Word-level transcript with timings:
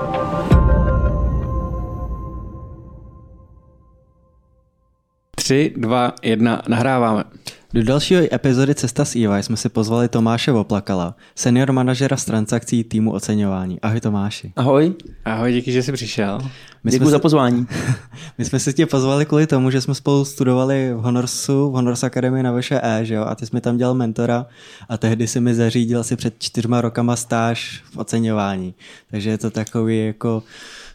Thank 0.00 0.74
you. 0.74 0.79
Tři, 5.50 5.72
dva, 5.76 6.14
jedna, 6.22 6.62
nahráváme. 6.68 7.24
Do 7.74 7.84
dalšího 7.84 8.22
epizody 8.34 8.74
Cesta 8.74 9.04
s 9.04 9.16
EY 9.16 9.42
jsme 9.42 9.56
si 9.56 9.68
pozvali 9.68 10.08
Tomáše 10.08 10.52
Voplakala, 10.52 11.14
senior 11.34 11.72
manažera 11.72 12.16
z 12.16 12.24
transakcí 12.24 12.84
týmu 12.84 13.12
oceňování. 13.12 13.80
Ahoj 13.80 14.00
Tomáši. 14.00 14.52
Ahoj. 14.56 14.94
Ahoj, 15.24 15.52
díky, 15.52 15.72
že 15.72 15.82
jsi 15.82 15.92
přišel. 15.92 16.38
My 16.84 16.90
Děkuji 16.90 17.04
jsme 17.04 17.10
za 17.10 17.18
si, 17.18 17.22
pozvání. 17.22 17.66
my 18.38 18.44
jsme 18.44 18.58
si 18.58 18.72
tě 18.72 18.86
pozvali 18.86 19.26
kvůli 19.26 19.46
tomu, 19.46 19.70
že 19.70 19.80
jsme 19.80 19.94
spolu 19.94 20.24
studovali 20.24 20.94
v 20.94 20.98
Honorsu, 21.00 21.70
v 21.70 21.72
Honors 21.72 22.04
Academy 22.04 22.42
na 22.42 22.52
VŠE, 22.52 23.00
že 23.02 23.14
jo? 23.14 23.24
A 23.24 23.34
ty 23.34 23.46
jsi 23.46 23.50
mi 23.54 23.60
tam 23.60 23.76
dělal 23.76 23.94
mentora 23.94 24.46
a 24.88 24.96
tehdy 24.96 25.26
si 25.26 25.40
mi 25.40 25.54
zařídil 25.54 26.00
asi 26.00 26.16
před 26.16 26.34
čtyřma 26.38 26.80
rokama 26.80 27.16
stáž 27.16 27.82
v 27.92 27.96
oceňování. 27.96 28.74
Takže 29.10 29.30
je 29.30 29.38
to 29.38 29.50
takový 29.50 30.06
jako 30.06 30.42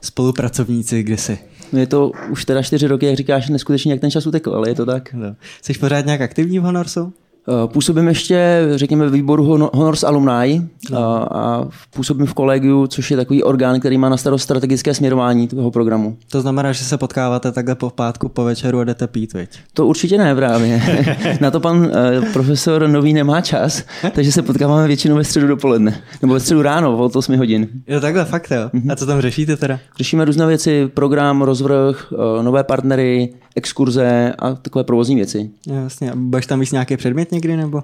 spolupracovníci 0.01 1.03
kdysi. 1.03 1.39
No 1.73 1.79
je 1.79 1.87
to 1.87 2.11
už 2.29 2.45
teda 2.45 2.61
čtyři 2.61 2.87
roky, 2.87 3.05
jak 3.05 3.15
říkáš, 3.15 3.49
neskutečně, 3.49 3.91
jak 3.91 4.01
ten 4.01 4.11
čas 4.11 4.27
utekl, 4.27 4.53
ale 4.53 4.69
je 4.69 4.75
to 4.75 4.85
tak. 4.85 5.13
No. 5.13 5.35
Jsi 5.61 5.73
pořád 5.73 6.05
nějak 6.05 6.21
aktivní 6.21 6.59
v 6.59 6.63
Honorsu? 6.63 7.13
Eh, 7.49 7.67
Působím 7.67 8.07
ještě, 8.07 8.61
řekněme, 8.75 9.07
v 9.07 9.11
výboru 9.11 9.43
Hon- 9.43 9.69
Honors 9.73 10.03
Alumni 10.03 10.61
a, 10.95 11.03
a 11.31 11.65
působím 11.95 12.25
v 12.25 12.33
kolegiu, 12.33 12.87
což 12.87 13.11
je 13.11 13.17
takový 13.17 13.43
orgán, 13.43 13.79
který 13.79 13.97
má 13.97 14.09
na 14.09 14.17
starost 14.17 14.43
strategické 14.43 14.93
směrování 14.93 15.47
toho 15.47 15.71
programu. 15.71 16.17
To 16.31 16.41
znamená, 16.41 16.71
že 16.71 16.83
se 16.83 16.97
potkáváte 16.97 17.51
takhle 17.51 17.75
po 17.75 17.89
pátku, 17.89 18.29
po 18.29 18.43
večeru 18.43 18.79
a 18.79 18.83
jdete 18.83 19.07
pít, 19.07 19.33
viď? 19.33 19.49
To 19.73 19.87
určitě 19.87 20.17
ne 20.17 20.35
právě. 20.35 20.81
na 21.41 21.51
to 21.51 21.59
pan 21.59 21.91
eh, 21.93 22.21
profesor 22.33 22.87
Nový 22.87 23.13
nemá 23.13 23.41
čas, 23.41 23.83
takže 24.15 24.31
se 24.31 24.41
potkáváme 24.41 24.87
většinou 24.87 25.15
ve 25.15 25.23
středu 25.23 25.47
dopoledne. 25.47 26.01
Nebo 26.21 26.33
ve 26.33 26.39
středu 26.39 26.61
ráno, 26.61 26.97
od 26.97 27.15
8 27.15 27.37
hodin. 27.37 27.67
Jo, 27.87 27.99
takhle, 27.99 28.25
fakt 28.25 28.51
jo. 28.51 28.69
A 28.91 28.95
co 28.95 29.05
tam 29.05 29.21
řešíte 29.21 29.57
teda? 29.57 29.79
Řešíme 29.97 30.25
různé 30.25 30.45
věci, 30.47 30.87
program, 30.93 31.41
rozvrh, 31.41 32.13
eh, 32.39 32.43
nové 32.43 32.63
partnery, 32.63 33.29
exkurze 33.55 34.33
a 34.39 34.53
takové 34.53 34.83
provozní 34.83 35.15
věci. 35.15 35.51
Jasně, 35.67 36.11
a 36.11 36.15
budeš 36.15 36.45
tam 36.45 36.59
víc 36.59 36.71
nějaký 36.71 36.97
předmět 36.97 37.31
někdy, 37.31 37.57
nebo? 37.57 37.83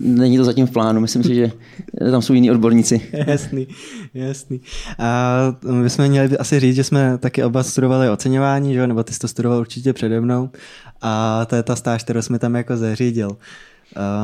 Není 0.00 0.36
to 0.36 0.44
zatím 0.44 0.66
v 0.66 0.70
plánu, 0.70 1.00
myslím 1.00 1.24
si, 1.24 1.34
že 1.34 1.52
tam 2.10 2.22
jsou 2.22 2.32
jiní 2.32 2.50
odborníci. 2.50 3.00
jasný, 3.26 3.68
jasný. 4.14 4.60
A 4.98 5.38
my 5.70 5.90
jsme 5.90 6.08
měli 6.08 6.38
asi 6.38 6.60
říct, 6.60 6.76
že 6.76 6.84
jsme 6.84 7.18
taky 7.18 7.44
oba 7.44 7.62
studovali 7.62 8.10
oceňování, 8.10 8.74
že 8.74 8.86
nebo 8.86 9.04
ty 9.04 9.12
jsi 9.12 9.18
to 9.18 9.28
studoval 9.28 9.60
určitě 9.60 9.92
přede 9.92 10.20
mnou 10.20 10.50
a 11.02 11.44
to 11.44 11.56
je 11.56 11.62
ta 11.62 11.76
stáž, 11.76 12.04
kterou 12.04 12.22
jsme 12.22 12.38
tam 12.38 12.54
jako 12.54 12.76
zařídil. 12.76 13.36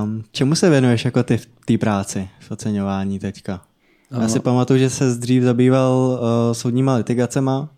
Um, 0.05 0.25
čemu 0.33 0.55
se 0.55 0.71
věnuješ 0.71 1.05
jako 1.05 1.23
ty 1.23 1.37
v 1.37 1.47
té 1.65 1.79
práci, 1.79 2.29
v 2.41 2.51
oceňování 2.51 3.19
teďka? 3.19 3.61
Já 4.21 4.29
si 4.29 4.41
pamatuju, 4.41 4.79
že 4.79 4.91
se 4.91 5.15
dřív 5.15 5.43
zabýval 5.43 6.19
uh, 6.21 6.53
soudníma 6.53 6.95
litigacema. 6.95 7.69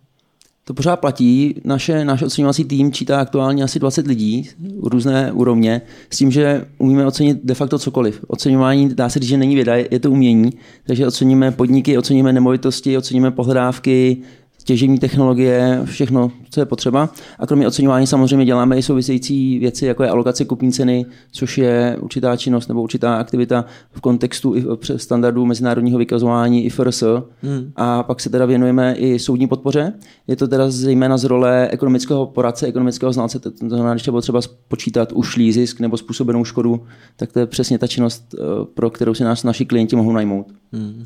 To 0.64 0.74
pořád 0.74 0.96
platí. 0.96 1.54
Naše, 1.64 2.04
náš 2.04 2.22
oceňovací 2.22 2.64
tým 2.64 2.92
čítá 2.92 3.20
aktuálně 3.20 3.64
asi 3.64 3.78
20 3.78 4.06
lidí, 4.06 4.50
různé 4.82 5.32
úrovně, 5.32 5.82
s 6.10 6.18
tím, 6.18 6.30
že 6.30 6.66
umíme 6.78 7.06
ocenit 7.06 7.38
de 7.44 7.54
facto 7.54 7.78
cokoliv. 7.78 8.24
Oceňování 8.26 8.94
dá 8.94 9.08
se 9.08 9.18
říct, 9.18 9.28
že 9.28 9.36
není 9.36 9.54
věda, 9.54 9.76
je 9.76 10.00
to 10.00 10.10
umění, 10.10 10.50
takže 10.86 11.06
oceníme 11.06 11.50
podniky, 11.50 11.98
oceníme 11.98 12.32
nemovitosti, 12.32 12.98
oceníme 12.98 13.30
pohledávky, 13.30 14.16
těžení 14.64 14.98
technologie, 14.98 15.80
všechno, 15.84 16.32
co 16.50 16.60
je 16.60 16.66
potřeba. 16.66 17.08
A 17.38 17.46
kromě 17.46 17.66
oceňování 17.66 18.06
samozřejmě 18.06 18.46
děláme 18.46 18.78
i 18.78 18.82
související 18.82 19.58
věci, 19.58 19.86
jako 19.86 20.02
je 20.02 20.08
alokace 20.08 20.44
kupní 20.44 20.72
ceny, 20.72 21.06
což 21.32 21.58
je 21.58 21.96
určitá 22.00 22.36
činnost 22.36 22.68
nebo 22.68 22.82
určitá 22.82 23.16
aktivita 23.16 23.64
v 23.92 24.00
kontextu 24.00 24.56
i 24.56 24.64
standardů 24.96 25.46
mezinárodního 25.46 25.98
vykazování 25.98 26.64
IFRS. 26.64 27.02
Hmm. 27.42 27.72
A 27.76 28.02
pak 28.02 28.20
se 28.20 28.30
teda 28.30 28.46
věnujeme 28.46 28.94
i 28.94 29.18
soudní 29.18 29.46
podpoře. 29.46 29.92
Je 30.26 30.36
to 30.36 30.48
teda 30.48 30.70
zejména 30.70 31.16
z 31.16 31.24
role 31.24 31.68
ekonomického 31.68 32.26
poradce, 32.26 32.66
ekonomického 32.66 33.12
znalce, 33.12 33.38
to 33.38 33.50
znamená, 33.68 33.94
když 33.94 34.06
je 34.06 34.12
potřeba 34.12 34.42
spočítat 34.42 35.12
ušlý 35.12 35.52
zisk 35.52 35.80
nebo 35.80 35.96
způsobenou 35.96 36.44
škodu, 36.44 36.86
tak 37.16 37.32
to 37.32 37.38
je 37.38 37.46
přesně 37.46 37.78
ta 37.78 37.86
činnost, 37.86 38.34
pro 38.74 38.90
kterou 38.90 39.14
si 39.14 39.24
nás 39.24 39.44
naši 39.44 39.64
klienti 39.64 39.96
mohou 39.96 40.12
najmout. 40.12 40.46
Hmm. 40.72 41.04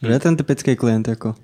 Kdo 0.00 0.12
je 0.12 0.20
ten 0.20 0.36
typický 0.36 0.76
klient? 0.76 1.08
Jako? 1.08 1.34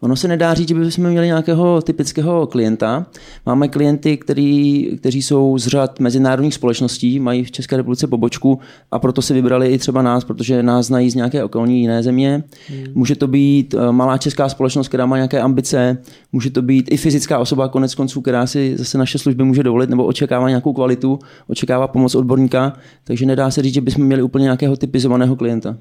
Ono 0.00 0.16
se 0.16 0.28
nedá 0.28 0.54
říct, 0.54 0.68
že 0.68 0.74
bychom 0.74 1.10
měli 1.10 1.26
nějakého 1.26 1.82
typického 1.82 2.46
klienta. 2.46 3.06
Máme 3.46 3.68
klienty, 3.68 4.16
který, 4.16 4.88
kteří 4.96 5.22
jsou 5.22 5.58
z 5.58 5.66
řad 5.66 6.00
mezinárodních 6.00 6.54
společností, 6.54 7.20
mají 7.20 7.44
v 7.44 7.50
České 7.50 7.76
republice 7.76 8.06
pobočku 8.06 8.58
a 8.90 8.98
proto 8.98 9.22
si 9.22 9.34
vybrali 9.34 9.68
i 9.68 9.78
třeba 9.78 10.02
nás, 10.02 10.24
protože 10.24 10.62
nás 10.62 10.86
znají 10.86 11.10
z 11.10 11.14
nějaké 11.14 11.44
okolní 11.44 11.80
jiné 11.80 12.02
země. 12.02 12.44
Hmm. 12.68 12.84
Může 12.94 13.16
to 13.16 13.26
být 13.26 13.74
malá 13.90 14.18
česká 14.18 14.48
společnost, 14.48 14.88
která 14.88 15.06
má 15.06 15.16
nějaké 15.16 15.40
ambice, 15.40 15.98
může 16.32 16.50
to 16.50 16.62
být 16.62 16.92
i 16.92 16.96
fyzická 16.96 17.38
osoba, 17.38 17.68
konec 17.68 17.94
konců, 17.94 18.20
která 18.20 18.46
si 18.46 18.76
zase 18.76 18.98
naše 18.98 19.18
služby 19.18 19.44
může 19.44 19.62
dovolit 19.62 19.90
nebo 19.90 20.04
očekává 20.04 20.48
nějakou 20.48 20.72
kvalitu, 20.72 21.18
očekává 21.46 21.88
pomoc 21.88 22.14
odborníka, 22.14 22.72
takže 23.04 23.26
nedá 23.26 23.50
se 23.50 23.62
říct, 23.62 23.74
že 23.74 23.80
bychom 23.80 24.04
měli 24.04 24.22
úplně 24.22 24.42
nějakého 24.42 24.76
typizovaného 24.76 25.36
klienta. 25.36 25.76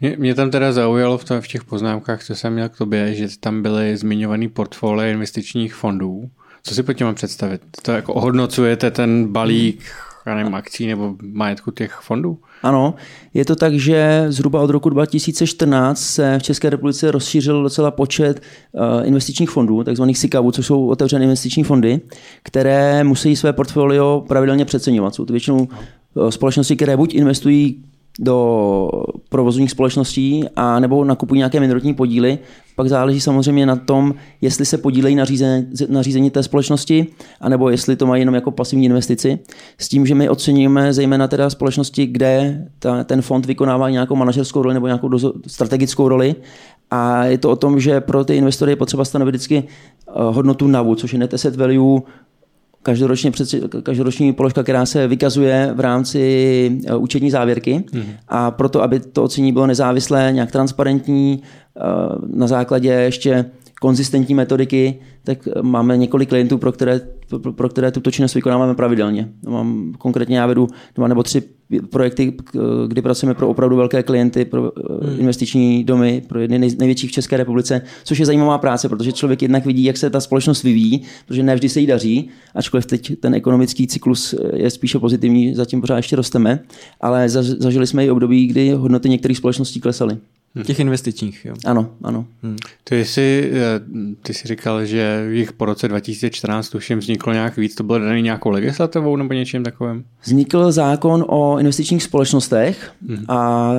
Mě, 0.00 0.16
mě 0.18 0.34
tam 0.34 0.50
teda 0.50 0.72
zaujalo 0.72 1.18
v, 1.18 1.24
to, 1.24 1.40
v 1.42 1.48
těch 1.48 1.64
poznámkách, 1.64 2.24
co 2.24 2.34
jsem 2.34 2.52
měl 2.52 2.68
k 2.68 2.76
tobě, 2.78 3.14
že 3.14 3.28
tam 3.40 3.62
byly 3.62 3.96
zmiňovaný 3.96 4.48
portfolie 4.48 5.12
investičních 5.12 5.74
fondů. 5.74 6.30
Co 6.62 6.74
si 6.74 6.82
pod 6.82 6.92
tím 6.92 7.06
mám 7.06 7.14
představit? 7.14 7.62
To 7.82 7.92
jako 7.92 8.14
ohodnocujete 8.14 8.90
ten 8.90 9.26
balík 9.26 9.82
já 10.26 10.34
nevím, 10.34 10.54
akcí 10.54 10.86
nebo 10.86 11.14
majetku 11.22 11.70
těch 11.70 11.92
fondů? 12.02 12.38
Ano, 12.62 12.94
je 13.34 13.44
to 13.44 13.56
tak, 13.56 13.74
že 13.74 14.24
zhruba 14.28 14.60
od 14.60 14.70
roku 14.70 14.90
2014 14.90 16.00
se 16.00 16.38
v 16.38 16.42
České 16.42 16.70
republice 16.70 17.10
rozšířil 17.10 17.62
docela 17.62 17.90
počet 17.90 18.42
investičních 19.04 19.50
fondů, 19.50 19.84
takzvaných 19.84 20.18
SICAVů, 20.18 20.52
což 20.52 20.66
jsou 20.66 20.86
otevřené 20.86 21.24
investiční 21.24 21.64
fondy, 21.64 22.00
které 22.42 23.04
musí 23.04 23.36
své 23.36 23.52
portfolio 23.52 24.24
pravidelně 24.28 24.64
přeceňovat. 24.64 25.14
Jsou 25.14 25.24
to 25.24 25.32
většinou 25.32 25.68
společnosti, 26.30 26.76
které 26.76 26.96
buď 26.96 27.14
investují 27.14 27.84
do 28.18 28.90
provozních 29.28 29.70
společností 29.70 30.44
a 30.56 30.80
nebo 30.80 31.04
nakupují 31.04 31.38
nějaké 31.38 31.60
minoritní 31.60 31.94
podíly. 31.94 32.38
Pak 32.76 32.88
záleží 32.88 33.20
samozřejmě 33.20 33.66
na 33.66 33.76
tom, 33.76 34.14
jestli 34.40 34.64
se 34.64 34.78
podílejí 34.78 35.14
na 35.14 35.24
řízení, 35.24 35.66
na 35.88 36.02
řízení 36.02 36.30
té 36.30 36.42
společnosti, 36.42 37.06
anebo 37.40 37.70
jestli 37.70 37.96
to 37.96 38.06
mají 38.06 38.20
jenom 38.20 38.34
jako 38.34 38.50
pasivní 38.50 38.84
investici. 38.84 39.38
S 39.78 39.88
tím, 39.88 40.06
že 40.06 40.14
my 40.14 40.28
oceníme 40.28 40.92
zejména 40.92 41.28
teda 41.28 41.50
společnosti, 41.50 42.06
kde 42.06 42.64
ta, 42.78 43.04
ten 43.04 43.22
fond 43.22 43.46
vykonává 43.46 43.90
nějakou 43.90 44.16
manažerskou 44.16 44.62
roli 44.62 44.74
nebo 44.74 44.86
nějakou 44.86 45.08
dozo, 45.08 45.32
strategickou 45.46 46.08
roli. 46.08 46.34
A 46.90 47.24
je 47.24 47.38
to 47.38 47.50
o 47.50 47.56
tom, 47.56 47.80
že 47.80 48.00
pro 48.00 48.24
ty 48.24 48.36
investory 48.36 48.72
je 48.72 48.76
potřeba 48.76 49.04
stanovit 49.04 49.34
vždycky 49.34 49.64
hodnotu 50.14 50.66
NAVu, 50.66 50.94
což 50.94 51.12
je 51.12 51.18
net 51.18 51.34
asset 51.34 51.56
value 51.56 52.00
každoročně, 52.82 53.32
každoroční 53.82 54.32
položka, 54.32 54.62
která 54.62 54.86
se 54.86 55.06
vykazuje 55.06 55.70
v 55.74 55.80
rámci 55.80 56.80
účetní 56.98 57.30
závěrky 57.30 57.84
mm. 57.92 58.02
a 58.28 58.50
proto, 58.50 58.82
aby 58.82 59.00
to 59.00 59.22
ocenění 59.22 59.52
bylo 59.52 59.66
nezávislé, 59.66 60.32
nějak 60.32 60.52
transparentní, 60.52 61.42
na 62.26 62.46
základě 62.46 62.88
ještě 62.88 63.44
konzistentní 63.82 64.34
metodiky, 64.34 64.98
tak 65.24 65.48
máme 65.62 65.96
několik 65.96 66.28
klientů, 66.28 66.58
pro 66.58 66.72
které, 66.72 67.00
pro, 67.42 67.52
pro 67.52 67.68
které 67.68 67.90
tuto 67.90 68.10
činnost 68.10 68.34
vykonáváme 68.34 68.74
pravidelně. 68.74 69.28
Mám 69.48 69.92
konkrétně 69.98 70.38
já 70.38 70.46
vedu 70.46 70.68
dva 70.94 71.08
nebo 71.08 71.22
tři 71.22 71.42
projekty, 71.90 72.34
kdy 72.86 73.02
pracujeme 73.02 73.34
pro 73.34 73.48
opravdu 73.48 73.76
velké 73.76 74.02
klienty, 74.02 74.44
pro 74.44 74.62
hmm. 74.62 75.20
investiční 75.20 75.84
domy, 75.84 76.22
pro 76.28 76.40
jedny 76.40 76.58
nej, 76.58 76.70
největších 76.78 77.10
v 77.10 77.12
České 77.12 77.36
republice, 77.36 77.82
což 78.04 78.18
je 78.18 78.26
zajímavá 78.26 78.58
práce, 78.58 78.88
protože 78.88 79.12
člověk 79.12 79.42
jednak 79.42 79.66
vidí, 79.66 79.84
jak 79.84 79.96
se 79.96 80.10
ta 80.10 80.20
společnost 80.20 80.62
vyvíjí, 80.62 81.02
protože 81.26 81.42
ne 81.42 81.54
vždy 81.54 81.68
se 81.68 81.80
jí 81.80 81.86
daří, 81.86 82.28
ačkoliv 82.54 82.86
teď 82.86 83.20
ten 83.20 83.34
ekonomický 83.34 83.86
cyklus 83.86 84.34
je 84.54 84.70
spíše 84.70 84.98
pozitivní, 84.98 85.54
zatím 85.54 85.80
pořád 85.80 85.96
ještě 85.96 86.16
rosteme, 86.16 86.58
ale 87.00 87.28
zažili 87.28 87.86
jsme 87.86 88.06
i 88.06 88.10
období, 88.10 88.46
kdy 88.46 88.70
hodnoty 88.70 89.08
některých 89.08 89.36
společností 89.36 89.80
klesaly. 89.80 90.16
Hmm. 90.54 90.64
Těch 90.64 90.80
investičních, 90.80 91.44
jo. 91.44 91.54
Ano, 91.64 91.90
ano. 92.02 92.26
Hmm. 92.42 92.56
Ty, 92.84 93.04
jsi, 93.04 93.52
eh, 93.54 93.80
ty 94.22 94.34
jsi 94.34 94.48
říkal, 94.48 94.84
že 94.84 95.28
jich 95.30 95.52
po 95.52 95.64
roce 95.64 95.88
2014 95.88 96.68
tuším 96.68 96.98
vzniklo 96.98 97.32
nějak 97.32 97.56
víc, 97.56 97.74
to 97.74 97.82
bylo 97.82 97.98
daný 97.98 98.22
nějakou 98.22 98.50
legislativou 98.50 99.16
nebo 99.16 99.32
něčím 99.32 99.64
takovým? 99.64 100.04
Vznikl 100.24 100.72
zákon 100.72 101.24
o 101.28 101.58
investičních 101.58 102.02
společnostech 102.02 102.92
hmm. 103.08 103.24
a 103.28 103.72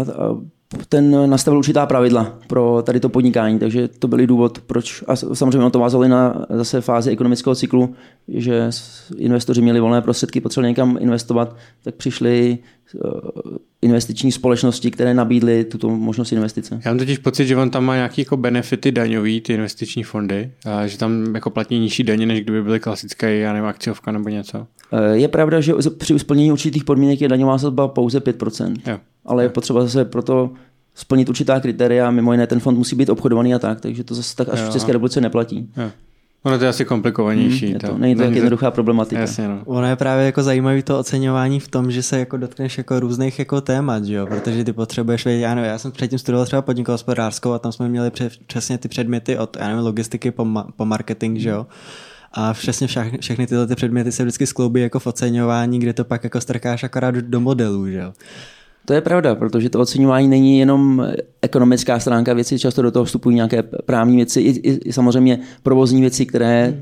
ten 0.89 1.29
nastavil 1.29 1.57
určitá 1.57 1.85
pravidla 1.85 2.37
pro 2.47 2.81
tady 2.85 2.99
to 2.99 3.09
podnikání, 3.09 3.59
takže 3.59 3.87
to 3.87 4.07
byl 4.07 4.27
důvod, 4.27 4.59
proč, 4.59 5.03
a 5.07 5.15
samozřejmě 5.15 5.69
to 5.69 5.79
vázalo 5.79 6.07
na 6.07 6.45
zase 6.49 6.81
fázi 6.81 7.11
ekonomického 7.11 7.55
cyklu, 7.55 7.95
že 8.27 8.69
investoři 9.17 9.61
měli 9.61 9.79
volné 9.79 10.01
prostředky, 10.01 10.41
potřebovali 10.41 10.71
někam 10.71 10.97
investovat, 10.99 11.55
tak 11.83 11.95
přišli 11.95 12.57
eh, 12.57 12.82
investiční 13.81 14.31
společnosti, 14.31 14.91
které 14.91 15.13
nabídly 15.13 15.63
tuto 15.63 15.89
možnost 15.89 16.31
investice. 16.31 16.81
Já 16.85 16.91
mám 16.91 16.97
totiž 16.97 17.17
pocit, 17.17 17.47
že 17.47 17.57
on 17.57 17.69
tam 17.69 17.85
má 17.85 17.95
nějaké 17.95 18.21
jako 18.21 18.37
benefity 18.37 18.91
daňový, 18.91 19.41
ty 19.41 19.53
investiční 19.53 20.03
fondy, 20.03 20.51
a 20.65 20.87
že 20.87 20.97
tam 20.97 21.35
jako 21.35 21.49
platí 21.49 21.79
nižší 21.79 22.03
daně, 22.03 22.25
než 22.25 22.41
kdyby 22.41 22.63
byly 22.63 22.79
klasické, 22.79 23.37
já 23.37 23.53
nevím, 23.53 23.67
akciovka 23.67 24.11
nebo 24.11 24.29
něco. 24.29 24.67
Eh, 24.91 25.17
je 25.17 25.27
pravda, 25.27 25.61
že 25.61 25.73
při 25.97 26.19
splnění 26.19 26.51
určitých 26.51 26.83
podmínek 26.83 27.21
je 27.21 27.29
daňová 27.29 27.57
sazba 27.57 27.87
pouze 27.87 28.19
5%. 28.19 28.75
Jo. 28.87 28.99
Ale 29.25 29.43
je 29.43 29.49
potřeba 29.49 29.81
zase 29.81 30.05
proto 30.05 30.51
splnit 30.95 31.29
určitá 31.29 31.59
kritéria, 31.59 32.11
mimo 32.11 32.31
jiné 32.31 32.47
ten 32.47 32.59
fond 32.59 32.77
musí 32.77 32.95
být 32.95 33.09
obchodovaný 33.09 33.53
a 33.53 33.59
tak, 33.59 33.81
takže 33.81 34.03
to 34.03 34.15
zase 34.15 34.35
tak 34.35 34.49
až 34.49 34.59
jo. 34.59 34.69
v 34.69 34.73
České 34.73 34.93
republice 34.93 35.21
neplatí. 35.21 35.69
Jo. 35.77 35.91
Ono 36.43 36.57
to 36.57 36.63
je 36.63 36.69
asi 36.69 36.85
komplikovanější. 36.85 37.65
Hmm, 37.65 37.73
je 37.73 37.79
to, 37.79 37.97
není 37.97 38.15
to 38.15 38.23
tak 38.23 38.33
jednoduchá 38.33 38.71
problematika. 38.71 39.21
Jasně, 39.21 39.47
no. 39.47 39.61
Ono 39.65 39.87
je 39.87 39.95
právě 39.95 40.25
jako 40.25 40.43
zajímavé 40.43 40.83
to 40.83 40.99
oceňování 40.99 41.59
v 41.59 41.67
tom, 41.67 41.91
že 41.91 42.03
se 42.03 42.19
jako 42.19 42.37
dotkneš 42.37 42.77
jako 42.77 42.99
různých 42.99 43.39
jako 43.39 43.61
témat, 43.61 44.05
že 44.05 44.13
jo? 44.13 44.27
protože 44.27 44.63
ty 44.63 44.73
potřebuješ 44.73 45.25
vědět, 45.25 45.41
já, 45.41 45.55
nevím, 45.55 45.69
já 45.69 45.77
jsem 45.77 45.91
předtím 45.91 46.19
studoval 46.19 46.45
třeba 46.45 46.61
podnikovou 46.61 46.93
hospodářskou 46.93 47.51
a 47.51 47.59
tam 47.59 47.71
jsme 47.71 47.89
měli 47.89 48.11
přesně 48.47 48.77
ty 48.77 48.87
předměty 48.87 49.37
od 49.37 49.57
já 49.59 49.67
nevím, 49.67 49.83
logistiky 49.83 50.31
po, 50.31 50.45
ma, 50.45 50.67
po 50.75 50.85
marketing, 50.85 51.39
že 51.39 51.49
jo. 51.49 51.67
A 52.33 52.53
přesně 52.53 52.87
všechny, 52.87 53.17
všechny 53.17 53.47
tyhle 53.47 53.67
ty 53.67 53.75
předměty 53.75 54.11
se 54.11 54.23
vždycky 54.23 54.47
skloubí 54.47 54.81
jako 54.81 54.99
v 54.99 55.07
oceňování, 55.07 55.79
kde 55.79 55.93
to 55.93 56.05
pak 56.05 56.23
jako 56.23 56.41
strkáš 56.41 56.83
akorát 56.83 57.15
do 57.15 57.39
modelů, 57.39 57.87
že 57.87 57.97
jo. 57.97 58.13
To 58.85 58.93
je 58.93 59.01
pravda, 59.01 59.35
protože 59.35 59.69
to 59.69 59.79
oceňování 59.79 60.27
není 60.27 60.59
jenom 60.59 61.07
ekonomická 61.41 61.99
stránka 61.99 62.33
věci, 62.33 62.59
často 62.59 62.81
do 62.81 62.91
toho 62.91 63.05
vstupují 63.05 63.35
nějaké 63.35 63.63
právní 63.63 64.15
věci, 64.15 64.41
i, 64.41 64.69
i, 64.69 64.93
samozřejmě 64.93 65.39
provozní 65.63 66.01
věci, 66.01 66.25
které 66.25 66.81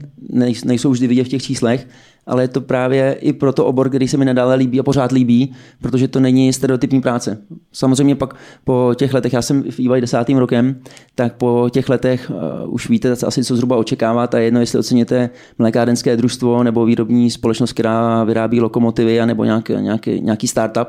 nejsou 0.66 0.92
vždy 0.92 1.08
vidět 1.08 1.24
v 1.24 1.28
těch 1.28 1.44
číslech, 1.44 1.88
ale 2.26 2.44
je 2.44 2.48
to 2.48 2.62
právě 2.62 3.14
i 3.14 3.34
pro 3.34 3.54
to 3.54 3.66
obor, 3.66 3.90
který 3.90 4.08
se 4.08 4.18
mi 4.18 4.26
nadále 4.26 4.56
líbí 4.56 4.80
a 4.80 4.84
pořád 4.84 5.12
líbí, 5.12 5.54
protože 5.82 6.08
to 6.08 6.20
není 6.20 6.54
stereotypní 6.54 7.02
práce. 7.02 7.38
Samozřejmě 7.72 8.16
pak 8.16 8.36
po 8.64 8.94
těch 8.98 9.14
letech, 9.14 9.34
já 9.34 9.42
jsem 9.42 9.64
v 9.64 9.80
EY 9.80 10.02
desátým 10.02 10.38
rokem, 10.38 10.76
tak 11.16 11.34
po 11.34 11.70
těch 11.72 11.90
letech 11.90 12.32
uh, 12.64 12.74
už 12.74 12.90
víte 12.90 13.12
asi, 13.12 13.44
co 13.44 13.56
zhruba 13.56 13.78
očekávat 13.78 14.36
a 14.36 14.40
jedno, 14.40 14.60
jestli 14.60 14.80
oceníte 14.80 15.30
mlékárenské 15.60 16.18
družstvo 16.18 16.64
nebo 16.64 16.86
výrobní 16.86 17.32
společnost, 17.32 17.74
která 17.74 18.24
vyrábí 18.24 18.62
lokomotivy, 18.62 19.26
nebo 19.26 19.44
nějaký, 19.44 19.74
nějaký, 19.74 20.22
nějaký 20.22 20.48
startup, 20.48 20.88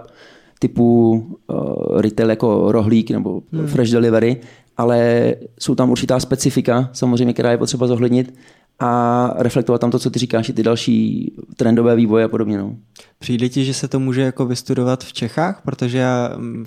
typu 0.63 1.11
uh, 1.47 2.01
retail 2.01 2.31
jako 2.31 2.73
rohlík 2.73 3.11
nebo 3.11 3.43
hmm. 3.53 3.67
fresh 3.67 3.91
delivery, 3.91 4.41
ale 4.77 5.35
jsou 5.61 5.75
tam 5.75 5.91
určitá 5.91 6.21
specifika, 6.21 6.91
samozřejmě, 6.93 7.33
která 7.33 7.51
je 7.51 7.59
potřeba 7.59 7.87
zohlednit 7.87 8.35
a 8.81 9.35
reflektovat 9.39 9.81
tam 9.81 9.91
to, 9.91 9.99
co 9.99 10.11
ty 10.11 10.19
říkáš, 10.19 10.49
i 10.49 10.53
ty 10.53 10.63
další 10.63 11.33
trendové 11.57 11.97
vývoje 11.97 12.25
a 12.25 12.29
podobně. 12.29 12.59
No. 12.59 12.77
Přijde 13.19 13.49
ti, 13.49 13.65
že 13.65 13.75
se 13.75 13.89
to 13.89 14.01
může 14.01 14.21
jako 14.21 14.47
vystudovat 14.47 15.05
v 15.05 15.13
Čechách, 15.13 15.63
protože 15.65 15.99
já, 15.99 16.33
mm, 16.37 16.65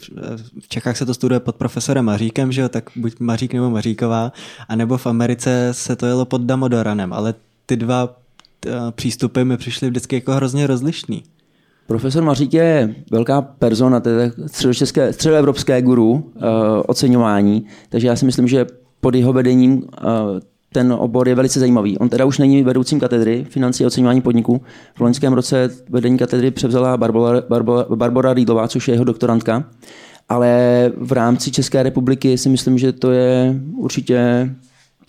v 0.59 0.67
Čechách 0.67 0.97
se 0.97 1.05
to 1.05 1.13
studuje 1.13 1.39
pod 1.39 1.55
profesorem 1.55 2.05
Maříkem, 2.05 2.51
že 2.51 2.61
jo, 2.61 2.69
tak 2.69 2.89
buď 2.95 3.19
Mařík 3.19 3.53
nebo 3.53 3.69
Maříková, 3.69 4.31
anebo 4.67 4.97
v 4.97 5.07
Americe 5.07 5.69
se 5.71 5.95
to 5.95 6.05
jelo 6.05 6.25
pod 6.25 6.41
Damodoranem, 6.41 7.13
ale 7.13 7.33
ty 7.65 7.75
dva 7.75 8.15
eh, 8.65 8.71
přístupy 8.91 9.43
mi 9.43 9.57
přišly 9.57 9.89
vždycky 9.89 10.15
jako 10.15 10.31
hrozně 10.31 10.67
rozlišný. 10.67 11.23
Profesor 11.87 12.23
Mařík 12.23 12.53
je 12.53 12.95
velká 13.11 13.41
persona, 13.41 13.99
to 13.99 14.09
je 14.09 14.31
středočeské, 14.45 15.13
středoevropské 15.13 15.81
guru 15.81 16.11
uh, 16.11 16.21
oceňování, 16.87 17.65
takže 17.89 18.07
já 18.07 18.15
si 18.15 18.25
myslím, 18.25 18.47
že 18.47 18.65
pod 19.01 19.15
jeho 19.15 19.33
vedením 19.33 19.73
uh, 19.73 19.83
ten 20.73 20.93
obor 20.93 21.29
je 21.29 21.35
velice 21.35 21.59
zajímavý. 21.59 21.97
On 21.97 22.09
teda 22.09 22.25
už 22.25 22.37
není 22.37 22.63
vedoucím 22.63 22.99
katedry 22.99 23.45
financí 23.49 23.83
a 23.83 23.87
oceňování 23.87 24.21
podniků. 24.21 24.61
V 24.95 25.01
loňském 25.01 25.33
roce 25.33 25.69
vedení 25.89 26.17
katedry 26.17 26.51
převzala 26.51 26.97
Barbara, 26.97 27.41
Barbara, 27.49 27.85
Barbara 27.95 28.33
Rýdlová, 28.33 28.67
což 28.67 28.87
je 28.87 28.93
jeho 28.93 29.03
doktorantka. 29.03 29.63
Ale 30.29 30.91
v 30.97 31.11
rámci 31.11 31.51
České 31.51 31.83
republiky 31.83 32.37
si 32.37 32.49
myslím, 32.49 32.77
že 32.77 32.91
to 32.91 33.11
je 33.11 33.55
určitě 33.77 34.49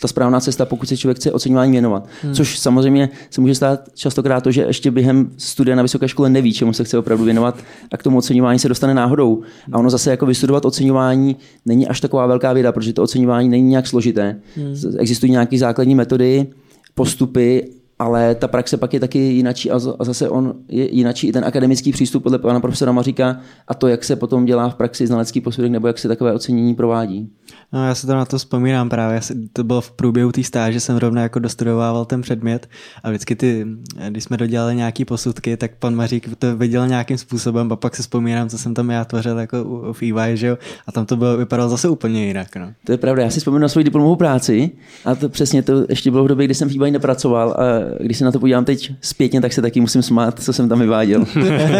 ta 0.00 0.08
správná 0.08 0.40
cesta, 0.40 0.64
pokud 0.64 0.88
se 0.88 0.96
člověk 0.96 1.16
chce 1.16 1.32
oceňování 1.32 1.72
věnovat. 1.72 2.08
Hmm. 2.22 2.34
Což 2.34 2.58
samozřejmě 2.58 3.08
se 3.31 3.40
může 3.40 3.54
stát 3.54 3.81
častokrát 3.94 4.44
to, 4.44 4.50
že 4.50 4.62
ještě 4.62 4.90
během 4.90 5.31
studia 5.37 5.76
na 5.76 5.82
vysoké 5.82 6.08
škole 6.08 6.28
neví, 6.28 6.52
čemu 6.52 6.72
se 6.72 6.84
chce 6.84 6.98
opravdu 6.98 7.25
věnovat 7.25 7.58
a 7.93 7.96
k 7.96 8.02
tomu 8.02 8.19
oceňování 8.19 8.58
se 8.58 8.69
dostane 8.69 8.94
náhodou. 8.94 9.43
A 9.72 9.78
ono 9.78 9.90
zase 9.90 10.10
jako 10.10 10.26
vystudovat 10.26 10.64
oceňování 10.64 11.37
není 11.66 11.88
až 11.88 12.00
taková 12.00 12.26
velká 12.26 12.52
věda, 12.52 12.72
protože 12.72 12.93
to 12.93 13.02
oceňování 13.02 13.48
není 13.48 13.69
nějak 13.69 13.87
složité. 13.87 14.40
Hmm. 14.56 14.76
Existují 14.98 15.32
nějaké 15.32 15.58
základní 15.58 15.94
metody, 15.94 16.46
postupy 16.94 17.69
ale 17.98 18.34
ta 18.34 18.48
praxe 18.48 18.76
pak 18.76 18.94
je 18.94 19.00
taky 19.00 19.19
jinačí 19.19 19.70
a 19.70 19.78
zase 19.78 20.28
on 20.28 20.54
je 20.69 20.94
jinačí 20.94 21.28
i 21.28 21.32
ten 21.32 21.44
akademický 21.44 21.93
přístup 21.93 22.22
podle 22.22 22.38
pana 22.38 22.60
profesora 22.60 22.93
Maříka 22.93 23.40
a 23.69 23.75
to, 23.75 23.88
jak 23.88 24.04
se 24.04 24.16
potom 24.16 24.44
dělá 24.44 24.69
v 24.69 24.75
praxi 24.75 25.06
znalecký 25.06 25.40
posudek 25.40 25.70
nebo 25.70 25.87
jak 25.87 25.98
se 25.98 26.08
takové 26.08 26.32
ocenění 26.32 26.75
provádí. 26.75 27.31
No, 27.72 27.87
já 27.87 27.94
se 27.94 28.06
to 28.06 28.14
na 28.14 28.25
to 28.25 28.38
vzpomínám 28.38 28.88
právě, 28.88 29.20
to 29.52 29.64
bylo 29.64 29.81
v 29.81 29.90
průběhu 29.90 30.32
té 30.32 30.43
stáže, 30.43 30.81
jsem 30.81 30.96
rovně 30.96 31.20
jako 31.20 31.38
dostudovával 31.38 32.04
ten 32.04 32.22
předmět 32.22 32.69
a 33.02 33.08
vždycky 33.10 33.37
ty, 33.37 33.66
když 34.08 34.25
jsme 34.25 34.37
dodělali 34.37 34.76
nějaký 34.76 35.04
posudky, 35.04 35.56
tak 35.56 35.70
pan 35.78 35.94
Mařík 35.94 36.37
to 36.37 36.56
viděl 36.56 36.88
nějakým 36.88 37.19
způsobem 37.19 37.72
a 37.72 37.76
pak 37.76 37.96
se 37.96 38.02
vzpomínám, 38.02 38.49
co 38.49 38.58
jsem 38.58 38.75
tam 38.75 38.90
já 38.90 39.04
tvořil 39.04 39.38
jako 39.38 39.92
v 39.92 40.02
EY, 40.02 40.37
že 40.37 40.46
jo, 40.46 40.58
a 40.87 40.92
tam 40.92 41.06
to 41.06 41.16
bylo, 41.16 41.37
vypadalo 41.37 41.69
zase 41.69 41.88
úplně 41.88 42.26
jinak. 42.26 42.56
No. 42.56 42.72
To 42.84 42.92
je 42.92 42.99
pravda, 42.99 43.22
já 43.22 43.31
si 43.31 43.38
vzpomínám 43.38 43.62
na 43.62 43.69
svoji 43.69 43.84
diplomovou 43.84 44.16
práci 44.16 44.70
a 45.04 45.14
to 45.14 45.28
přesně 45.28 45.62
to 45.62 45.84
ještě 45.88 46.10
bylo 46.10 46.25
v 46.25 46.28
době, 46.28 46.44
kdy 46.44 46.54
jsem 46.54 46.69
v 46.69 46.82
EY 46.82 46.90
nepracoval 46.90 47.50
a 47.50 47.86
když 48.00 48.19
se 48.19 48.25
na 48.25 48.33
to 48.33 48.41
podívám 48.41 48.65
teď 48.65 48.93
zpětně, 49.00 49.41
tak 49.41 49.53
se 49.53 49.62
taky 49.62 49.81
musím 49.81 50.03
smát, 50.03 50.43
co 50.43 50.53
jsem 50.53 50.69
tam 50.69 50.81
vyváděl. 50.81 51.27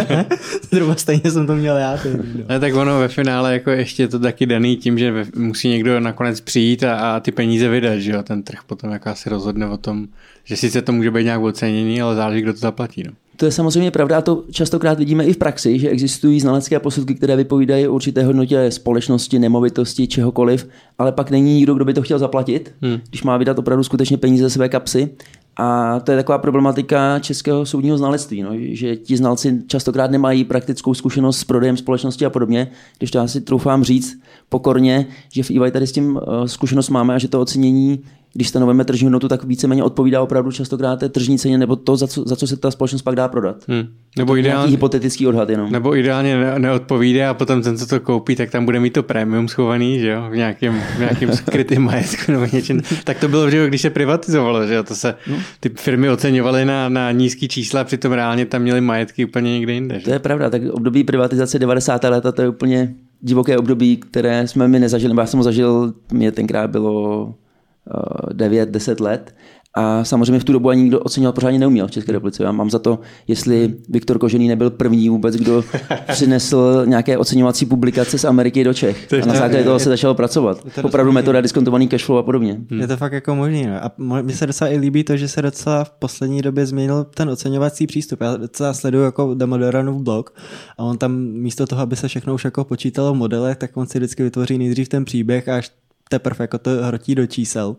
Zhruba 0.70 0.94
stejně 0.94 1.31
jsem 1.31 1.47
to 1.47 1.56
měl 1.56 1.76
já. 1.76 1.97
Teď, 1.97 2.12
no. 2.17 2.44
Ne, 2.49 2.61
tak 2.61 2.75
ono 2.75 2.99
ve 2.99 3.08
finále 3.08 3.53
jako 3.53 3.70
ještě 3.70 4.08
to 4.08 4.19
taky 4.19 4.47
daný 4.47 4.76
tím, 4.76 4.99
že 4.99 5.26
musí 5.37 5.69
někdo 5.69 6.00
nakonec 6.00 6.41
přijít 6.41 6.85
a, 6.85 6.94
a 6.97 7.20
ty 7.20 7.32
peníze 7.32 7.69
vydat, 7.69 7.97
že 7.97 8.12
jo, 8.12 8.23
ten 8.23 8.43
trh 8.43 8.58
potom 8.67 8.91
jako 8.91 9.08
asi 9.08 9.31
rozhodne 9.31 9.69
o 9.69 9.76
tom, 9.76 10.06
že 10.44 10.56
sice 10.56 10.82
to 10.82 10.93
může 10.93 11.11
být 11.11 11.25
nějak 11.25 11.43
ocenění, 11.43 12.03
ale 12.03 12.17
záleží, 12.17 12.43
kdo 12.43 12.53
to 12.53 12.58
zaplatí. 12.58 13.03
No. 13.06 13.12
To 13.37 13.44
je 13.44 13.53
samozřejmě 13.53 13.91
pravda 13.91 14.19
a 14.19 14.20
to 14.20 14.44
častokrát 14.50 14.99
vidíme 14.99 15.25
i 15.25 15.32
v 15.32 15.37
praxi, 15.37 15.79
že 15.79 15.88
existují 15.88 16.41
znalecké 16.41 16.81
posudky, 16.81 17.14
které 17.14 17.37
vypovídají 17.37 17.88
o 17.88 17.94
určité 17.94 18.25
hodnotě 18.25 18.70
společnosti, 18.70 19.38
nemovitosti, 19.38 20.06
čehokoliv, 20.06 20.69
ale 20.99 21.12
pak 21.12 21.31
není 21.31 21.55
nikdo, 21.55 21.75
kdo 21.75 21.85
by 21.85 21.94
to 21.94 22.03
chtěl 22.03 22.19
zaplatit, 22.19 22.75
hmm. 22.82 22.99
když 23.08 23.23
má 23.23 23.37
vydat 23.37 23.58
opravdu 23.58 23.85
skutečně 23.85 24.17
peníze 24.17 24.44
ze 24.44 24.50
své 24.50 24.69
kapsy. 24.69 25.08
A 25.58 26.00
to 26.00 26.11
je 26.11 26.17
taková 26.17 26.38
problematika 26.38 27.19
českého 27.19 27.67
soudního 27.67 27.99
znalectví, 27.99 28.43
no, 28.43 28.50
že 28.55 28.97
ti 28.97 29.17
znalci 29.17 29.62
častokrát 29.67 30.11
nemají 30.11 30.44
praktickou 30.44 30.94
zkušenost 30.94 31.38
s 31.38 31.44
prodejem 31.44 31.76
společnosti 31.76 32.26
a 32.26 32.31
podobně, 32.31 32.70
když 32.99 33.11
to 33.11 33.19
já 33.19 33.29
si 33.29 33.41
troufám 33.41 33.85
říct 33.85 34.20
pokorně, 34.49 35.06
že 35.32 35.43
v 35.43 35.50
EY 35.50 35.70
tady 35.70 35.87
s 35.87 35.93
tím 35.93 36.17
uh, 36.17 36.44
zkušenost 36.44 36.91
máme 36.91 37.14
a 37.14 37.19
že 37.19 37.29
to 37.29 37.41
ocenění 37.41 38.00
když 38.36 38.48
stanovíme 38.48 38.84
tržní 38.84 39.04
hodnotu, 39.04 39.28
tak 39.28 39.44
víceméně 39.44 39.84
odpovídá 39.84 40.22
opravdu 40.22 40.52
častokrát 40.52 40.98
té 40.98 41.08
tržní 41.08 41.38
ceně 41.38 41.58
nebo 41.58 41.76
to, 41.76 41.96
za 41.96 42.06
co, 42.06 42.22
za 42.26 42.36
co 42.36 42.46
se 42.46 42.56
ta 42.56 42.70
společnost 42.70 43.02
pak 43.02 43.14
dá 43.14 43.28
prodat. 43.28 43.56
Hmm. 43.68 43.88
Nebo 44.18 44.36
ideálně, 44.36 44.70
hypotetický 44.70 45.26
odhad 45.26 45.50
jenom. 45.50 45.72
Nebo 45.72 45.96
ideálně 45.96 46.36
ne, 46.36 46.58
neodpovídá 46.58 47.30
a 47.30 47.34
potom 47.34 47.62
ten, 47.62 47.78
co 47.78 47.86
to 47.86 48.00
koupí, 48.00 48.36
tak 48.36 48.50
tam 48.50 48.64
bude 48.64 48.80
mít 48.80 48.92
to 48.92 49.02
prémium 49.02 49.48
schovaný, 49.48 49.98
že 49.98 50.08
jo, 50.08 50.26
v 50.30 50.36
nějakém, 50.36 50.80
v 50.96 50.98
nějakém 50.98 51.32
skrytém 51.36 51.82
majetku 51.82 52.32
nebo 52.32 52.46
něčem. 52.52 52.81
Tak 53.05 53.20
to 53.20 53.28
bylo 53.28 53.50
že 53.50 53.69
když 53.69 53.81
se 53.81 53.90
privatizovalo, 53.90 54.66
že 54.66 54.74
jo, 54.74 54.82
to 54.82 54.94
se 54.94 55.14
no. 55.31 55.36
ty 55.60 55.69
firmy 55.69 56.10
oceňovaly 56.10 56.64
na, 56.64 56.88
na 56.88 57.12
nízký 57.12 57.48
čísla, 57.48 57.84
přitom 57.84 58.12
reálně 58.12 58.46
tam 58.46 58.62
měly 58.62 58.81
majetky 58.81 59.24
úplně 59.24 59.52
někde 59.52 59.72
jinde. 59.72 59.98
Že? 59.98 60.05
To 60.05 60.10
je 60.10 60.19
pravda, 60.19 60.50
tak 60.50 60.62
období 60.72 61.05
privatizace 61.05 61.58
90. 61.58 62.05
leta 62.05 62.32
to 62.32 62.43
je 62.43 62.48
úplně 62.48 62.94
divoké 63.20 63.58
období, 63.58 63.96
které 63.96 64.48
jsme 64.48 64.69
my 64.69 64.81
nezažili, 64.81 65.08
nebo 65.08 65.20
já 65.20 65.26
jsem 65.26 65.38
ho 65.38 65.44
zažil, 65.44 65.94
mě 66.12 66.32
tenkrát 66.32 66.70
bylo 66.70 67.34
9-10 68.32 69.00
let. 69.00 69.34
A 69.78 70.05
samozřejmě 70.05 70.40
v 70.40 70.44
tu 70.44 70.52
dobu 70.52 70.69
ani 70.69 70.82
nikdo 70.82 71.00
oceňovat 71.00 71.34
pořádně 71.34 71.58
neuměl 71.58 71.86
v 71.86 71.90
České 71.90 72.12
republice. 72.12 72.43
Já 72.43 72.52
mám 72.52 72.70
za 72.70 72.78
to, 72.78 72.98
jestli 73.28 73.74
Viktor 73.88 74.19
Kožený 74.19 74.48
nebyl 74.48 74.70
první 74.70 75.08
vůbec, 75.08 75.36
kdo 75.36 75.64
přinesl 76.12 76.82
nějaké 76.86 77.19
oceňovací 77.19 77.66
publikace 77.66 78.19
z 78.19 78.24
Ameriky 78.24 78.64
do 78.64 78.74
Čech. 78.74 79.12
A 79.22 79.26
na 79.26 79.34
základě 79.34 79.64
toho 79.64 79.78
se 79.78 79.88
začalo 79.88 80.14
pracovat. 80.14 80.66
Opravdu 80.82 81.12
metoda 81.12 81.40
diskontovaný 81.40 81.88
cashflow 81.88 82.19
a 82.19 82.22
podobně. 82.22 82.52
Hmm. 82.70 82.81
Je 82.81 82.86
to 82.86 82.96
fakt 82.96 83.12
jako 83.12 83.34
možné. 83.34 83.66
No. 83.66 83.84
A 83.84 83.93
mně 84.22 84.34
se 84.34 84.46
docela 84.46 84.70
i 84.70 84.78
líbí 84.78 85.05
to, 85.05 85.16
že 85.16 85.28
se 85.28 85.43
docela 85.43 85.84
v 85.84 85.90
poslední 85.90 86.43
době 86.43 86.66
změnil 86.66 87.05
ten 87.05 87.31
oceňovací 87.31 87.86
přístup. 87.86 88.20
Já 88.20 88.36
docela 88.36 88.74
sleduju 88.74 89.05
jako 89.05 89.34
Damodoranův 89.34 90.02
blog 90.02 90.34
a 90.78 90.82
on 90.82 90.98
tam 90.98 91.16
místo 91.16 91.66
toho, 91.66 91.82
aby 91.82 91.96
se 91.96 92.08
všechno 92.08 92.34
už 92.34 92.44
jako 92.44 92.64
počítalo 92.64 93.14
v 93.14 93.16
modelech, 93.16 93.56
tak 93.56 93.76
on 93.76 93.86
si 93.86 93.98
vždycky 93.98 94.22
vytvoří 94.22 94.58
nejdřív 94.58 94.88
ten 94.88 95.05
příběh 95.05 95.48
a 95.48 95.56
až 95.56 95.70
teprve 96.08 96.43
jako 96.43 96.58
to 96.58 96.70
hrotí 96.70 97.15
do 97.15 97.27
čísel. 97.27 97.77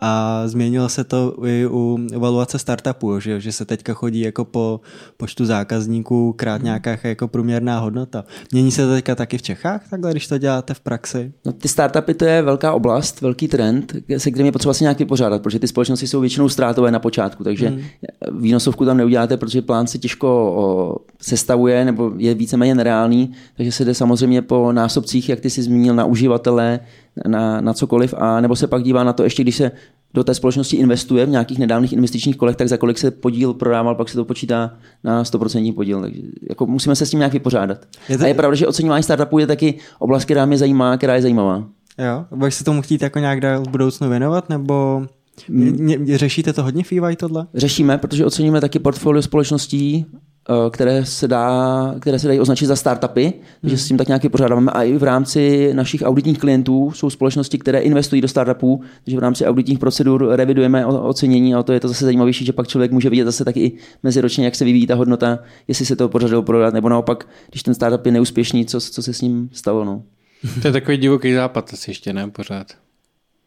A 0.00 0.42
změnilo 0.46 0.88
se 0.88 1.04
to 1.04 1.36
i 1.46 1.66
u 1.70 1.98
evaluace 2.12 2.58
startupů, 2.58 3.20
že, 3.20 3.40
že 3.40 3.52
se 3.52 3.64
teďka 3.64 3.94
chodí 3.94 4.20
jako 4.20 4.44
po 4.44 4.80
počtu 5.16 5.44
zákazníků 5.44 6.32
krát 6.32 6.62
nějaká 6.62 6.98
jako 7.04 7.28
průměrná 7.28 7.78
hodnota. 7.78 8.24
Mění 8.52 8.70
se 8.70 8.86
to 8.86 8.92
teďka 8.92 9.14
taky 9.14 9.38
v 9.38 9.42
Čechách, 9.42 9.90
takhle, 9.90 10.10
když 10.10 10.26
to 10.26 10.38
děláte 10.38 10.74
v 10.74 10.80
praxi? 10.80 11.32
No, 11.44 11.52
ty 11.52 11.68
startupy 11.68 12.14
to 12.14 12.24
je 12.24 12.42
velká 12.42 12.72
oblast, 12.72 13.20
velký 13.20 13.48
trend, 13.48 13.92
se 14.18 14.30
kterým 14.30 14.46
je 14.46 14.52
potřeba 14.52 14.74
se 14.74 14.84
nějak 14.84 14.98
vypořádat, 14.98 15.42
protože 15.42 15.58
ty 15.58 15.68
společnosti 15.68 16.06
jsou 16.06 16.20
většinou 16.20 16.48
ztrátové 16.48 16.90
na 16.90 16.98
počátku, 16.98 17.44
takže 17.44 17.68
hmm. 17.68 17.80
výnosovku 18.40 18.84
tam 18.84 18.96
neuděláte, 18.96 19.36
protože 19.36 19.62
plán 19.62 19.86
se 19.86 19.98
těžko 19.98 21.04
sestavuje 21.22 21.84
nebo 21.84 22.12
je 22.16 22.34
víceméně 22.34 22.74
nereálný, 22.74 23.32
takže 23.56 23.72
se 23.72 23.84
jde 23.84 23.94
samozřejmě 23.94 24.42
po 24.42 24.72
násobcích, 24.72 25.28
jak 25.28 25.40
ty 25.40 25.50
si 25.50 25.62
zmínil, 25.62 25.94
na 25.94 26.04
uživatele, 26.04 26.80
na, 27.26 27.60
na 27.60 27.72
cokoliv, 27.72 28.14
a 28.18 28.40
nebo 28.40 28.56
se 28.56 28.66
pak 28.66 28.82
dívá 28.82 29.04
na 29.04 29.12
to 29.12 29.22
ještě, 29.22 29.42
když 29.42 29.56
se 29.56 29.70
do 30.14 30.24
té 30.24 30.34
společnosti 30.34 30.76
investuje 30.76 31.26
v 31.26 31.28
nějakých 31.28 31.58
nedávných 31.58 31.92
investičních 31.92 32.36
kolech, 32.36 32.56
tak 32.56 32.68
za 32.68 32.76
kolik 32.76 32.98
se 32.98 33.10
podíl 33.10 33.54
prodával, 33.54 33.94
pak 33.94 34.08
se 34.08 34.16
to 34.16 34.24
počítá 34.24 34.74
na 35.04 35.22
100% 35.22 35.74
podíl. 35.74 36.02
Takže 36.02 36.22
jako 36.48 36.66
musíme 36.66 36.96
se 36.96 37.06
s 37.06 37.10
tím 37.10 37.18
nějak 37.18 37.32
vypořádat. 37.32 37.86
Je 38.08 38.18
to... 38.18 38.24
A 38.24 38.26
je 38.26 38.34
pravda, 38.34 38.54
že 38.54 38.66
oceňování 38.66 39.02
startupů 39.02 39.38
je 39.38 39.46
taky 39.46 39.74
oblast, 39.98 40.24
která 40.24 40.46
mě 40.46 40.58
zajímá, 40.58 40.96
která 40.96 41.14
je 41.14 41.22
zajímavá. 41.22 41.64
Jo, 41.98 42.24
budeš 42.36 42.54
se 42.54 42.64
tomu 42.64 42.82
chtít 42.82 43.02
jako 43.02 43.18
nějak 43.18 43.40
dál 43.40 43.62
v 43.62 43.68
budoucnu 43.68 44.08
věnovat, 44.08 44.48
nebo 44.48 45.06
mě, 45.48 46.18
řešíte 46.18 46.52
to 46.52 46.62
hodně 46.62 46.84
v 46.84 46.92
EY 46.92 47.16
tohle? 47.16 47.46
Řešíme, 47.54 47.98
protože 47.98 48.26
oceníme 48.26 48.60
taky 48.60 48.78
portfolio 48.78 49.22
společností, 49.22 50.06
které 50.70 51.04
se, 51.04 51.28
dá, 51.28 51.94
které 52.00 52.18
se 52.18 52.28
dají 52.28 52.40
označit 52.40 52.66
za 52.66 52.76
startupy, 52.76 53.22
hmm. 53.22 53.32
takže 53.60 53.78
s 53.78 53.88
tím 53.88 53.96
tak 53.96 54.08
nějaký 54.08 54.28
pořádáme. 54.28 54.72
A 54.72 54.82
i 54.82 54.98
v 54.98 55.02
rámci 55.02 55.70
našich 55.74 56.02
auditních 56.02 56.38
klientů 56.38 56.92
jsou 56.94 57.10
společnosti, 57.10 57.58
které 57.58 57.78
investují 57.78 58.22
do 58.22 58.28
startupů, 58.28 58.80
takže 59.04 59.16
v 59.16 59.20
rámci 59.20 59.46
auditních 59.46 59.78
procedur 59.78 60.28
revidujeme 60.30 60.86
ocenění 60.86 61.54
a 61.54 61.62
to 61.62 61.72
je 61.72 61.80
to 61.80 61.88
zase 61.88 62.04
zajímavější, 62.04 62.44
že 62.44 62.52
pak 62.52 62.68
člověk 62.68 62.92
může 62.92 63.10
vidět 63.10 63.24
zase 63.24 63.44
taky 63.44 63.60
i 63.60 63.72
meziročně, 64.02 64.44
jak 64.44 64.54
se 64.54 64.64
vyvíjí 64.64 64.86
ta 64.86 64.94
hodnota, 64.94 65.38
jestli 65.68 65.86
se 65.86 65.96
to 65.96 66.08
podařilo 66.08 66.42
prodat, 66.42 66.74
nebo 66.74 66.88
naopak, 66.88 67.28
když 67.50 67.62
ten 67.62 67.74
startup 67.74 68.06
je 68.06 68.12
neúspěšný, 68.12 68.66
co, 68.66 68.80
co 68.80 69.02
se 69.02 69.12
s 69.12 69.20
ním 69.20 69.48
stalo. 69.52 69.84
No. 69.84 70.02
To 70.62 70.68
je 70.68 70.72
takový 70.72 70.96
divoký 70.96 71.34
západ 71.34 71.70
asi 71.72 71.90
ještě, 71.90 72.12
ne? 72.12 72.30
Pořád. 72.30 72.66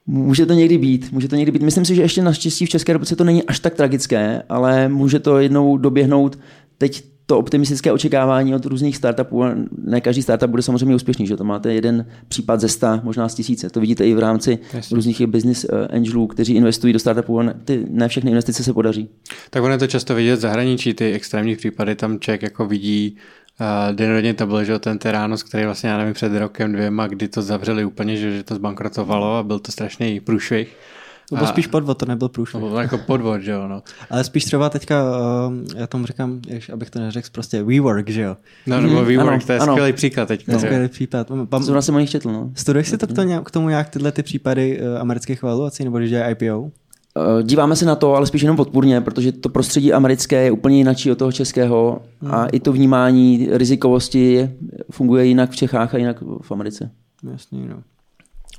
Může 0.08 0.46
to 0.46 0.53
někdy 0.53 0.77
být, 0.77 1.12
může 1.12 1.27
to 1.27 1.36
někdy 1.36 1.51
být. 1.51 1.62
Myslím 1.62 1.86
si, 1.86 1.96
že 1.96 2.01
ještě 2.01 2.22
naštěstí 2.22 2.65
v 2.65 2.70
České 2.70 2.94
republice 2.94 3.15
to 3.15 3.24
není 3.24 3.44
až 3.44 3.60
tak 3.60 3.75
tragické, 3.75 4.44
ale 4.50 4.89
může 4.89 5.20
to 5.20 5.39
jednou 5.39 5.77
doběhnout. 5.77 6.39
Teď 6.80 7.04
to 7.26 7.38
optimistické 7.38 7.92
očekávání 7.92 8.56
od 8.56 8.66
různých 8.66 8.98
startupů, 8.98 9.44
ne 9.84 10.02
každý 10.02 10.22
startup 10.22 10.50
bude 10.50 10.64
samozřejmě 10.64 10.96
úspěšný, 10.96 11.28
že 11.28 11.38
to 11.38 11.44
máte 11.44 11.74
jeden 11.74 12.06
případ 12.28 12.60
ze 12.60 12.70
sta, 12.70 13.02
možná 13.04 13.30
z 13.30 13.36
tisíce. 13.36 13.70
To 13.70 13.80
vidíte 13.80 14.08
i 14.08 14.14
v 14.14 14.20
rámci 14.20 14.60
Jasně. 14.74 14.96
různých 14.96 15.28
business 15.28 15.66
eh, 15.66 15.88
angelů, 15.88 16.28
kteří 16.28 16.54
investují 16.54 16.94
do 16.94 17.00
startupů 17.00 17.40
a 17.40 17.54
ty, 17.66 17.86
ne 17.90 18.08
všechny 18.08 18.32
investice 18.32 18.64
se 18.64 18.74
podaří. 18.74 19.10
Tak 19.50 19.64
ono 19.64 19.72
je 19.72 19.78
to 19.78 19.88
často 19.88 20.16
vidět 20.16 20.36
v 20.36 20.40
zahraničí, 20.40 20.94
ty 20.94 21.14
extrémní 21.14 21.56
případy, 21.56 21.96
tam 21.96 22.20
člověk 22.20 22.42
jako 22.42 22.66
vidí 22.66 23.18
Uh, 23.90 23.96
den 23.96 24.36
to 24.36 24.48
byl, 24.48 24.64
že 24.64 24.80
ten 24.80 24.98
Terános, 24.98 25.44
který 25.44 25.66
vlastně, 25.66 25.90
já 25.90 25.98
nevím, 25.98 26.14
před 26.14 26.40
rokem, 26.40 26.74
dvěma, 26.74 27.08
kdy 27.08 27.28
to 27.28 27.42
zavřeli 27.42 27.86
úplně, 27.86 28.18
že, 28.18 28.32
že 28.32 28.44
to 28.44 28.56
zbankrotovalo 28.56 29.36
a 29.36 29.44
byl 29.44 29.60
to 29.60 29.72
strašný 29.72 30.20
průšvih. 30.20 30.76
To 31.30 31.36
byl 31.36 31.46
a, 31.46 31.48
spíš 31.48 31.68
podvod, 31.68 31.98
to 31.98 32.06
nebyl 32.06 32.30
průšvih. 32.30 32.64
To 32.64 32.70
byl 32.70 32.78
jako 32.78 32.98
podvod, 32.98 33.42
že 33.42 33.52
jo. 33.52 33.68
No. 33.68 33.84
Ale 34.10 34.24
spíš 34.24 34.46
třeba 34.46 34.70
teďka, 34.70 35.04
uh, 35.04 35.54
já 35.76 35.88
tomu 35.88 36.06
říkám, 36.06 36.40
jež, 36.48 36.70
abych 36.70 36.90
to 36.90 37.00
neřekl, 37.00 37.28
prostě 37.32 37.64
WeWork, 37.64 38.10
že 38.10 38.22
jo. 38.22 38.38
No, 38.68 38.82
nebo 38.82 38.96
mm-hmm. 38.96 39.06
WeWork, 39.06 39.30
ano, 39.30 39.40
to 39.46 39.52
je 39.52 39.60
ano. 39.60 39.74
skvělý 39.74 39.94
příklad 39.94 40.28
teďka. 40.28 40.52
No. 40.52 40.60
Skvělý 40.60 40.88
příklad. 40.88 41.32
Pam, 41.50 41.64
Zrovna 41.64 41.82
jsem 41.82 41.96
o 41.96 42.00
nich 42.00 42.10
četl, 42.10 42.32
no. 42.32 42.52
Studuješ 42.56 42.90
si 42.90 42.98
to 42.98 43.08
k 43.08 43.14
tomu, 43.14 43.44
k 43.44 43.52
tomu 43.52 43.70
nějak 43.70 43.90
tyhle 43.90 44.12
ty 44.12 44.24
případy 44.24 44.82
uh, 44.82 45.02
amerických 45.02 45.44
valuací, 45.44 45.84
nebo 45.84 45.98
když 45.98 46.12
je 46.12 46.36
IPO? 46.40 46.72
Eh, 47.18 47.44
díváme 47.44 47.76
se 47.76 47.86
na 47.86 47.96
to, 47.96 48.16
ale 48.16 48.28
spíš 48.28 48.42
jenom 48.42 48.58
podpůrně, 48.58 49.02
protože 49.02 49.32
to 49.32 49.50
prostředí 49.50 49.94
americké 49.94 50.44
je 50.44 50.52
úplně 50.52 50.78
jinak 50.78 50.98
od 51.12 51.18
toho 51.18 51.32
českého 51.32 52.02
hmm. 52.22 52.32
a 52.32 52.46
i 52.46 52.60
to 52.60 52.72
vnímání 52.72 53.48
rizikovosti 53.52 54.50
funguje 54.92 55.26
jinak 55.26 55.52
v 55.52 55.56
Čechách 55.56 55.94
a 55.94 55.98
jinak 55.98 56.22
v 56.42 56.52
Americe. 56.52 56.92
Jasně, 57.32 57.60
no. 57.60 57.76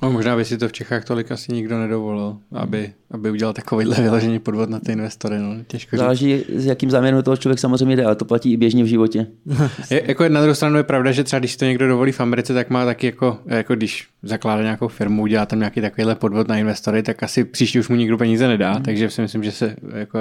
No, 0.01 0.11
možná 0.11 0.35
by 0.35 0.45
si 0.45 0.57
to 0.57 0.67
v 0.67 0.71
Čechách 0.71 1.05
tolik 1.05 1.31
asi 1.31 1.53
nikdo 1.53 1.79
nedovolil, 1.79 2.37
aby, 2.51 2.93
aby 3.11 3.31
udělal 3.31 3.53
takovýhle 3.53 3.95
vyložený 4.01 4.39
podvod 4.39 4.69
na 4.69 4.79
ty 4.79 4.91
investory. 4.91 5.39
No. 5.39 5.55
Těžko 5.67 5.97
Záleží, 5.97 6.45
s 6.55 6.65
jakým 6.65 6.89
záměrem 6.91 7.23
toho 7.23 7.37
člověk 7.37 7.59
samozřejmě 7.59 7.95
jde, 7.95 8.05
ale 8.05 8.15
to 8.15 8.25
platí 8.25 8.53
i 8.53 8.57
běžně 8.57 8.83
v 8.83 8.87
životě. 8.87 9.27
je, 9.89 10.03
jako 10.05 10.29
na 10.29 10.41
druhou 10.41 10.55
stranu 10.55 10.77
je 10.77 10.83
pravda, 10.83 11.11
že 11.11 11.23
třeba 11.23 11.39
když 11.39 11.57
to 11.57 11.65
někdo 11.65 11.87
dovolí 11.87 12.11
v 12.11 12.19
Americe, 12.19 12.53
tak 12.53 12.69
má 12.69 12.85
taky 12.85 13.05
jako, 13.05 13.39
jako 13.45 13.75
když 13.75 14.07
zakládá 14.23 14.63
nějakou 14.63 14.87
firmu, 14.87 15.21
udělá 15.21 15.45
tam 15.45 15.59
nějaký 15.59 15.81
takovýhle 15.81 16.15
podvod 16.15 16.47
na 16.47 16.57
investory, 16.57 17.03
tak 17.03 17.23
asi 17.23 17.43
příště 17.43 17.79
už 17.79 17.89
mu 17.89 17.95
nikdo 17.95 18.17
peníze 18.17 18.47
nedá, 18.47 18.73
hmm. 18.73 18.83
takže 18.83 19.09
si 19.09 19.21
myslím, 19.21 19.43
že 19.43 19.51
se 19.51 19.75
jako 19.93 20.19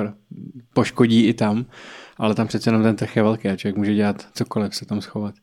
poškodí 0.72 1.26
i 1.26 1.34
tam, 1.34 1.64
ale 2.18 2.34
tam 2.34 2.46
přece 2.46 2.68
jenom 2.70 2.82
ten 2.82 2.96
trh 2.96 3.16
je 3.16 3.22
velký 3.22 3.49
a 3.49 3.56
člověk 3.56 3.76
může 3.76 3.94
dělat 3.94 4.26
cokoliv 4.34 4.75
se 4.75 4.87
tam 4.87 5.00
schovat. 5.00 5.34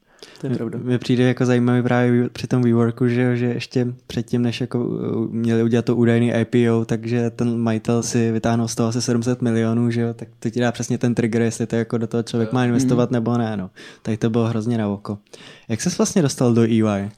To 0.41 0.47
je 0.47 0.55
pravda. 0.55 0.79
Mně 0.83 0.97
přijde 0.97 1.24
jako 1.24 1.45
zajímavý 1.45 1.81
právě 1.81 2.29
při 2.29 2.47
tom 2.47 2.62
WeWorku, 2.62 3.07
že, 3.07 3.38
že 3.38 3.45
ještě 3.45 3.88
předtím, 4.07 4.41
než 4.41 4.62
jako 4.62 4.86
uh, 4.86 5.27
měli 5.31 5.63
udělat 5.63 5.86
to 5.86 5.95
údajný 5.95 6.31
IPO, 6.31 6.86
takže 6.86 7.29
ten 7.29 7.57
majitel 7.57 8.03
si 8.03 8.31
vytáhnul 8.31 8.67
z 8.67 8.75
toho 8.75 8.89
asi 8.89 9.01
700 9.01 9.41
milionů, 9.41 9.91
že 9.91 10.01
jo, 10.01 10.13
tak 10.13 10.27
to 10.39 10.50
ti 10.50 10.59
dá 10.59 10.71
přesně 10.71 10.97
ten 10.97 11.15
trigger, 11.15 11.41
jestli 11.41 11.67
to 11.67 11.75
jako 11.75 11.97
do 11.97 12.07
toho 12.07 12.24
člověk 12.24 12.53
má 12.53 12.65
investovat 12.65 13.09
mm. 13.09 13.13
nebo 13.13 13.38
ne, 13.38 13.57
no. 13.57 13.69
Tak 14.01 14.19
to 14.19 14.29
bylo 14.29 14.45
hrozně 14.45 14.77
na 14.77 14.88
oko. 14.88 15.17
Jak 15.69 15.81
ses 15.81 15.97
vlastně 15.97 16.21
dostal 16.21 16.53
do 16.53 16.62
EY? 16.62 17.09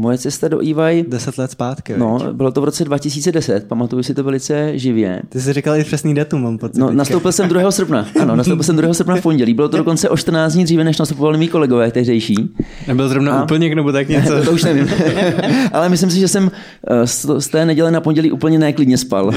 Moje 0.00 0.18
cesta 0.18 0.48
do 0.48 0.60
EY... 0.60 1.04
Deset 1.08 1.38
let 1.38 1.50
zpátky. 1.50 1.94
No, 1.96 2.18
veď? 2.24 2.34
bylo 2.34 2.52
to 2.52 2.60
v 2.60 2.64
roce 2.64 2.84
2010, 2.84 3.68
pamatuju 3.68 4.02
si 4.02 4.14
to 4.14 4.24
velice 4.24 4.78
živě. 4.78 5.22
Ty 5.28 5.40
jsi 5.40 5.52
říkal 5.52 5.76
i 5.76 5.84
přesný 5.84 6.14
datum, 6.14 6.42
mám 6.42 6.58
pocit. 6.58 6.78
No, 6.78 6.90
nastoupil 6.90 7.32
jsem 7.32 7.48
2. 7.48 7.70
srpna, 7.70 8.06
ano, 8.20 8.36
nastoupil 8.36 8.62
jsem 8.62 8.76
2. 8.76 8.94
srpna 8.94 9.16
v 9.16 9.22
pondělí. 9.22 9.54
Bylo 9.54 9.68
to 9.68 9.76
dokonce 9.76 10.08
o 10.08 10.16
14 10.16 10.52
dní 10.52 10.64
dříve, 10.64 10.84
než 10.84 10.98
nastupovali 10.98 11.38
mý 11.38 11.48
kolegové 11.48 11.90
tehdejší. 11.90 12.54
Nebyl 12.88 13.08
zrovna 13.08 13.32
A... 13.32 13.42
úplně 13.42 13.74
nebo 13.74 13.92
tak 13.92 14.08
něco? 14.08 14.42
to 14.44 14.52
už 14.52 14.64
nevím. 14.64 14.88
Ale 15.72 15.88
myslím 15.88 16.10
si, 16.10 16.20
že 16.20 16.28
jsem 16.28 16.50
eh, 16.90 17.06
z 17.40 17.48
té 17.48 17.64
neděle 17.64 17.90
na 17.90 18.00
pondělí 18.00 18.32
úplně 18.32 18.58
neklidně 18.58 18.98
spal. 18.98 19.32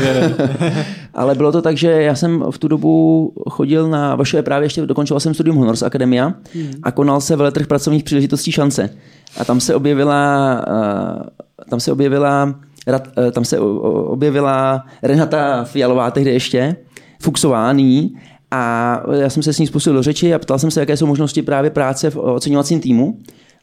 Ale 1.14 1.36
bylo 1.36 1.52
to 1.52 1.62
tak, 1.62 1.78
že 1.78 1.92
já 1.92 2.16
jsem 2.16 2.44
v 2.52 2.58
tu 2.58 2.68
dobu 2.68 3.34
chodil 3.50 3.90
na 3.90 4.16
vaše 4.16 4.42
právě 4.42 4.66
ještě 4.66 4.86
dokončoval 4.86 5.20
jsem 5.20 5.34
studium 5.34 5.58
Honors 5.58 5.84
Akademia 5.84 6.34
hmm. 6.54 6.72
a 6.84 6.92
konal 6.92 7.22
se 7.22 7.36
veletrh 7.36 7.68
pracovních 7.68 8.04
příležitostí 8.04 8.52
šance. 8.52 8.90
A 9.38 9.46
tam 9.46 9.60
se 9.60 9.76
objevila, 9.76 10.51
uh, 10.56 11.24
tam 11.70 11.80
se 11.80 11.92
objevila, 11.92 12.56
uh, 12.88 13.32
tam 13.32 13.46
se 13.46 13.60
objevila 13.60 14.86
Renata 15.04 15.64
Fialová 15.64 16.12
tehdy 16.12 16.32
ještě, 16.32 16.76
Fuxová 17.22 17.74
nyní, 17.74 18.16
a 18.52 19.04
já 19.20 19.30
jsem 19.30 19.44
se 19.44 19.54
s 19.54 19.60
ní 19.60 19.68
spustil 19.68 19.94
do 19.94 20.04
řeči 20.04 20.34
a 20.34 20.40
ptal 20.40 20.60
jsem 20.60 20.72
se, 20.72 20.80
jaké 20.80 20.98
jsou 20.98 21.06
možnosti 21.06 21.42
právě 21.42 21.72
práce 21.72 22.10
v 22.10 22.18
oceňovacím 22.18 22.80
týmu. 22.80 23.18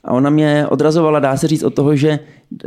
A 0.05 0.13
ona 0.13 0.31
mě 0.31 0.67
odrazovala, 0.69 1.21
dá 1.21 1.37
se 1.37 1.49
říct, 1.49 1.63
od 1.63 1.75
toho, 1.75 1.97
že 1.97 2.19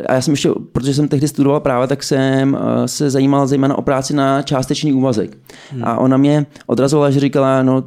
a 0.06 0.14
já 0.14 0.22
jsem 0.22 0.32
ještě, 0.32 0.50
protože 0.72 0.94
jsem 0.94 1.08
tehdy 1.08 1.28
studoval 1.28 1.60
práva, 1.60 1.88
tak 1.88 2.04
jsem 2.04 2.58
eh, 2.62 2.88
se 2.88 3.10
zajímal 3.10 3.48
zejména 3.48 3.78
o 3.78 3.82
práci 3.82 4.14
na 4.14 4.42
částečný 4.42 4.94
úvazek. 4.94 5.38
Hmm. 5.72 5.84
A 5.84 5.98
ona 5.98 6.18
mě 6.18 6.46
odrazovala, 6.66 7.12
že 7.12 7.20
říkala, 7.20 7.64
no 7.64 7.84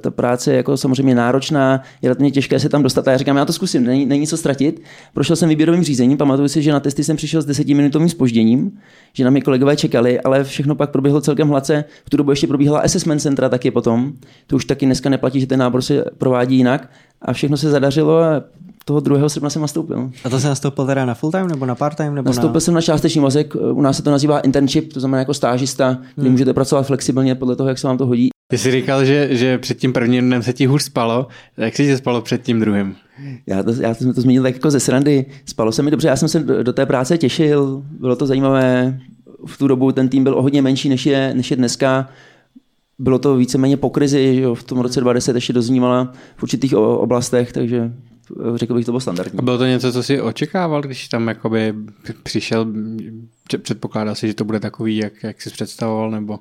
ta 0.00 0.10
práce 0.10 0.50
je 0.50 0.56
jako 0.56 0.76
samozřejmě 0.76 1.14
náročná, 1.14 1.82
je 2.02 2.08
relativně 2.08 2.30
těžké 2.30 2.60
se 2.60 2.68
tam 2.68 2.82
dostat. 2.82 3.08
A 3.08 3.10
já 3.10 3.16
říkám, 3.16 3.36
já 3.36 3.44
to 3.44 3.52
zkusím, 3.52 3.84
není, 3.84 4.06
není 4.06 4.26
co 4.26 4.36
ztratit. 4.36 4.82
Prošel 5.14 5.36
jsem 5.36 5.48
výběrovým 5.48 5.84
řízením, 5.84 6.18
pamatuju 6.18 6.48
si, 6.48 6.62
že 6.62 6.72
na 6.72 6.80
testy 6.80 7.04
jsem 7.04 7.16
přišel 7.16 7.42
s 7.42 7.44
desetiminutovým 7.44 8.08
spožděním, 8.08 8.78
že 9.12 9.24
na 9.24 9.30
mě 9.30 9.40
kolegové 9.40 9.76
čekali, 9.76 10.20
ale 10.20 10.44
všechno 10.44 10.74
pak 10.74 10.90
proběhlo 10.90 11.20
celkem 11.20 11.48
hladce. 11.48 11.84
V 12.04 12.10
tu 12.10 12.16
dobu 12.16 12.30
ještě 12.30 12.46
probíhala 12.46 12.80
assessment 12.80 13.20
centra 13.20 13.48
taky 13.48 13.70
potom. 13.70 14.12
To 14.46 14.56
už 14.56 14.64
taky 14.64 14.86
dneska 14.86 15.10
neplatí, 15.10 15.40
že 15.40 15.46
ten 15.46 15.60
nábor 15.60 15.82
se 15.82 16.04
provádí 16.18 16.56
jinak. 16.56 16.90
A 17.22 17.32
všechno 17.32 17.56
se 17.56 17.70
zadařilo 17.70 18.18
a 18.18 18.42
toho 18.84 19.00
2. 19.00 19.28
srpna 19.28 19.50
jsem 19.50 19.62
nastoupil. 19.62 20.10
A 20.24 20.28
to 20.28 20.40
jsem 20.40 20.48
nastoupil 20.48 20.86
teda 20.86 21.04
na 21.04 21.14
full 21.14 21.30
time 21.30 21.48
nebo 21.48 21.66
na 21.66 21.74
part 21.74 21.96
time? 21.96 22.14
Nebo 22.14 22.28
nastoupil 22.28 22.54
na... 22.54 22.60
jsem 22.60 22.74
na 22.74 22.80
částečný 22.80 23.20
mozek, 23.20 23.54
u 23.54 23.82
nás 23.82 23.96
se 23.96 24.02
to 24.02 24.10
nazývá 24.10 24.40
internship, 24.40 24.92
to 24.92 25.00
znamená 25.00 25.18
jako 25.18 25.34
stážista, 25.34 25.98
kdy 26.14 26.22
hmm. 26.22 26.32
můžete 26.32 26.54
pracovat 26.54 26.82
flexibilně 26.82 27.34
podle 27.34 27.56
toho, 27.56 27.68
jak 27.68 27.78
se 27.78 27.86
vám 27.86 27.98
to 27.98 28.06
hodí. 28.06 28.28
Ty 28.50 28.58
jsi 28.58 28.70
říkal, 28.70 29.04
že, 29.04 29.28
že 29.30 29.58
před 29.58 29.78
tím 29.78 29.92
prvním 29.92 30.26
dnem 30.26 30.42
se 30.42 30.52
ti 30.52 30.66
hůř 30.66 30.82
spalo. 30.82 31.26
Jak 31.56 31.76
si 31.76 31.84
tě 31.86 31.96
spalo 31.96 32.22
před 32.22 32.42
tím 32.42 32.60
druhým? 32.60 32.96
Já, 33.46 33.62
to, 33.62 33.70
já 33.80 33.94
jsem 33.94 34.14
to 34.14 34.20
zmínil 34.20 34.42
tak 34.42 34.54
jako 34.54 34.70
ze 34.70 34.80
srandy. 34.80 35.26
Spalo 35.44 35.72
se 35.72 35.82
mi 35.82 35.90
dobře, 35.90 36.08
já 36.08 36.16
jsem 36.16 36.28
se 36.28 36.40
do, 36.40 36.62
do 36.62 36.72
té 36.72 36.86
práce 36.86 37.18
těšil, 37.18 37.82
bylo 38.00 38.16
to 38.16 38.26
zajímavé. 38.26 39.00
V 39.46 39.58
tu 39.58 39.68
dobu 39.68 39.92
ten 39.92 40.08
tým 40.08 40.24
byl 40.24 40.38
o 40.38 40.42
hodně 40.42 40.62
menší, 40.62 40.88
než 40.88 41.06
je, 41.06 41.32
než 41.34 41.50
je 41.50 41.56
dneska 41.56 42.08
bylo 42.98 43.18
to 43.18 43.36
víceméně 43.36 43.76
po 43.76 43.90
krizi, 43.90 44.36
že 44.36 44.46
v 44.54 44.62
tom 44.62 44.78
roce 44.78 45.00
2010 45.00 45.34
ještě 45.34 45.52
doznívala 45.52 46.12
v 46.36 46.42
určitých 46.42 46.76
oblastech, 46.76 47.52
takže 47.52 47.92
řekl 48.54 48.74
bych, 48.74 48.86
to 48.86 48.92
bylo 48.92 49.00
standardní. 49.00 49.38
A 49.38 49.42
bylo 49.42 49.58
to 49.58 49.66
něco, 49.66 49.92
co 49.92 50.02
si 50.02 50.20
očekával, 50.20 50.82
když 50.82 51.08
tam 51.08 51.28
jakoby 51.28 51.74
přišel, 52.22 52.66
předpokládal 53.62 54.14
si, 54.14 54.28
že 54.28 54.34
to 54.34 54.44
bude 54.44 54.60
takový, 54.60 54.96
jak, 54.96 55.12
jak 55.22 55.42
jsi 55.42 55.50
představoval, 55.50 56.10
nebo? 56.10 56.38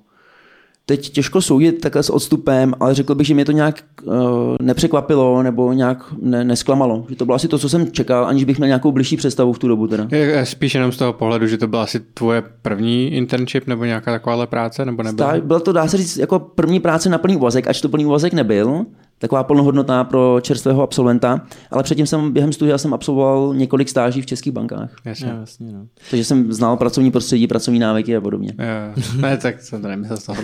Teď 0.85 1.09
těžko 1.09 1.41
soudit 1.41 1.81
takhle 1.81 2.03
s 2.03 2.09
odstupem, 2.09 2.73
ale 2.79 2.93
řekl 2.93 3.15
bych, 3.15 3.27
že 3.27 3.33
mě 3.33 3.45
to 3.45 3.51
nějak 3.51 3.83
uh, 4.03 4.13
nepřekvapilo 4.61 5.43
nebo 5.43 5.73
nějak 5.73 6.13
ne, 6.21 6.43
nesklamalo. 6.43 7.05
Že 7.09 7.15
to 7.15 7.25
bylo 7.25 7.35
asi 7.35 7.47
to, 7.47 7.57
co 7.57 7.69
jsem 7.69 7.91
čekal, 7.91 8.25
aniž 8.25 8.43
bych 8.43 8.57
měl 8.57 8.67
nějakou 8.67 8.91
blížší 8.91 9.17
představu 9.17 9.53
v 9.53 9.59
tu 9.59 9.67
dobu. 9.67 9.87
Teda. 9.87 10.07
Spíš 10.43 10.75
jenom 10.75 10.91
z 10.91 10.97
toho 10.97 11.13
pohledu, 11.13 11.47
že 11.47 11.57
to 11.57 11.67
byla 11.67 11.83
asi 11.83 11.99
tvoje 11.99 12.43
první 12.61 13.13
internship 13.13 13.67
nebo 13.67 13.85
nějaká 13.85 14.11
takováhle 14.11 14.47
práce, 14.47 14.85
nebo 14.85 15.03
nebyla? 15.03 15.33
Byla 15.39 15.59
to, 15.59 15.71
dá 15.71 15.87
se 15.87 15.97
říct, 15.97 16.17
jako 16.17 16.39
první 16.39 16.79
práce 16.79 17.09
na 17.09 17.17
plný 17.17 17.37
úvazek, 17.37 17.67
ač 17.67 17.81
to 17.81 17.89
plný 17.89 18.05
úvazek 18.05 18.33
nebyl, 18.33 18.85
taková 19.23 19.43
plnohodnotná 19.43 20.03
pro 20.03 20.39
čerstvého 20.41 20.83
absolventa, 20.83 21.41
ale 21.71 21.83
předtím 21.83 22.07
jsem 22.07 22.33
během 22.33 22.53
studia 22.53 22.77
jsem 22.77 22.93
absolvoval 22.93 23.53
několik 23.53 23.89
stáží 23.89 24.21
v 24.21 24.25
českých 24.25 24.53
bankách. 24.53 24.95
Jasně. 25.05 25.27
Ja, 25.27 25.35
jasně 25.39 25.73
no. 25.73 25.87
Takže 26.09 26.25
jsem 26.25 26.53
znal 26.53 26.77
pracovní 26.77 27.11
prostředí, 27.11 27.47
pracovní 27.47 27.79
návyky 27.79 28.15
a 28.15 28.21
podobně. 28.21 28.53
Jo. 28.59 29.03
Ne, 29.21 29.37
tak 29.37 29.61
jsem 29.61 29.81
to 29.81 29.87
nemyslel 29.87 30.17
z 30.17 30.23
toho. 30.23 30.41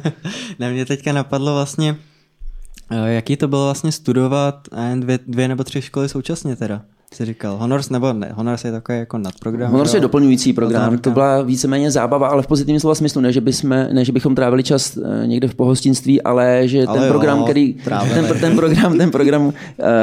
ne, 0.58 0.72
mě 0.72 0.86
teďka 0.86 1.12
napadlo 1.12 1.54
vlastně, 1.54 1.96
eh, 2.90 3.12
jaký 3.14 3.36
to 3.36 3.48
bylo 3.48 3.64
vlastně 3.64 3.92
studovat 3.92 4.68
dvě, 4.96 5.18
dvě 5.26 5.48
nebo 5.48 5.64
tři 5.64 5.82
školy 5.82 6.08
současně 6.08 6.56
teda? 6.56 6.82
Jsi 7.14 7.24
říkal 7.24 7.56
Honors 7.56 7.90
nebo 7.90 8.12
ne? 8.12 8.30
Honors 8.34 8.64
je 8.64 8.72
takový 8.72 8.98
jako 8.98 9.18
nadprogram. 9.18 9.72
Honors 9.72 9.94
je 9.94 10.00
doplňující 10.00 10.52
program. 10.52 10.98
To 10.98 11.10
byla 11.10 11.42
víceméně 11.42 11.90
zábava, 11.90 12.28
ale 12.28 12.42
v 12.42 12.46
pozitivním 12.46 12.80
slova 12.80 12.94
smyslu. 12.94 13.20
Ne, 13.20 13.32
že, 13.32 13.40
bychom, 13.40 13.70
ne, 13.70 14.04
že 14.04 14.12
bychom 14.12 14.34
trávili 14.34 14.62
čas 14.62 14.96
eh, 14.96 15.26
někde 15.26 15.48
v 15.48 15.54
pohostinství, 15.54 16.22
ale 16.22 16.62
že 16.64 16.84
Ale 16.86 16.98
ten 16.98 17.06
jo, 17.06 17.12
program, 17.12 17.44
který, 17.44 17.74
trávili. 17.74 18.14
ten, 18.14 18.40
ten, 18.40 18.56
program, 18.56 18.98
ten 18.98 19.10
program, 19.10 19.52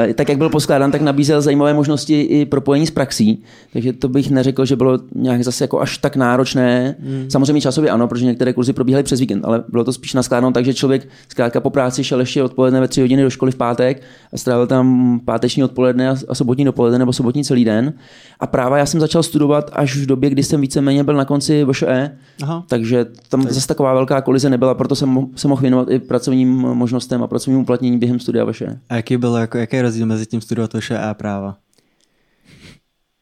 eh, 0.08 0.14
tak 0.14 0.28
jak 0.28 0.38
byl 0.38 0.48
poskládán, 0.48 0.90
tak 0.90 1.00
nabízel 1.00 1.42
zajímavé 1.42 1.74
možnosti 1.74 2.20
i 2.20 2.44
propojení 2.46 2.86
s 2.86 2.90
praxí. 2.90 3.42
Takže 3.72 3.92
to 3.92 4.08
bych 4.08 4.30
neřekl, 4.30 4.64
že 4.64 4.76
bylo 4.76 4.98
nějak 5.14 5.44
zase 5.44 5.64
jako 5.64 5.80
až 5.80 5.98
tak 5.98 6.16
náročné. 6.16 6.96
Hmm. 7.00 7.30
Samozřejmě 7.30 7.60
časově 7.60 7.90
ano, 7.90 8.08
protože 8.08 8.24
některé 8.24 8.52
kurzy 8.52 8.72
probíhaly 8.72 9.02
přes 9.02 9.20
víkend, 9.20 9.44
ale 9.44 9.64
bylo 9.68 9.84
to 9.84 9.92
spíš 9.92 10.14
naskládáno 10.14 10.52
tak, 10.52 10.64
že 10.64 10.74
člověk 10.74 11.08
zkrátka 11.28 11.60
po 11.60 11.70
práci 11.70 12.04
šel 12.04 12.20
ještě 12.20 12.42
odpoledne 12.42 12.80
ve 12.80 12.88
tři 12.88 13.00
hodiny 13.00 13.22
do 13.22 13.30
školy 13.30 13.52
v 13.52 13.56
pátek 13.56 14.02
a 14.32 14.38
strávil 14.38 14.66
tam 14.66 15.20
páteční 15.24 15.64
odpoledne 15.64 16.10
a, 16.10 16.16
a 16.28 16.34
sobotní 16.34 16.64
dopoledne 16.64 16.93
nebo 16.98 17.12
sobotní 17.12 17.44
celý 17.44 17.64
den. 17.64 17.92
A 18.40 18.46
práva 18.46 18.78
já 18.78 18.86
jsem 18.86 19.00
začal 19.00 19.22
studovat 19.22 19.70
až 19.72 19.96
v 19.96 20.06
době, 20.06 20.30
kdy 20.30 20.42
jsem 20.42 20.60
víceméně 20.60 21.04
byl 21.04 21.14
na 21.14 21.24
konci 21.24 21.64
VŠE, 21.72 22.18
Aha. 22.42 22.64
takže 22.68 23.06
tam 23.28 23.42
tak. 23.42 23.52
zase 23.52 23.66
taková 23.66 23.94
velká 23.94 24.20
kolize 24.20 24.50
nebyla, 24.50 24.74
proto 24.74 24.96
jsem 24.96 25.14
mo- 25.14 25.28
se 25.36 25.48
mohl 25.48 25.60
věnovat 25.62 25.90
i 25.90 25.98
pracovním 25.98 26.48
možnostem 26.52 27.22
a 27.22 27.26
pracovním 27.26 27.60
uplatnění 27.60 27.98
během 27.98 28.20
studia 28.20 28.44
VŠE. 28.44 28.78
A 28.88 28.96
jaký 28.96 29.16
byl, 29.16 29.34
jako, 29.36 29.58
jaký 29.58 29.76
je 29.76 29.82
rozdíl 29.82 30.06
mezi 30.06 30.26
tím 30.26 30.40
studovat 30.40 30.74
vaše 30.74 30.98
a 30.98 31.14
práva? 31.14 31.56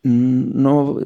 Mm, 0.05 0.53
No, 0.55 0.97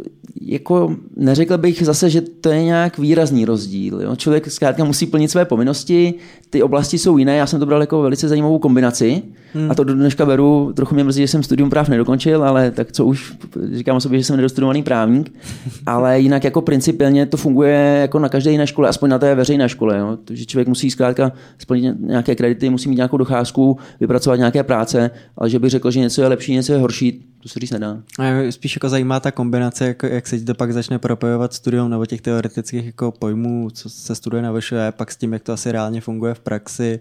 jako 0.40 0.96
neřekl 1.16 1.58
bych 1.58 1.82
zase, 1.86 2.10
že 2.10 2.20
to 2.20 2.48
je 2.48 2.64
nějak 2.64 2.98
výrazný 2.98 3.44
rozdíl. 3.44 4.00
Jo? 4.02 4.16
Člověk 4.16 4.50
zkrátka 4.50 4.84
musí 4.84 5.06
plnit 5.06 5.30
své 5.30 5.44
povinnosti, 5.44 6.14
ty 6.50 6.62
oblasti 6.62 6.98
jsou 6.98 7.18
jiné, 7.18 7.36
já 7.36 7.46
jsem 7.46 7.60
to 7.60 7.66
bral 7.66 7.80
jako 7.80 8.02
velice 8.02 8.28
zajímavou 8.28 8.58
kombinaci 8.58 9.22
hmm. 9.56 9.70
a 9.70 9.74
to 9.74 9.84
do 9.84 9.94
dneška 9.94 10.26
beru, 10.26 10.72
trochu 10.76 10.94
mě 10.94 11.04
mrzí, 11.04 11.22
že 11.22 11.28
jsem 11.28 11.42
studium 11.42 11.70
práv 11.70 11.88
nedokončil, 11.88 12.44
ale 12.44 12.70
tak 12.70 12.92
co 12.92 13.04
už, 13.04 13.34
říkám 13.72 14.00
sobě, 14.00 14.18
že 14.18 14.24
jsem 14.24 14.36
nedostudovaný 14.36 14.82
právník, 14.82 15.32
ale 15.86 16.20
jinak 16.20 16.44
jako 16.44 16.60
principiálně 16.60 17.26
to 17.26 17.36
funguje 17.36 17.98
jako 18.00 18.18
na 18.18 18.28
každé 18.28 18.50
jiné 18.50 18.66
škole, 18.66 18.88
aspoň 18.88 19.10
na 19.10 19.18
té 19.18 19.34
veřejné 19.34 19.68
škole, 19.68 19.98
jo? 19.98 20.18
To, 20.24 20.34
že 20.34 20.46
člověk 20.46 20.68
musí 20.68 20.90
zkrátka 20.90 21.32
splnit 21.58 21.94
nějaké 22.00 22.34
kredity, 22.34 22.70
musí 22.70 22.88
mít 22.88 22.96
nějakou 22.96 23.16
docházku, 23.16 23.78
vypracovat 24.00 24.36
nějaké 24.36 24.62
práce, 24.62 25.10
ale 25.38 25.50
že 25.50 25.58
bych 25.58 25.70
řekl, 25.70 25.90
že 25.90 26.00
něco 26.00 26.22
je 26.22 26.28
lepší, 26.28 26.52
něco 26.52 26.72
je 26.72 26.78
horší, 26.78 27.24
to 27.42 27.48
se 27.48 27.60
říct 27.60 27.70
nedá. 27.70 28.02
A 28.18 28.50
spíš 28.50 28.76
jako 28.76 28.88
zajímá 28.88 29.20
ta 29.20 29.30
kombinace, 29.30 29.86
jako, 29.86 30.06
jak 30.06 30.26
se 30.26 30.38
ti 30.38 30.44
to 30.44 30.54
pak 30.54 30.72
začne 30.72 30.98
propojovat 30.98 31.54
studium 31.54 31.90
nebo 31.90 32.06
těch 32.06 32.20
teoretických 32.20 32.86
jako 32.86 33.12
pojmů, 33.12 33.70
co 33.70 33.90
se 33.90 34.14
studuje 34.14 34.42
na 34.42 34.52
VŠE, 34.52 34.92
pak 34.96 35.12
s 35.12 35.16
tím, 35.16 35.32
jak 35.32 35.42
to 35.42 35.52
asi 35.52 35.72
reálně 35.72 36.00
funguje 36.00 36.34
v 36.34 36.40
praxi 36.40 37.00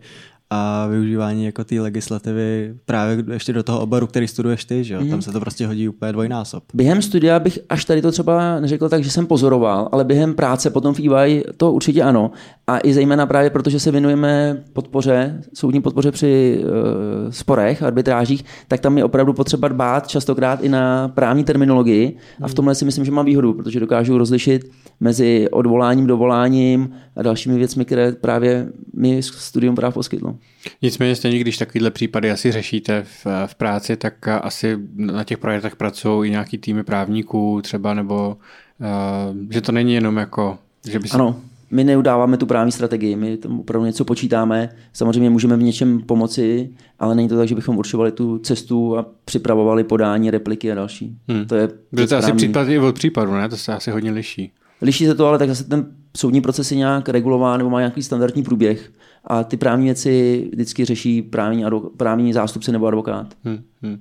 a 0.56 0.88
využívání 0.88 1.46
jako 1.46 1.64
té 1.64 1.82
legislativy 1.82 2.76
právě 2.86 3.24
ještě 3.32 3.54
do 3.54 3.64
toho 3.64 3.80
oboru, 3.80 4.08
který 4.08 4.28
studuješ 4.28 4.66
ty, 4.66 4.84
že 4.84 4.94
jo? 4.94 5.02
Mm. 5.02 5.10
Tam 5.10 5.22
se 5.22 5.32
to 5.32 5.40
prostě 5.40 5.68
hodí 5.68 5.90
úplně 5.90 6.12
dvojnásob. 6.12 6.64
Během 6.74 7.02
studia 7.02 7.40
bych 7.40 7.60
až 7.70 7.86
tady 7.86 8.02
to 8.02 8.12
třeba 8.12 8.60
neřekl 8.60 8.90
tak, 8.90 9.04
že 9.04 9.12
jsem 9.12 9.28
pozoroval, 9.28 9.90
ale 9.92 10.04
během 10.04 10.34
práce 10.34 10.70
potom 10.70 10.94
v 10.94 11.00
EY 11.00 11.44
to 11.58 11.72
určitě 11.72 12.04
ano. 12.04 12.32
A 12.68 12.80
i 12.84 12.94
zejména 12.94 13.26
právě 13.26 13.50
proto, 13.50 13.70
že 13.70 13.80
se 13.80 13.92
věnujeme 13.92 14.64
podpoře, 14.74 15.42
soudní 15.54 15.82
podpoře 15.82 16.12
při 16.12 16.60
uh, 16.64 17.32
sporech, 17.32 17.84
arbitrážích, 17.84 18.46
tak 18.68 18.80
tam 18.80 18.98
je 18.98 19.04
opravdu 19.04 19.34
potřeba 19.34 19.68
dbát 19.68 20.08
častokrát 20.08 20.64
i 20.64 20.70
na 20.70 21.08
právní 21.08 21.44
terminologii. 21.44 22.18
A 22.42 22.48
v 22.48 22.54
tomhle 22.54 22.76
si 22.76 22.86
myslím, 22.86 23.06
že 23.06 23.12
mám 23.12 23.26
výhodu, 23.26 23.54
protože 23.54 23.80
dokážu 23.80 24.18
rozlišit 24.18 24.72
mezi 25.00 25.48
odvoláním, 25.52 26.08
dovoláním 26.08 26.90
a 27.16 27.22
dalšími 27.22 27.58
věcmi, 27.58 27.86
které 27.86 28.12
právě 28.12 28.68
mi 28.94 29.24
studium 29.24 29.76
práv 29.76 29.94
poskytlo. 29.94 30.36
Nicméně 30.82 31.16
stejně, 31.16 31.40
když 31.40 31.58
takovýhle 31.58 31.92
případy 31.92 32.32
asi 32.32 32.52
řešíte 32.52 33.04
v, 33.04 33.28
v 33.46 33.56
práci, 33.56 33.98
tak 33.98 34.28
asi 34.28 34.78
na 34.96 35.24
těch 35.24 35.38
projektech 35.38 35.76
pracují 35.76 36.28
i 36.28 36.32
nějaký 36.32 36.58
týmy 36.58 36.84
právníků 36.84 37.62
třeba, 37.64 37.94
nebo 37.94 38.38
uh, 38.80 39.38
že 39.50 39.62
to 39.62 39.72
není 39.72 39.94
jenom 39.94 40.18
jako, 40.18 40.58
že 40.92 41.00
by 41.00 41.08
si... 41.08 41.16
Ano, 41.16 41.36
my 41.72 41.84
neudáváme 41.84 42.38
tu 42.38 42.46
právní 42.46 42.72
strategii, 42.72 43.16
my 43.16 43.38
tam 43.38 43.60
opravdu 43.60 43.86
něco 43.86 44.06
počítáme, 44.06 44.70
samozřejmě 44.94 45.30
můžeme 45.30 45.58
v 45.58 45.64
něčem 45.64 46.02
pomoci, 46.02 46.70
ale 47.00 47.16
není 47.16 47.30
to 47.30 47.38
tak, 47.38 47.48
že 47.48 47.56
bychom 47.56 47.78
určovali 47.78 48.12
tu 48.12 48.38
cestu 48.38 48.98
a 48.98 49.06
připravovali 49.26 49.84
podání, 49.84 50.32
repliky 50.32 50.72
a 50.72 50.76
další. 50.76 51.18
Hmm. 51.28 51.46
To 51.46 51.56
je 51.56 51.70
Bude 51.92 52.08
to 52.08 52.18
asi 52.18 52.34
případ 52.34 52.68
i 52.68 52.80
od 52.80 52.96
případu, 52.96 53.34
ne? 53.34 53.50
To 53.50 53.58
se 53.58 53.74
asi 53.74 53.92
hodně 53.92 54.12
liší. 54.12 54.52
Liší 54.86 55.06
se 55.06 55.16
to, 55.16 55.28
ale 55.28 55.38
tak 55.38 55.50
zase 55.50 55.64
ten 55.64 55.86
soudní 56.18 56.42
proces 56.42 56.72
je 56.72 56.78
nějak 56.78 57.10
regulován 57.10 57.58
nebo 57.58 57.70
má 57.70 57.80
nějaký 57.80 58.04
standardní 58.04 58.44
průběh 58.44 58.92
a 59.24 59.44
ty 59.44 59.58
právní 59.58 59.86
věci 59.86 60.48
vždycky 60.54 60.86
řeší 60.86 61.22
právní, 61.22 61.66
právní 61.98 62.34
zástupce 62.34 62.72
nebo 62.72 62.88
advokát. 62.88 63.34
Hmm, 63.44 63.64
hmm. 63.82 63.98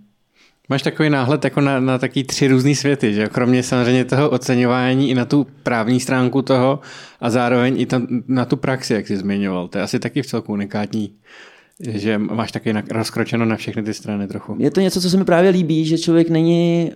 Máš 0.69 0.83
takový 0.83 1.11
náhled 1.11 1.45
jako 1.45 1.61
na, 1.61 1.81
na 1.81 1.99
taky 1.99 2.25
tři 2.25 2.49
různé 2.49 2.75
světy, 2.75 3.15
že 3.15 3.27
kromě 3.27 3.63
samozřejmě 3.63 4.05
toho 4.05 4.31
oceňování 4.31 5.11
i 5.11 5.15
na 5.15 5.25
tu 5.25 5.47
právní 5.63 6.01
stránku 6.01 6.43
toho 6.43 6.81
a 7.21 7.31
zároveň 7.31 7.81
i 7.81 7.87
tam, 7.87 8.07
na 8.29 8.45
tu 8.45 8.57
praxi, 8.57 8.95
jak 8.95 9.07
jsi 9.07 9.17
zmiňoval. 9.17 9.69
To 9.69 9.79
je 9.79 9.85
asi 9.85 9.99
taky 9.99 10.23
v 10.23 10.27
celku 10.27 10.53
unikátní, 10.53 11.13
že 11.81 12.19
máš 12.19 12.53
taky 12.53 12.73
na, 12.73 12.83
rozkročeno 12.91 13.45
na 13.45 13.57
všechny 13.57 13.83
ty 13.83 13.95
strany 13.95 14.29
trochu. 14.29 14.57
Je 14.59 14.71
to 14.71 14.81
něco, 14.81 15.01
co 15.01 15.11
se 15.11 15.17
mi 15.17 15.25
právě 15.25 15.51
líbí, 15.51 15.85
že 15.85 15.99
člověk 15.99 16.31
není 16.31 16.93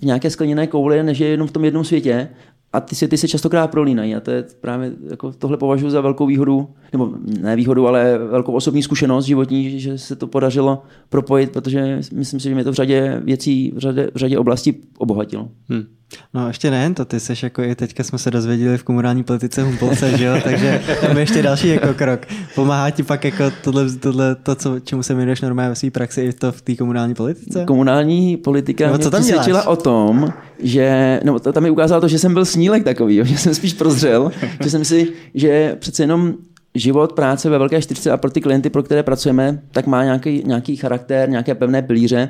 v 0.00 0.04
nějaké 0.04 0.30
skleněné 0.30 0.66
kouli, 0.66 1.02
než 1.02 1.18
je 1.18 1.28
jenom 1.28 1.48
v 1.48 1.52
tom 1.52 1.64
jednom 1.64 1.84
světě 1.84 2.28
a 2.72 2.80
ty 2.80 2.94
světy 2.94 3.18
se 3.18 3.28
častokrát 3.28 3.70
prolínají 3.70 4.14
a 4.14 4.20
to 4.20 4.30
je 4.30 4.44
právě 4.60 4.92
jako 5.10 5.32
tohle 5.32 5.56
považuji 5.56 5.90
za 5.90 6.00
velkou 6.00 6.26
výhodu, 6.26 6.68
nebo 6.92 7.14
ne 7.40 7.56
výhodu, 7.56 7.88
ale 7.88 8.18
velkou 8.18 8.52
osobní 8.52 8.82
zkušenost 8.82 9.24
životní, 9.24 9.80
že 9.80 9.98
se 9.98 10.16
to 10.16 10.26
podařilo 10.26 10.82
propojit, 11.08 11.52
protože 11.52 12.00
myslím 12.12 12.40
si, 12.40 12.48
že 12.48 12.54
mě 12.54 12.64
to 12.64 12.72
v 12.72 12.74
řadě 12.74 13.20
věcí, 13.24 13.72
v 13.76 13.78
řadě, 13.78 14.10
v 14.14 14.16
řadě 14.16 14.38
oblastí 14.38 14.74
obohatilo. 14.98 15.48
Hmm. 15.68 15.84
No 16.34 16.48
ještě 16.48 16.70
nejen 16.70 16.94
to, 16.94 17.04
ty 17.04 17.20
seš 17.20 17.42
jako 17.42 17.62
i 17.62 17.74
teďka 17.74 18.04
jsme 18.04 18.18
se 18.18 18.30
dozvěděli 18.30 18.78
v 18.78 18.82
komunální 18.82 19.24
politice 19.24 19.62
Humpolce, 19.62 20.18
že 20.18 20.24
jo, 20.24 20.34
takže 20.44 20.82
tam 21.00 21.16
je 21.16 21.22
ještě 21.22 21.42
další 21.42 21.68
jako 21.68 21.94
krok. 21.94 22.26
Pomáhá 22.54 22.90
ti 22.90 23.02
pak 23.02 23.24
jako 23.24 23.44
tohle, 23.64 23.90
tohle 23.90 24.34
to, 24.34 24.54
co, 24.54 24.80
čemu 24.80 25.02
se 25.02 25.14
věnuješ 25.14 25.40
normálně 25.40 25.68
ve 25.68 25.76
své 25.76 25.90
praxi 25.90 26.20
i 26.20 26.32
to 26.32 26.52
v 26.52 26.62
té 26.62 26.76
komunální 26.76 27.14
politice? 27.14 27.64
Komunální 27.64 28.36
politika 28.36 28.86
No, 28.86 28.94
mě 28.94 29.04
co 29.04 29.10
tam 29.10 29.22
přesvědčila 29.22 29.66
o 29.66 29.76
tom, 29.76 30.32
že, 30.62 31.20
no 31.24 31.38
to, 31.38 31.52
tam 31.52 31.62
mi 31.62 31.70
ukázalo 31.70 32.00
to, 32.00 32.08
že 32.08 32.18
jsem 32.18 32.34
byl 32.34 32.44
snílek 32.44 32.84
takový, 32.84 33.16
jo, 33.16 33.24
že 33.32 33.38
jsem 33.38 33.54
spíš 33.54 33.72
prozřel, 33.72 34.32
že 34.62 34.70
jsem 34.70 34.84
si, 34.84 35.12
že 35.34 35.76
přece 35.78 36.02
jenom 36.02 36.34
život, 36.74 37.12
práce 37.12 37.50
ve 37.50 37.58
velké 37.58 37.82
čtyřce 37.82 38.10
a 38.10 38.16
pro 38.16 38.30
ty 38.30 38.40
klienty, 38.40 38.70
pro 38.70 38.82
které 38.82 39.02
pracujeme, 39.02 39.62
tak 39.72 39.86
má 39.86 40.04
nějaký, 40.04 40.42
nějaký 40.46 40.76
charakter, 40.76 41.28
nějaké 41.28 41.54
pevné 41.54 41.82
pilíře 41.82 42.28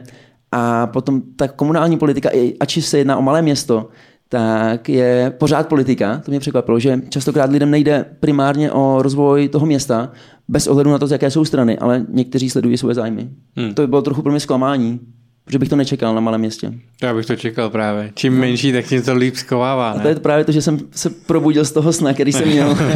a 0.53 0.87
potom 0.87 1.23
ta 1.37 1.49
komunální 1.49 1.99
politika, 1.99 2.31
i 2.33 2.55
ač 2.61 2.79
se 2.79 2.99
jedná 2.99 3.17
o 3.17 3.23
malé 3.23 3.43
město, 3.43 3.89
tak 4.29 4.89
je 4.89 5.33
pořád 5.39 5.69
politika. 5.69 6.23
To 6.25 6.31
mě 6.31 6.41
překvapilo, 6.41 6.79
že 6.81 7.01
častokrát 7.09 7.51
lidem 7.51 7.71
nejde 7.71 8.05
primárně 8.21 8.73
o 8.73 9.03
rozvoj 9.03 9.49
toho 9.49 9.67
města, 9.67 10.11
bez 10.49 10.67
ohledu 10.67 10.91
na 10.91 10.99
to, 10.99 11.07
z 11.07 11.11
jaké 11.11 11.31
jsou 11.31 11.45
strany, 11.45 11.79
ale 11.79 12.07
někteří 12.09 12.51
sledují 12.51 12.77
svoje 12.79 12.95
zájmy. 12.95 13.29
Hmm. 13.57 13.75
To 13.75 13.83
by 13.83 13.87
bylo 13.87 14.03
trochu 14.03 14.23
pro 14.23 14.31
mě 14.31 14.41
zklamání, 14.41 15.01
protože 15.45 15.59
bych 15.59 15.69
to 15.69 15.77
nečekal 15.77 16.15
na 16.15 16.21
malém 16.21 16.41
městě. 16.41 16.73
Já 17.03 17.15
bych 17.15 17.27
to 17.27 17.37
čekal 17.37 17.71
právě. 17.71 18.11
Čím 18.15 18.39
menší, 18.39 18.73
tak 18.73 18.85
tím 18.85 19.03
to 19.03 19.15
líp 19.15 19.37
skovává, 19.37 19.91
A 19.91 19.97
ne? 19.97 20.03
to 20.03 20.09
je 20.09 20.15
právě 20.15 20.45
to, 20.45 20.53
že 20.53 20.63
jsem 20.63 20.79
se 20.91 21.11
probudil 21.11 21.65
z 21.65 21.73
toho 21.73 21.93
sna, 21.93 22.15
který 22.15 22.33
jsem 22.33 22.49
měl. 22.49 22.77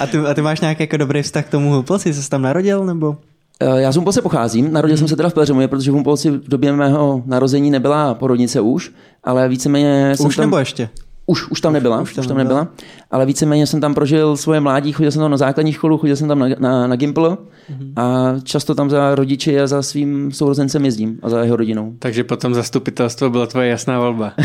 A 0.00 0.06
ty, 0.06 0.18
a 0.18 0.34
ty 0.34 0.42
máš 0.42 0.60
nějaký 0.60 0.82
jako 0.82 0.96
dobrý 0.96 1.22
vztah 1.22 1.46
k 1.46 1.48
tomu 1.50 1.84
jsi 1.96 2.14
se 2.14 2.30
tam 2.30 2.42
narodil 2.42 2.86
nebo? 2.86 3.16
Eh, 3.62 3.80
Já 3.82 3.92
z 3.92 3.96
Humpolce 3.96 4.22
pocházím, 4.22 4.72
narodil 4.72 4.96
jsem 4.96 5.08
se 5.08 5.16
teda 5.16 5.28
v 5.28 5.34
Pelřemově, 5.34 5.68
protože 5.68 5.90
v 5.90 5.94
Humpolci 5.94 6.30
v 6.30 6.48
době 6.48 6.72
mého 6.72 7.22
narození 7.26 7.70
nebyla 7.70 8.14
porodnice 8.14 8.60
už, 8.60 8.92
ale 9.24 9.48
víceméně 9.48 10.12
jsem 10.16 10.26
Už 10.26 10.36
tam... 10.36 10.42
nebo 10.46 10.58
ještě? 10.58 10.88
Už, 11.26 11.50
už 11.50 11.60
tam 11.60 11.72
nebyla, 11.72 12.00
Už 12.00 12.10
už 12.10 12.14
tam 12.14 12.22
už 12.22 12.26
tam 12.26 12.36
nebyla. 12.36 12.58
nebyla. 12.60 12.74
ale 13.10 13.26
víceméně 13.26 13.66
jsem 13.66 13.80
tam 13.80 13.94
prožil 13.94 14.36
svoje 14.36 14.60
mládí, 14.60 14.92
chodil 14.92 15.10
jsem 15.10 15.20
tam 15.22 15.30
na 15.30 15.36
základní 15.36 15.72
školu, 15.72 15.98
chodil 15.98 16.16
jsem 16.16 16.28
tam 16.28 16.38
na, 16.38 16.46
na, 16.58 16.86
na 16.86 16.96
Gimpl 16.96 17.38
Mhm. 17.70 17.92
a 17.96 18.34
často 18.42 18.74
tam 18.74 18.90
za 18.90 19.14
rodiči 19.14 19.60
a 19.60 19.66
za 19.66 19.82
svým 19.82 20.32
sourozencem 20.32 20.84
jezdím 20.84 21.18
a 21.22 21.28
za 21.28 21.42
jeho 21.42 21.56
rodinou. 21.56 21.92
Takže 21.98 22.24
potom 22.24 22.54
zastupitelstvo 22.54 23.30
byla 23.30 23.46
tvoje 23.46 23.68
jasná 23.68 23.98
volba. 24.00 24.32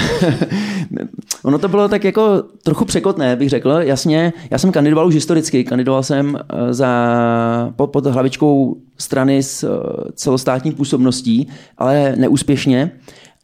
Ono 1.48 1.60
to 1.60 1.68
bylo 1.68 1.88
tak 1.88 2.04
jako 2.04 2.44
trochu 2.64 2.86
překotné, 2.86 3.36
bych 3.36 3.50
řekl. 3.50 3.70
Jasně, 3.70 4.34
já 4.52 4.58
jsem 4.58 4.72
kandidoval 4.72 5.08
už 5.08 5.14
historicky. 5.14 5.64
Kandidoval 5.64 6.04
jsem 6.04 6.40
eh, 6.40 6.74
za, 6.74 7.74
pod, 7.76 7.88
pod 7.88 8.06
hlavičkou 8.06 8.78
strany 8.98 9.44
s 9.44 9.64
eh, 9.64 10.12
celostátní 10.12 10.72
působností, 10.72 11.48
ale 11.78 12.14
neúspěšně. 12.18 12.92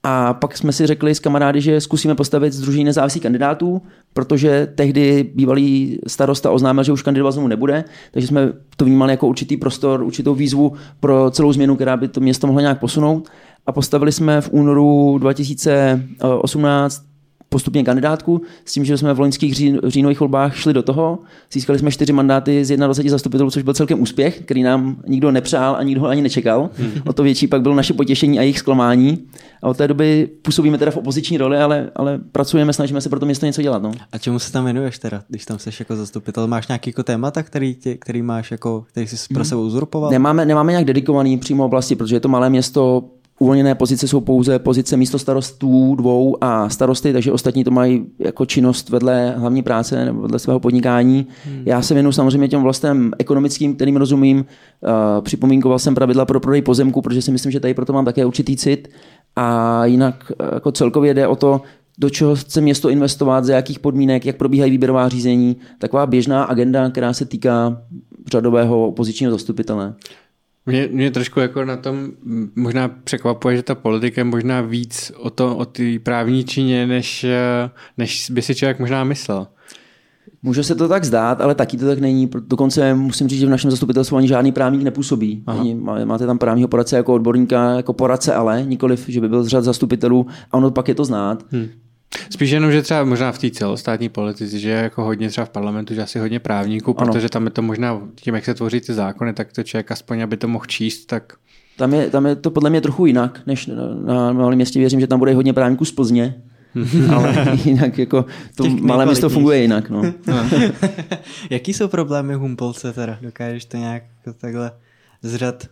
A 0.03 0.33
pak 0.33 0.57
jsme 0.57 0.71
si 0.71 0.87
řekli 0.87 1.15
s 1.15 1.19
kamarády, 1.19 1.61
že 1.61 1.81
zkusíme 1.81 2.15
postavit 2.15 2.53
Združení 2.53 2.83
nezávislých 2.83 3.23
kandidátů, 3.23 3.81
protože 4.13 4.67
tehdy 4.75 5.31
bývalý 5.35 5.99
starosta 6.07 6.51
oznámil, 6.51 6.83
že 6.83 6.91
už 6.91 7.01
kandidovat 7.01 7.31
znovu 7.31 7.47
nebude, 7.47 7.83
takže 8.11 8.27
jsme 8.27 8.53
to 8.77 8.85
vnímali 8.85 9.13
jako 9.13 9.27
určitý 9.27 9.57
prostor, 9.57 10.03
určitou 10.03 10.35
výzvu 10.35 10.73
pro 10.99 11.31
celou 11.31 11.53
změnu, 11.53 11.75
která 11.75 11.97
by 11.97 12.07
to 12.07 12.19
město 12.19 12.47
mohla 12.47 12.61
nějak 12.61 12.79
posunout. 12.79 13.29
A 13.65 13.71
postavili 13.71 14.11
jsme 14.11 14.41
v 14.41 14.49
únoru 14.51 15.17
2018 15.17 17.12
postupně 17.53 17.83
kandidátku 17.83 18.41
s 18.65 18.73
tím, 18.73 18.85
že 18.85 18.97
jsme 18.97 19.13
v 19.13 19.19
loňských 19.19 19.55
říjen, 19.55 19.79
říjnových 19.87 20.19
volbách 20.19 20.55
šli 20.55 20.73
do 20.73 20.83
toho. 20.83 21.19
Získali 21.51 21.79
jsme 21.79 21.91
čtyři 21.91 22.13
mandáty 22.13 22.65
z 22.65 22.77
21 22.77 23.11
zastupitelů, 23.11 23.51
což 23.51 23.63
byl 23.63 23.73
celkem 23.73 24.01
úspěch, 24.01 24.41
který 24.41 24.63
nám 24.63 24.95
nikdo 25.07 25.31
nepřál 25.31 25.75
a 25.75 25.83
nikdo 25.83 26.05
ani 26.05 26.21
nečekal. 26.21 26.69
Hmm. 26.77 26.91
O 27.07 27.13
to 27.13 27.23
větší 27.23 27.47
pak 27.47 27.61
bylo 27.61 27.75
naše 27.75 27.93
potěšení 27.93 28.39
a 28.39 28.41
jejich 28.41 28.59
zklamání. 28.59 29.17
A 29.61 29.67
od 29.67 29.77
té 29.77 29.87
doby 29.87 30.29
působíme 30.41 30.77
teda 30.77 30.91
v 30.91 30.97
opoziční 30.97 31.37
roli, 31.37 31.57
ale, 31.57 31.89
ale 31.95 32.19
pracujeme, 32.31 32.73
snažíme 32.73 33.01
se 33.01 33.09
pro 33.09 33.19
to 33.19 33.25
město 33.25 33.45
něco 33.45 33.61
dělat. 33.61 33.83
No. 33.83 33.91
A 34.11 34.17
čemu 34.17 34.39
se 34.39 34.51
tam 34.51 34.63
věnuješ 34.65 34.99
teda, 34.99 35.23
když 35.29 35.45
tam 35.45 35.59
jsi 35.59 35.69
jako 35.79 35.95
zastupitel? 35.95 36.47
Máš 36.47 36.67
nějaký 36.67 36.89
jako 36.89 37.03
témata, 37.03 37.43
který, 37.43 37.75
tě, 37.75 37.97
který 37.97 38.21
máš 38.21 38.51
jako, 38.51 38.85
který 38.91 39.07
jsi 39.07 39.33
pro 39.33 39.45
sebe 39.45 39.61
uzurpoval? 39.61 40.11
Nemáme, 40.11 40.45
nemáme 40.45 40.71
nějak 40.71 40.85
dedikovaný 40.85 41.37
přímo 41.37 41.65
oblasti, 41.65 41.95
protože 41.95 42.15
je 42.15 42.19
to 42.19 42.29
malé 42.29 42.49
město, 42.49 43.03
uvolněné 43.43 43.75
pozice 43.75 44.07
jsou 44.07 44.21
pouze 44.21 44.59
pozice 44.59 44.97
místo 44.97 45.19
starostů 45.19 45.95
dvou 45.95 46.37
a 46.41 46.69
starosty, 46.69 47.13
takže 47.13 47.31
ostatní 47.31 47.63
to 47.63 47.71
mají 47.71 48.05
jako 48.19 48.45
činnost 48.45 48.89
vedle 48.89 49.33
hlavní 49.37 49.63
práce 49.63 50.05
nebo 50.05 50.21
vedle 50.21 50.39
svého 50.39 50.59
podnikání. 50.59 51.27
Hmm. 51.45 51.63
Já 51.65 51.81
se 51.81 51.93
věnuju 51.93 52.11
samozřejmě 52.11 52.47
těm 52.47 52.61
vlastem 52.61 53.11
ekonomickým, 53.19 53.75
kterým 53.75 53.97
rozumím. 53.97 54.37
Uh, 54.37 55.23
připomínkoval 55.23 55.79
jsem 55.79 55.95
pravidla 55.95 56.25
pro 56.25 56.39
prodej 56.39 56.61
pozemku, 56.61 57.01
protože 57.01 57.21
si 57.21 57.31
myslím, 57.31 57.51
že 57.51 57.59
tady 57.59 57.73
proto 57.73 57.93
mám 57.93 58.05
také 58.05 58.25
určitý 58.25 58.57
cit. 58.57 58.87
A 59.35 59.85
jinak 59.85 60.31
jako 60.53 60.71
celkově 60.71 61.13
jde 61.13 61.27
o 61.27 61.35
to, 61.35 61.61
do 61.97 62.09
čeho 62.09 62.35
chce 62.35 62.61
město 62.61 62.89
investovat, 62.89 63.45
za 63.45 63.55
jakých 63.55 63.79
podmínek, 63.79 64.25
jak 64.25 64.37
probíhají 64.37 64.71
výběrová 64.71 65.09
řízení. 65.09 65.57
Taková 65.79 66.05
běžná 66.05 66.43
agenda, 66.43 66.89
která 66.89 67.13
se 67.13 67.25
týká 67.25 67.81
řadového 68.31 68.87
opozičního 68.87 69.31
zastupitele. 69.31 69.93
Mě, 70.65 70.89
mě 70.91 71.11
trošku 71.11 71.39
jako 71.39 71.65
na 71.65 71.77
tom 71.77 72.11
možná 72.55 72.87
překvapuje, 72.87 73.55
že 73.55 73.63
ta 73.63 73.75
politika 73.75 74.21
je 74.21 74.25
možná 74.25 74.61
víc 74.61 75.11
o, 75.17 75.29
to, 75.29 75.57
o 75.57 75.65
té 75.65 75.99
právní 76.03 76.43
čině, 76.43 76.87
než, 76.87 77.25
než 77.97 78.29
by 78.31 78.41
si 78.41 78.55
člověk 78.55 78.79
možná 78.79 79.03
myslel. 79.03 79.47
Může 80.43 80.63
se 80.63 80.75
to 80.75 80.87
tak 80.87 81.03
zdát, 81.03 81.41
ale 81.41 81.55
taky 81.55 81.77
to 81.77 81.85
tak 81.85 81.99
není. 81.99 82.29
Dokonce 82.47 82.93
musím 82.93 83.27
říct, 83.27 83.39
že 83.39 83.45
v 83.45 83.49
našem 83.49 83.71
zastupitelstvu 83.71 84.17
ani 84.17 84.27
žádný 84.27 84.51
právník 84.51 84.83
nepůsobí. 84.83 85.43
Ani, 85.47 85.75
máte 86.05 86.25
tam 86.25 86.37
právního 86.37 86.67
poradce 86.67 86.95
jako 86.95 87.13
odborníka, 87.13 87.75
jako 87.75 87.93
poradce, 87.93 88.33
ale 88.33 88.63
nikoliv, 88.65 89.05
že 89.07 89.21
by 89.21 89.29
byl 89.29 89.43
z 89.43 89.47
řad 89.47 89.63
zastupitelů 89.63 90.27
a 90.51 90.57
ono 90.57 90.71
pak 90.71 90.87
je 90.87 90.95
to 90.95 91.05
znát. 91.05 91.45
Hmm. 91.51 91.67
Spíš 92.29 92.51
jenom, 92.51 92.71
že 92.71 92.81
třeba 92.81 93.03
možná 93.03 93.31
v 93.31 93.39
té 93.39 93.49
celostátní 93.49 94.09
politice, 94.09 94.59
že 94.59 94.69
je 94.69 94.75
jako 94.75 95.03
hodně 95.03 95.29
třeba 95.29 95.45
v 95.45 95.49
parlamentu, 95.49 95.93
že 95.93 96.03
asi 96.03 96.19
hodně 96.19 96.39
právníků, 96.39 96.95
ano. 96.97 97.13
protože 97.13 97.29
tam 97.29 97.45
je 97.45 97.51
to 97.51 97.61
možná 97.61 98.01
tím, 98.15 98.35
jak 98.35 98.45
se 98.45 98.53
tvoří 98.53 98.81
ty 98.81 98.93
zákony, 98.93 99.33
tak 99.33 99.53
to 99.53 99.63
člověk 99.63 99.91
aspoň, 99.91 100.21
aby 100.21 100.37
to 100.37 100.47
mohl 100.47 100.65
číst, 100.65 101.05
tak 101.05 101.33
tam 101.77 101.93
je, 101.93 102.09
tam 102.09 102.25
je 102.25 102.35
to 102.35 102.51
podle 102.51 102.69
mě 102.69 102.81
trochu 102.81 103.05
jinak, 103.05 103.41
než 103.45 103.65
na, 103.65 103.75
na 104.05 104.33
malém 104.33 104.55
městě. 104.55 104.79
Věřím, 104.79 104.99
že 104.99 105.07
tam 105.07 105.19
bude 105.19 105.33
hodně 105.33 105.53
právníků 105.53 105.85
z 105.85 105.91
Plzně, 105.91 106.41
ale 107.15 107.57
jinak 107.65 107.97
jako 107.97 108.25
to 108.55 108.63
Těch 108.63 108.73
malé 108.73 109.05
město 109.05 109.29
funguje 109.29 109.61
jinak. 109.61 109.89
No. 109.89 110.01
Jaký 111.49 111.73
jsou 111.73 111.87
problémy 111.87 112.33
Humpolce 112.33 112.93
teda? 112.93 113.17
Dokážeš 113.21 113.65
to 113.65 113.77
nějak 113.77 114.03
jako 114.25 114.39
takhle 114.39 114.71
zřad 115.21 115.67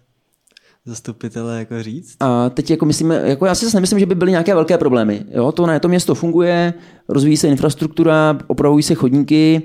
zastupitele 0.86 1.60
jako 1.60 1.84
říct? 1.84 2.16
A 2.20 2.50
teď 2.50 2.72
jako 2.72 2.86
myslím, 2.86 3.12
jako 3.12 3.46
já 3.46 3.56
si 3.56 3.66
zase 3.66 3.78
nemyslím, 3.78 4.00
že 4.00 4.06
by 4.06 4.16
byly 4.16 4.32
nějaké 4.32 4.56
velké 4.56 4.78
problémy. 4.78 5.26
Jo, 5.32 5.52
to 5.52 5.66
ne, 5.66 5.80
to 5.80 5.88
město 5.88 6.16
funguje, 6.16 6.74
rozvíjí 7.10 7.38
se 7.38 7.48
infrastruktura, 7.48 8.38
opravují 8.48 8.84
se 8.84 8.96
chodníky. 8.96 9.62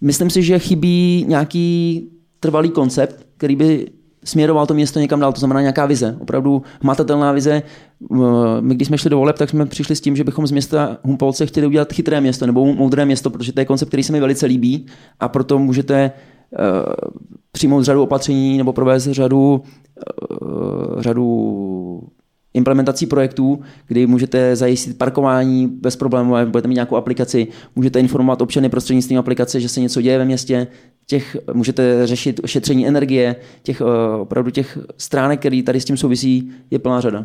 Myslím 0.00 0.30
si, 0.30 0.42
že 0.42 0.58
chybí 0.58 1.24
nějaký 1.28 2.02
trvalý 2.40 2.70
koncept, 2.70 3.26
který 3.36 3.56
by 3.56 3.86
směroval 4.24 4.66
to 4.66 4.74
město 4.74 5.00
někam 5.00 5.20
dál, 5.20 5.32
to 5.32 5.38
znamená 5.38 5.60
nějaká 5.60 5.86
vize, 5.86 6.16
opravdu 6.20 6.62
hmatatelná 6.82 7.32
vize. 7.32 7.62
My, 8.60 8.74
když 8.74 8.88
jsme 8.88 8.98
šli 8.98 9.10
do 9.10 9.18
voleb, 9.18 9.38
tak 9.38 9.50
jsme 9.50 9.66
přišli 9.66 9.96
s 9.96 10.00
tím, 10.00 10.16
že 10.16 10.24
bychom 10.24 10.46
z 10.46 10.50
města 10.50 10.98
Humpolce 11.02 11.46
chtěli 11.46 11.66
udělat 11.66 11.92
chytré 11.92 12.20
město 12.20 12.46
nebo 12.46 12.74
moudré 12.74 13.04
město, 13.04 13.30
protože 13.30 13.52
to 13.52 13.60
je 13.60 13.64
koncept, 13.64 13.88
který 13.88 14.02
se 14.02 14.12
mi 14.12 14.20
velice 14.20 14.46
líbí 14.46 14.86
a 15.20 15.28
proto 15.28 15.58
můžete 15.58 16.12
přijmout 17.52 17.84
řadu 17.84 18.02
opatření 18.02 18.58
nebo 18.58 18.72
provést 18.72 19.04
řadu, 19.04 19.62
eh, 19.98 21.02
řadu 21.02 22.02
implementací 22.54 23.06
projektů, 23.06 23.60
kdy 23.86 24.06
můžete 24.06 24.56
zajistit 24.56 24.98
parkování 24.98 25.66
bez 25.66 25.96
problémů, 25.96 26.34
budete 26.46 26.68
mít 26.68 26.74
nějakou 26.74 26.96
aplikaci, 26.96 27.46
můžete 27.76 28.00
informovat 28.00 28.42
občany 28.42 28.68
prostřednictvím 28.68 29.18
aplikace, 29.18 29.60
že 29.60 29.68
se 29.68 29.80
něco 29.80 30.00
děje 30.00 30.18
ve 30.18 30.24
městě, 30.24 30.66
těch, 31.06 31.36
můžete 31.52 32.06
řešit 32.06 32.40
šetření 32.46 32.86
energie, 32.86 33.36
těch 33.62 33.80
eh, 33.80 34.16
opravdu 34.18 34.50
těch 34.50 34.78
stránek, 34.98 35.40
které 35.40 35.62
tady 35.62 35.80
s 35.80 35.84
tím 35.84 35.96
souvisí, 35.96 36.50
je 36.70 36.78
plná 36.78 37.00
řada. 37.00 37.24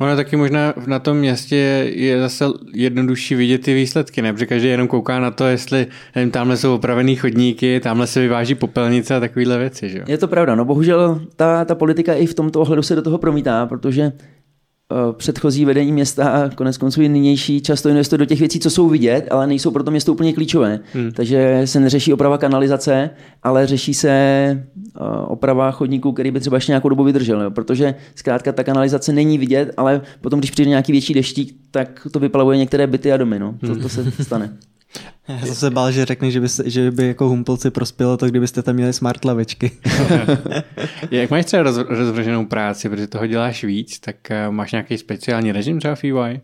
Ono 0.00 0.16
taky 0.16 0.36
možná 0.36 0.74
na 0.86 0.98
tom 0.98 1.16
městě 1.16 1.56
je 1.94 2.20
zase 2.20 2.44
jednodušší 2.74 3.34
vidět 3.34 3.58
ty 3.58 3.74
výsledky, 3.74 4.22
ne? 4.22 4.32
Protože 4.32 4.46
každý 4.46 4.68
jenom 4.68 4.88
kouká 4.88 5.20
na 5.20 5.30
to, 5.30 5.46
jestli 5.46 5.86
nevím, 6.16 6.30
tamhle 6.30 6.56
jsou 6.56 6.74
opravený 6.74 7.16
chodníky, 7.16 7.80
tamhle 7.80 8.06
se 8.06 8.20
vyváží 8.20 8.54
popelnice 8.54 9.16
a 9.16 9.20
takovéhle 9.20 9.58
věci. 9.58 9.88
Že? 9.88 10.04
Je 10.06 10.18
to 10.18 10.28
pravda, 10.28 10.54
no 10.54 10.64
bohužel 10.64 11.20
ta, 11.36 11.64
ta 11.64 11.74
politika 11.74 12.14
i 12.14 12.26
v 12.26 12.34
tomto 12.34 12.60
ohledu 12.60 12.82
se 12.82 12.94
do 12.94 13.02
toho 13.02 13.18
promítá, 13.18 13.66
protože 13.66 14.12
předchozí 15.12 15.64
vedení 15.64 15.92
města 15.92 16.28
a 16.28 16.48
konec 16.48 16.76
konců 16.76 17.02
i 17.02 17.08
nynější 17.08 17.60
často 17.60 17.88
investuje 17.88 18.18
do 18.18 18.24
těch 18.24 18.38
věcí, 18.38 18.60
co 18.60 18.70
jsou 18.70 18.88
vidět, 18.88 19.28
ale 19.30 19.46
nejsou 19.46 19.70
pro 19.70 19.82
to 19.82 19.90
město 19.90 20.12
úplně 20.12 20.32
klíčové. 20.32 20.80
Hmm. 20.92 21.12
Takže 21.12 21.62
se 21.64 21.80
neřeší 21.80 22.12
oprava 22.12 22.38
kanalizace, 22.38 23.10
ale 23.42 23.66
řeší 23.66 23.94
se 23.94 24.10
eh, 24.10 24.64
oprava 25.26 25.70
chodníků, 25.70 26.12
který 26.12 26.30
by 26.30 26.40
třeba 26.40 26.56
ještě 26.56 26.72
nějakou 26.72 26.88
dobu 26.88 27.04
vydržel. 27.04 27.42
Jo? 27.42 27.50
Protože 27.50 27.94
zkrátka 28.14 28.52
ta 28.52 28.64
kanalizace 28.64 29.12
není 29.12 29.38
vidět, 29.38 29.74
ale 29.76 30.00
potom, 30.20 30.38
když 30.38 30.50
přijde 30.50 30.68
nějaký 30.68 30.92
větší 30.92 31.14
deštík, 31.14 31.56
tak 31.70 32.06
to 32.12 32.20
vyplavuje 32.20 32.58
některé 32.58 32.86
byty 32.86 33.12
a 33.12 33.16
domy. 33.16 33.38
No? 33.38 33.54
To, 33.66 33.76
to 33.76 33.88
se 33.88 34.12
stane. 34.22 34.56
Já 35.28 35.46
jsem 35.46 35.54
se 35.54 35.70
bál, 35.70 35.92
že 35.92 36.04
řekne, 36.04 36.30
že 36.30 36.40
by, 36.40 36.46
že 36.64 36.90
by 36.90 37.06
jako 37.06 37.28
Humpolci 37.28 37.70
prospělo 37.70 38.16
to, 38.16 38.26
kdybyste 38.26 38.62
tam 38.62 38.74
měli 38.74 38.92
smart 38.92 39.24
lavičky. 39.24 39.70
Jak 41.10 41.30
máš 41.30 41.44
třeba 41.44 41.62
roz, 41.62 41.76
rozvrženou 41.76 42.46
práci, 42.46 42.88
protože 42.88 43.06
toho 43.06 43.26
děláš 43.26 43.64
víc, 43.64 43.98
tak 43.98 44.30
eh, 44.30 44.50
máš 44.50 44.72
nějaký 44.72 44.98
speciální 44.98 45.52
režim 45.52 45.78
třeba 45.78 45.94
v 45.94 46.04
EY? 46.04 46.40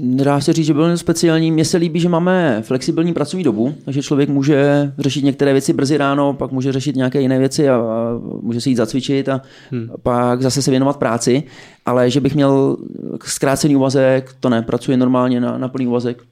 Dá 0.00 0.40
se 0.40 0.52
říct, 0.52 0.66
že 0.66 0.74
byl 0.74 0.98
speciální. 0.98 1.50
Mně 1.50 1.64
se 1.64 1.76
líbí, 1.76 2.00
že 2.00 2.08
máme 2.08 2.62
flexibilní 2.62 3.12
pracovní 3.12 3.44
dobu, 3.44 3.74
takže 3.84 4.02
člověk 4.02 4.28
může 4.28 4.92
řešit 4.98 5.24
některé 5.24 5.52
věci 5.52 5.72
brzy 5.72 5.96
ráno, 5.96 6.34
pak 6.34 6.52
může 6.52 6.72
řešit 6.72 6.96
nějaké 6.96 7.20
jiné 7.20 7.38
věci 7.38 7.68
a, 7.68 7.76
a 7.76 8.20
může 8.40 8.60
si 8.60 8.70
jít 8.70 8.76
zacvičit 8.76 9.28
a 9.28 9.42
hmm. 9.70 9.88
pak 10.02 10.42
zase 10.42 10.62
se 10.62 10.70
věnovat 10.70 10.96
práci. 10.96 11.42
Ale 11.86 12.10
že 12.10 12.20
bych 12.20 12.34
měl 12.34 12.76
zkrácený 13.24 13.76
úvazek, 13.76 14.36
to 14.40 14.48
ne, 14.48 14.62
pracuji 14.62 14.96
normálně 14.96 15.40
na, 15.40 15.58
na 15.58 15.68
plný 15.68 15.86
úvazek 15.86 16.22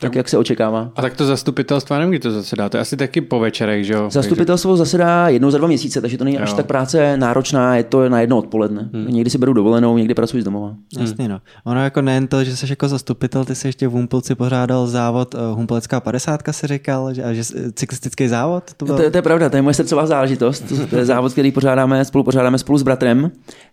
tak 0.00 0.14
jak 0.14 0.28
se 0.28 0.38
očekává. 0.38 0.90
A 0.96 1.02
tak 1.02 1.16
to 1.16 1.26
zastupitelstvo, 1.26 1.96
nevím, 1.96 2.10
kdy 2.10 2.18
to 2.18 2.30
zasedá, 2.30 2.68
to 2.68 2.76
je 2.76 2.80
asi 2.80 2.96
taky 2.96 3.20
po 3.20 3.40
večerech, 3.40 3.84
že 3.84 3.92
jo? 3.92 4.10
Zastupitelstvo 4.10 4.76
zasedá 4.76 5.28
jednou 5.28 5.50
za 5.50 5.58
dva 5.58 5.68
měsíce, 5.68 6.00
takže 6.00 6.18
to 6.18 6.24
není 6.24 6.36
jo. 6.36 6.42
až 6.42 6.52
tak 6.52 6.66
práce 6.66 7.16
náročná, 7.16 7.76
je 7.76 7.84
to 7.84 8.08
na 8.08 8.20
jedno 8.20 8.38
odpoledne. 8.38 8.90
Hmm. 8.92 9.06
Někdy 9.08 9.30
si 9.30 9.38
beru 9.38 9.52
dovolenou, 9.52 9.98
někdy 9.98 10.14
pracuji 10.14 10.42
z 10.42 10.44
domova. 10.44 10.68
Hmm. 10.68 11.06
Jasně, 11.06 11.28
no. 11.28 11.40
Ono 11.64 11.84
jako 11.84 12.02
nejen 12.02 12.26
to, 12.26 12.44
že 12.44 12.56
jsi 12.56 12.66
jako 12.70 12.88
zastupitel, 12.88 13.44
ty 13.44 13.54
jsi 13.54 13.68
ještě 13.68 13.88
v 13.88 13.92
Humpolci 13.92 14.34
pořádal 14.34 14.86
závod 14.86 15.34
uh, 15.34 15.40
Humpolecká 15.40 16.00
50, 16.00 16.40
se 16.50 16.66
říkal, 16.66 17.14
že, 17.14 17.34
že 17.34 17.42
cyklistický 17.74 18.28
závod? 18.28 18.74
To, 18.76 18.84
bylo... 18.84 18.98
to, 18.98 19.10
to, 19.10 19.18
je 19.18 19.22
pravda, 19.22 19.48
to 19.48 19.56
je 19.56 19.62
moje 19.62 19.74
srdcová 19.74 20.06
záležitost. 20.06 20.60
To, 20.68 20.86
to 20.86 20.96
je 20.96 21.04
závod, 21.04 21.32
který 21.32 21.52
pořádáme, 21.52 22.04
spolu 22.04 22.24
pořádáme 22.24 22.58
spolu 22.58 22.78
s 22.78 22.82
bratrem. 22.82 23.30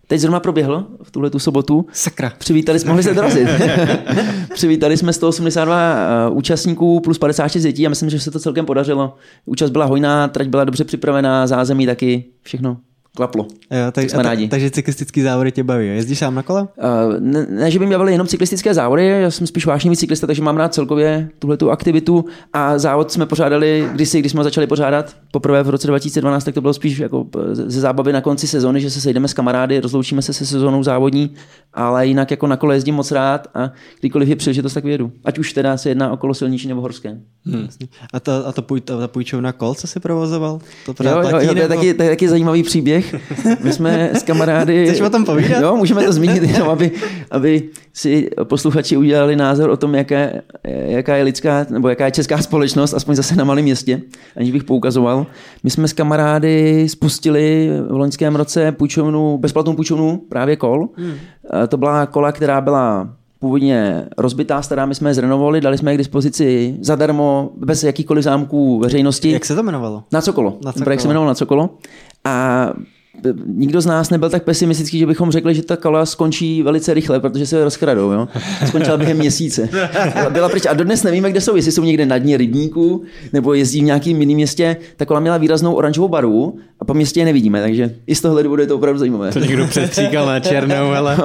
Teď 0.08 0.20
zrovna 0.22 0.40
proběhl 0.40 0.88
v 1.04 1.12
tuhle 1.12 1.30
tu 1.30 1.40
sobotu. 1.40 1.86
Sakra. 1.92 2.34
Přivítali 2.38 2.80
jsme, 2.80 2.88
mohli 2.88 3.04
se 3.04 3.14
dorazit. 3.14 3.48
Přivítali 4.54 4.98
jsme 4.98 5.14
182 5.14 5.78
eh, 5.78 6.30
účastníků 6.30 7.00
plus 7.00 7.18
56 7.18 7.64
dětí 7.64 7.86
a 7.86 7.90
myslím, 7.90 8.10
že 8.10 8.20
se 8.20 8.32
to 8.32 8.40
celkem 8.40 8.66
podařilo. 8.66 9.16
Účast 9.46 9.70
byla 9.70 9.86
hojná, 9.86 10.28
trať 10.28 10.48
byla 10.48 10.64
dobře 10.64 10.84
připravená, 10.84 11.48
zázemí 11.48 11.86
taky, 11.86 12.26
všechno 12.42 12.78
klaplo. 13.18 13.46
Jo, 13.72 13.86
tak, 13.86 13.94
tak 13.94 14.10
jsme 14.10 14.24
ta, 14.24 14.30
rádi. 14.30 14.48
Takže 14.48 14.72
cyklistický 14.72 15.22
závody 15.22 15.52
tě 15.52 15.64
baví. 15.64 15.88
Jezdíš 15.88 16.20
sám 16.20 16.36
na 16.36 16.44
kole? 16.44 16.62
Uh, 16.62 16.68
ne, 17.20 17.48
ne, 17.50 17.72
že 17.72 17.80
by 17.80 17.86
mě 17.86 17.96
bavily 17.96 18.12
jenom 18.12 18.28
cyklistické 18.28 18.74
závody, 18.74 19.08
já 19.08 19.32
jsem 19.32 19.48
spíš 19.48 19.66
vášnivý 19.66 19.98
cyklista, 19.98 20.28
takže 20.28 20.44
mám 20.44 20.58
rád 20.58 20.74
celkově 20.74 21.30
tuhle 21.40 21.58
tu 21.58 21.72
aktivitu 21.72 22.26
a 22.54 22.78
závod 22.78 23.12
jsme 23.12 23.26
pořádali 23.26 23.90
kdysi, 23.94 24.20
když 24.20 24.32
jsme 24.32 24.44
začali 24.44 24.68
pořádat 24.68 25.16
poprvé 25.32 25.64
v 25.64 25.70
roce 25.70 25.88
2012, 25.88 26.44
tak 26.44 26.54
to 26.54 26.62
bylo 26.62 26.74
spíš 26.74 27.00
jako 27.00 27.26
ze 27.52 27.82
zábavy 27.82 28.14
na 28.14 28.22
konci 28.22 28.48
sezóny, 28.48 28.82
že 28.82 28.90
se 28.90 29.02
sejdeme 29.02 29.28
s 29.28 29.34
kamarády, 29.34 29.80
rozloučíme 29.80 30.22
se 30.22 30.34
se 30.34 30.46
sezónou 30.46 30.84
závodní, 30.84 31.34
ale 31.74 32.08
jinak 32.08 32.32
jako 32.32 32.48
na 32.48 32.58
kole 32.58 32.76
jezdím 32.76 32.96
moc 32.96 33.12
rád 33.12 33.48
a 33.54 33.72
kdykoliv 34.00 34.30
je 34.30 34.36
příležitost, 34.36 34.74
tak 34.74 34.84
vědu. 34.84 35.12
Ať 35.26 35.40
už 35.40 35.54
teda 35.54 35.78
se 35.78 35.90
jedná 35.90 36.12
o 36.12 36.18
kolo 36.18 36.34
silnější 36.34 36.68
nebo 36.68 36.82
horské. 36.82 37.18
Hmm. 37.46 37.68
A, 38.14 38.20
ta, 38.20 38.38
a 38.38 38.52
ta, 38.52 38.62
půj, 38.62 38.82
ta, 38.82 38.98
ta 38.98 39.08
půjčovna 39.08 39.52
kol, 39.52 39.74
co 39.74 39.88
si 39.88 40.00
provozoval? 40.00 40.60
To 40.86 41.04
jo, 41.04 41.10
jo, 41.10 41.40
jo, 41.40 41.54
to, 41.54 41.60
je 41.60 41.68
taky, 41.68 41.94
to 41.94 42.04
je 42.04 42.10
taky 42.10 42.30
zajímavý 42.30 42.64
příběh 42.64 43.07
my 43.64 43.74
jsme 43.74 44.10
s 44.14 44.24
kamarády... 44.24 44.86
Chceš 44.86 45.02
o 45.02 45.10
tom 45.10 45.26
povídat? 45.26 45.62
Jo, 45.62 45.76
můžeme 45.76 46.06
to 46.06 46.14
zmínit 46.14 46.44
jenom, 46.54 46.70
aby, 46.70 46.92
aby 47.32 47.70
si 47.94 48.30
posluchači 48.44 48.98
udělali 48.98 49.36
názor 49.36 49.70
o 49.70 49.78
tom, 49.78 49.96
jaká, 49.96 50.16
jaká 50.64 51.16
je 51.16 51.24
lidská, 51.24 51.66
nebo 51.70 51.90
jaká 51.90 52.06
je 52.06 52.12
česká 52.12 52.38
společnost, 52.38 52.94
aspoň 52.94 53.16
zase 53.16 53.36
na 53.36 53.44
malém 53.44 53.64
městě, 53.64 54.02
aniž 54.38 54.52
bych 54.52 54.64
poukazoval. 54.64 55.26
My 55.64 55.70
jsme 55.70 55.88
s 55.88 55.94
kamarády 55.94 56.86
spustili 56.90 57.70
v 57.88 57.92
loňském 57.92 58.36
roce 58.36 58.72
půjčovnu, 58.72 59.38
bezplatnou 59.38 59.74
půjčovnu 59.74 60.18
právě 60.30 60.56
kol. 60.56 60.90
Hmm. 60.96 61.14
To 61.68 61.78
byla 61.78 62.06
kola, 62.06 62.32
která 62.32 62.62
byla 62.62 63.10
původně 63.40 64.06
rozbitá 64.18 64.62
stará, 64.62 64.86
my 64.86 64.96
jsme 64.96 65.10
je 65.10 65.14
zrenovovali, 65.14 65.62
dali 65.62 65.78
jsme 65.78 65.92
je 65.92 65.96
k 65.96 65.98
dispozici 65.98 66.78
zadarmo, 66.82 67.50
bez 67.58 67.84
jakýchkoliv 67.84 68.24
zámků 68.24 68.80
veřejnosti. 68.80 69.32
Jak 69.32 69.46
se 69.46 69.56
to 69.56 69.62
jmenovalo? 69.62 70.04
Na 70.12 70.22
Cokolo. 70.22 70.58
Na 70.66 70.72
Ten 70.72 70.84
projekt 70.84 71.02
se 71.02 71.08
jmenoval 71.08 71.28
Na 71.28 71.36
Cokolo. 71.36 71.70
A 72.26 72.68
nikdo 73.46 73.82
z 73.82 73.86
nás 73.86 74.10
nebyl 74.10 74.30
tak 74.30 74.44
pesimistický, 74.44 75.00
že 75.00 75.06
bychom 75.06 75.32
řekli, 75.32 75.56
že 75.56 75.62
ta 75.62 75.76
kola 75.76 76.06
skončí 76.06 76.64
velice 76.64 76.94
rychle, 76.94 77.20
protože 77.20 77.46
se 77.46 77.64
rozkradou. 77.64 78.12
Jo? 78.12 78.28
Skončila 78.68 78.98
během 78.98 79.18
měsíce. 79.18 79.70
Byla 80.30 80.50
pryč. 80.50 80.66
A 80.66 80.74
dodnes 80.74 81.04
nevíme, 81.04 81.32
kde 81.32 81.42
jsou, 81.42 81.56
jestli 81.56 81.72
jsou 81.72 81.84
někde 81.84 82.06
na 82.06 82.18
dně 82.18 82.38
rybníku, 82.38 83.04
nebo 83.34 83.54
jezdí 83.54 83.82
v 83.82 83.84
nějakém 83.84 84.22
jiném 84.22 84.36
městě. 84.36 84.78
Ta 84.98 85.06
kola 85.06 85.20
měla 85.20 85.38
výraznou 85.38 85.74
oranžovou 85.74 86.08
barvu 86.08 86.58
a 86.80 86.86
po 86.86 86.94
městě 86.94 87.20
je 87.20 87.26
nevidíme, 87.26 87.62
takže 87.62 87.96
i 88.08 88.16
z 88.16 88.22
tohle 88.22 88.44
důvodu 88.44 88.62
je 88.62 88.68
to 88.68 88.76
opravdu 88.76 89.00
zajímavé. 89.00 89.32
To 89.32 89.40
někdo 89.40 89.68
přestříkal 89.68 90.26
na 90.26 90.40
černou, 90.40 90.92
ale... 90.92 91.18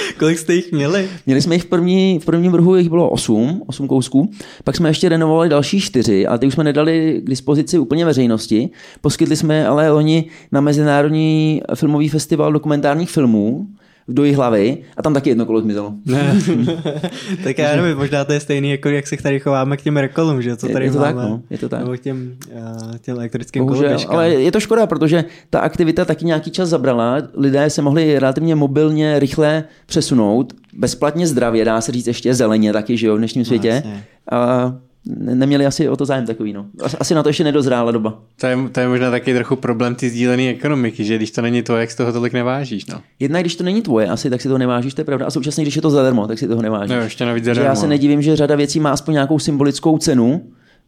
Kolik 0.18 0.38
jste 0.38 0.54
jich 0.54 0.72
měli? 0.72 1.08
Měli 1.26 1.42
jsme 1.42 1.54
jich 1.54 1.62
v, 1.62 1.66
první, 1.66 2.18
v 2.18 2.24
prvním 2.24 2.52
vrhu, 2.52 2.76
jich 2.76 2.88
bylo 2.88 3.10
8, 3.10 3.62
8 3.66 3.88
kousků, 3.88 4.30
pak 4.64 4.76
jsme 4.76 4.88
ještě 4.88 5.08
renovovali 5.08 5.48
další 5.48 5.80
4, 5.80 6.26
ale 6.26 6.38
ty 6.38 6.46
už 6.46 6.54
jsme 6.54 6.64
nedali 6.64 7.20
k 7.24 7.30
dispozici 7.30 7.78
úplně 7.78 8.04
veřejnosti. 8.04 8.70
Poskytli 9.00 9.36
jsme 9.36 9.66
ale 9.66 9.92
oni 9.92 10.24
na 10.52 10.60
Mezinárodní 10.60 11.62
filmový 11.74 12.08
festival 12.08 12.52
dokumentárních 12.52 13.10
filmů, 13.10 13.66
v 14.08 14.14
doji 14.14 14.32
hlavy 14.32 14.78
a 14.96 15.02
tam 15.02 15.14
taky 15.14 15.30
jedno 15.30 15.46
kolo 15.46 15.60
zmizelo. 15.60 15.94
tak 17.44 17.58
já 17.58 17.76
nevím, 17.76 17.96
možná 17.96 18.24
to 18.24 18.32
je 18.32 18.40
stejný, 18.40 18.70
jako 18.70 18.88
jak 18.88 19.06
se 19.06 19.16
tady 19.16 19.40
chováme 19.40 19.76
k 19.76 19.82
těm 19.82 19.96
rekolům, 19.96 20.42
že 20.42 20.56
co 20.56 20.68
tady 20.68 20.84
je 20.84 20.90
to 20.90 20.98
máme. 20.98 21.14
Tak, 21.14 21.30
no, 21.30 21.42
je 21.50 21.58
to 21.58 21.68
tak. 21.68 21.80
Nebo 21.80 21.92
k 21.92 22.00
těm, 22.00 22.36
uh, 22.52 22.96
těm 22.96 23.16
elektrickým 23.16 23.62
Bohužel, 23.62 23.82
koloběžkám. 23.82 24.14
ale 24.16 24.30
je 24.30 24.52
to 24.52 24.60
škoda, 24.60 24.86
protože 24.86 25.24
ta 25.50 25.60
aktivita 25.60 26.04
taky 26.04 26.24
nějaký 26.24 26.50
čas 26.50 26.68
zabrala. 26.68 27.16
Lidé 27.34 27.70
se 27.70 27.82
mohli 27.82 28.18
relativně 28.18 28.54
mobilně, 28.54 29.18
rychle 29.18 29.64
přesunout. 29.86 30.52
Bezplatně 30.72 31.26
zdravě, 31.26 31.64
dá 31.64 31.80
se 31.80 31.92
říct 31.92 32.06
ještě 32.06 32.34
zeleně 32.34 32.72
taky, 32.72 32.96
že 32.96 33.06
jo, 33.06 33.14
v 33.14 33.18
dnešním 33.18 33.44
světě. 33.44 33.68
jasně. 33.68 34.04
a 34.28 34.64
ne- 34.68 34.85
neměli 35.06 35.66
asi 35.66 35.88
o 35.88 35.96
to 35.96 36.04
zájem 36.04 36.26
takový. 36.26 36.52
No. 36.52 36.66
Asi- 37.00 37.14
na 37.14 37.22
to 37.22 37.28
ještě 37.28 37.44
nedozrála 37.44 37.92
doba. 37.92 38.18
To 38.40 38.46
je, 38.46 38.56
to 38.72 38.80
je 38.80 38.88
možná 38.88 39.10
taky 39.10 39.34
trochu 39.34 39.56
problém 39.56 39.94
ty 39.94 40.10
sdílené 40.10 40.48
ekonomiky, 40.48 41.04
že 41.04 41.16
když 41.16 41.30
to 41.30 41.42
není 41.42 41.62
tvoje, 41.62 41.80
jak 41.80 41.90
z 41.90 41.94
toho 41.94 42.12
tolik 42.12 42.32
nevážíš. 42.32 42.86
No, 42.86 43.00
Jednak, 43.20 43.42
když 43.42 43.56
to 43.56 43.64
není 43.64 43.82
tvoje, 43.82 44.08
asi 44.08 44.30
tak 44.30 44.40
si 44.40 44.48
to 44.48 44.58
nevážíš, 44.58 44.94
to 44.94 45.00
je 45.00 45.04
pravda. 45.04 45.26
A 45.26 45.30
současně, 45.30 45.64
když 45.64 45.76
je 45.76 45.82
to 45.82 45.90
zadarmo, 45.90 46.26
tak 46.26 46.38
si 46.38 46.48
toho 46.48 46.62
nevážíš. 46.62 46.96
no 46.96 47.02
ještě 47.02 47.24
navíc 47.24 47.44
že 47.44 47.50
já 47.50 47.54
zadarmo. 47.54 47.80
se 47.80 47.86
nedivím, 47.88 48.22
že 48.22 48.36
řada 48.36 48.56
věcí 48.56 48.80
má 48.80 48.90
aspoň 48.90 49.14
nějakou 49.14 49.38
symbolickou 49.38 49.98
cenu, 49.98 50.42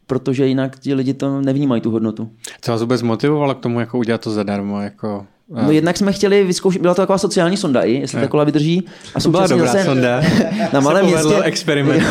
protože 0.07 0.47
jinak 0.47 0.79
ti 0.79 0.93
lidi 0.93 1.13
to 1.13 1.41
nevnímají 1.41 1.81
tu 1.81 1.91
hodnotu. 1.91 2.29
Co 2.61 2.71
vás 2.71 2.81
vůbec 2.81 3.01
motivovalo 3.01 3.55
k 3.55 3.59
tomu, 3.59 3.79
jako 3.79 3.97
udělat 3.97 4.21
to 4.21 4.31
zadarmo? 4.31 4.81
Jako, 4.81 5.25
No 5.49 5.71
jednak 5.71 5.97
jsme 5.97 6.13
chtěli 6.13 6.43
vyzkoušet, 6.43 6.81
byla 6.81 6.93
to 6.93 7.01
taková 7.01 7.17
sociální 7.17 7.57
sonda 7.57 7.81
i, 7.81 7.91
jestli 7.91 8.21
ta 8.21 8.27
kola 8.27 8.43
vydrží. 8.43 8.85
A 9.15 9.21
to 9.21 9.29
byla 9.29 9.47
dobrá 9.47 9.65
zase 9.65 9.83
sonda. 9.83 10.21
na 10.73 10.79
malém 10.79 11.05
Se 11.05 11.11
městě, 11.11 11.43
experiment. 11.43 12.03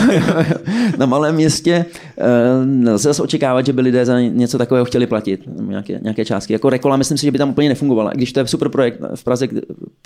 na 0.99 1.07
malém 1.07 1.35
městě 1.35 1.85
eh, 2.19 2.25
nelze 2.65 3.09
zase 3.09 3.23
očekávat, 3.23 3.67
že 3.67 3.73
by 3.73 3.81
lidé 3.83 4.05
za 4.07 4.21
něco 4.21 4.59
takového 4.59 4.85
chtěli 4.85 5.07
platit, 5.07 5.41
nějaké, 5.61 6.01
nějaké 6.03 6.25
částky. 6.25 6.53
Jako 6.53 6.71
Rekola 6.71 6.97
myslím 6.97 7.19
si, 7.19 7.25
že 7.25 7.31
by 7.31 7.39
tam 7.39 7.51
úplně 7.51 7.69
nefungovala, 7.69 8.11
i 8.11 8.17
když 8.17 8.33
to 8.33 8.41
je 8.41 8.47
super 8.47 8.69
projekt 8.69 9.01
v 9.15 9.25
Praze, 9.25 9.49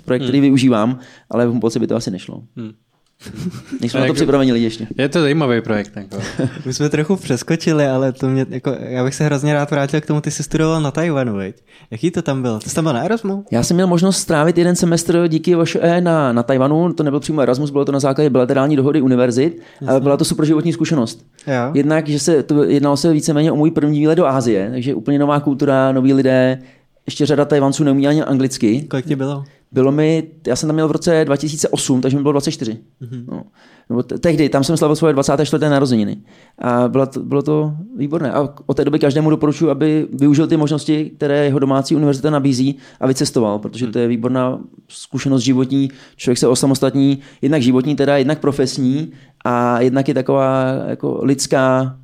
projekt, 0.05 0.23
který 0.23 0.41
využívám, 0.41 0.99
ale 1.29 1.45
v 1.45 1.49
Humpolce 1.49 1.79
by 1.79 1.87
to 1.87 1.95
asi 1.95 2.11
nešlo. 2.11 2.41
Hmm. 2.55 2.71
Nejsme 3.81 3.99
A 3.99 4.01
na 4.03 4.07
to 4.07 4.13
připraveni 4.13 4.53
lidi 4.53 4.65
ještě. 4.65 4.87
Je 4.97 5.09
to 5.09 5.21
zajímavý 5.21 5.61
projekt. 5.61 5.91
Jako. 5.95 6.17
My 6.65 6.73
jsme 6.73 6.89
trochu 6.89 7.15
přeskočili, 7.15 7.87
ale 7.87 8.11
to 8.11 8.29
mě, 8.29 8.45
jako, 8.49 8.75
já 8.79 9.03
bych 9.03 9.15
se 9.15 9.23
hrozně 9.23 9.53
rád 9.53 9.71
vrátil 9.71 10.01
k 10.01 10.05
tomu, 10.05 10.21
ty 10.21 10.31
jsi 10.31 10.43
studoval 10.43 10.81
na 10.81 10.91
Tajvanu, 10.91 11.35
veď? 11.35 11.55
Jaký 11.91 12.11
to 12.11 12.21
tam 12.21 12.41
bylo? 12.41 12.59
Ty 12.59 12.69
jsi 12.69 12.75
tam 12.75 12.83
byl 12.83 12.93
na 12.93 13.03
Erasmu? 13.03 13.45
Já 13.51 13.63
jsem 13.63 13.75
měl 13.75 13.87
možnost 13.87 14.17
strávit 14.17 14.57
jeden 14.57 14.75
semestr 14.75 15.27
díky 15.27 15.55
VŠE 15.55 16.01
na, 16.01 16.33
na 16.33 16.43
Tajvanu, 16.43 16.93
to 16.93 17.03
nebyl 17.03 17.19
přímo 17.19 17.41
Erasmus, 17.41 17.69
bylo 17.69 17.85
to 17.85 17.91
na 17.91 17.99
základě 17.99 18.29
bilaterální 18.29 18.75
dohody 18.75 19.01
univerzit, 19.01 19.61
ale 19.87 20.01
byla 20.01 20.17
to 20.17 20.25
super 20.25 20.45
životní 20.45 20.73
zkušenost. 20.73 21.25
Jo. 21.47 21.71
Jednak, 21.73 22.07
že 22.07 22.19
se 22.19 22.43
to 22.43 22.63
jednalo 22.63 22.97
se 22.97 23.13
víceméně 23.13 23.51
o 23.51 23.55
můj 23.55 23.71
první 23.71 23.99
výlet 23.99 24.15
do 24.15 24.25
Ázie, 24.25 24.69
takže 24.71 24.95
úplně 24.95 25.19
nová 25.19 25.39
kultura, 25.39 25.91
noví 25.91 26.13
lidé, 26.13 26.59
ještě 27.05 27.25
řada 27.25 27.45
Tajvanců 27.45 27.83
neumí 27.83 28.07
ani 28.07 28.23
anglicky. 28.23 28.81
Kolik 28.81 29.05
ti 29.05 29.15
bylo? 29.15 29.43
Bylo 29.73 29.91
mi, 29.91 30.31
já 30.47 30.55
jsem 30.55 30.67
tam 30.67 30.75
měl 30.75 30.87
v 30.87 30.91
roce 30.91 31.25
2008, 31.25 32.01
takže 32.01 32.17
mi 32.17 32.23
bylo 32.23 32.31
24. 32.31 32.77
Mm-hmm. 33.01 33.25
No. 33.31 33.43
Nebo 33.89 34.03
te- 34.03 34.19
tehdy, 34.19 34.49
tam 34.49 34.63
jsem 34.63 34.77
slavil 34.77 34.95
svoje 34.95 35.13
24. 35.13 35.65
narozeniny. 35.69 36.17
A 36.57 36.87
bylo 36.87 37.05
to, 37.05 37.19
bylo 37.19 37.41
to 37.41 37.73
výborné. 37.97 38.31
A 38.31 38.49
od 38.65 38.77
té 38.77 38.85
doby 38.85 38.99
každému 38.99 39.29
doporučuji, 39.29 39.69
aby 39.69 40.07
využil 40.13 40.47
ty 40.47 40.57
možnosti, 40.57 41.11
které 41.17 41.45
jeho 41.45 41.59
domácí 41.59 41.95
univerzita 41.95 42.29
nabízí 42.29 42.77
a 42.99 43.07
vycestoval, 43.07 43.59
protože 43.59 43.87
to 43.87 43.99
je 43.99 44.07
výborná 44.07 44.59
zkušenost 44.87 45.41
životní. 45.41 45.89
Člověk 46.15 46.37
se 46.37 46.47
osamostatní, 46.47 47.19
jednak 47.41 47.61
životní, 47.61 47.95
teda 47.95 48.17
jednak 48.17 48.39
profesní 48.39 49.11
a 49.45 49.81
jednak 49.81 50.07
je 50.07 50.13
taková 50.13 50.63
jako 50.87 51.19
lidská 51.23 51.97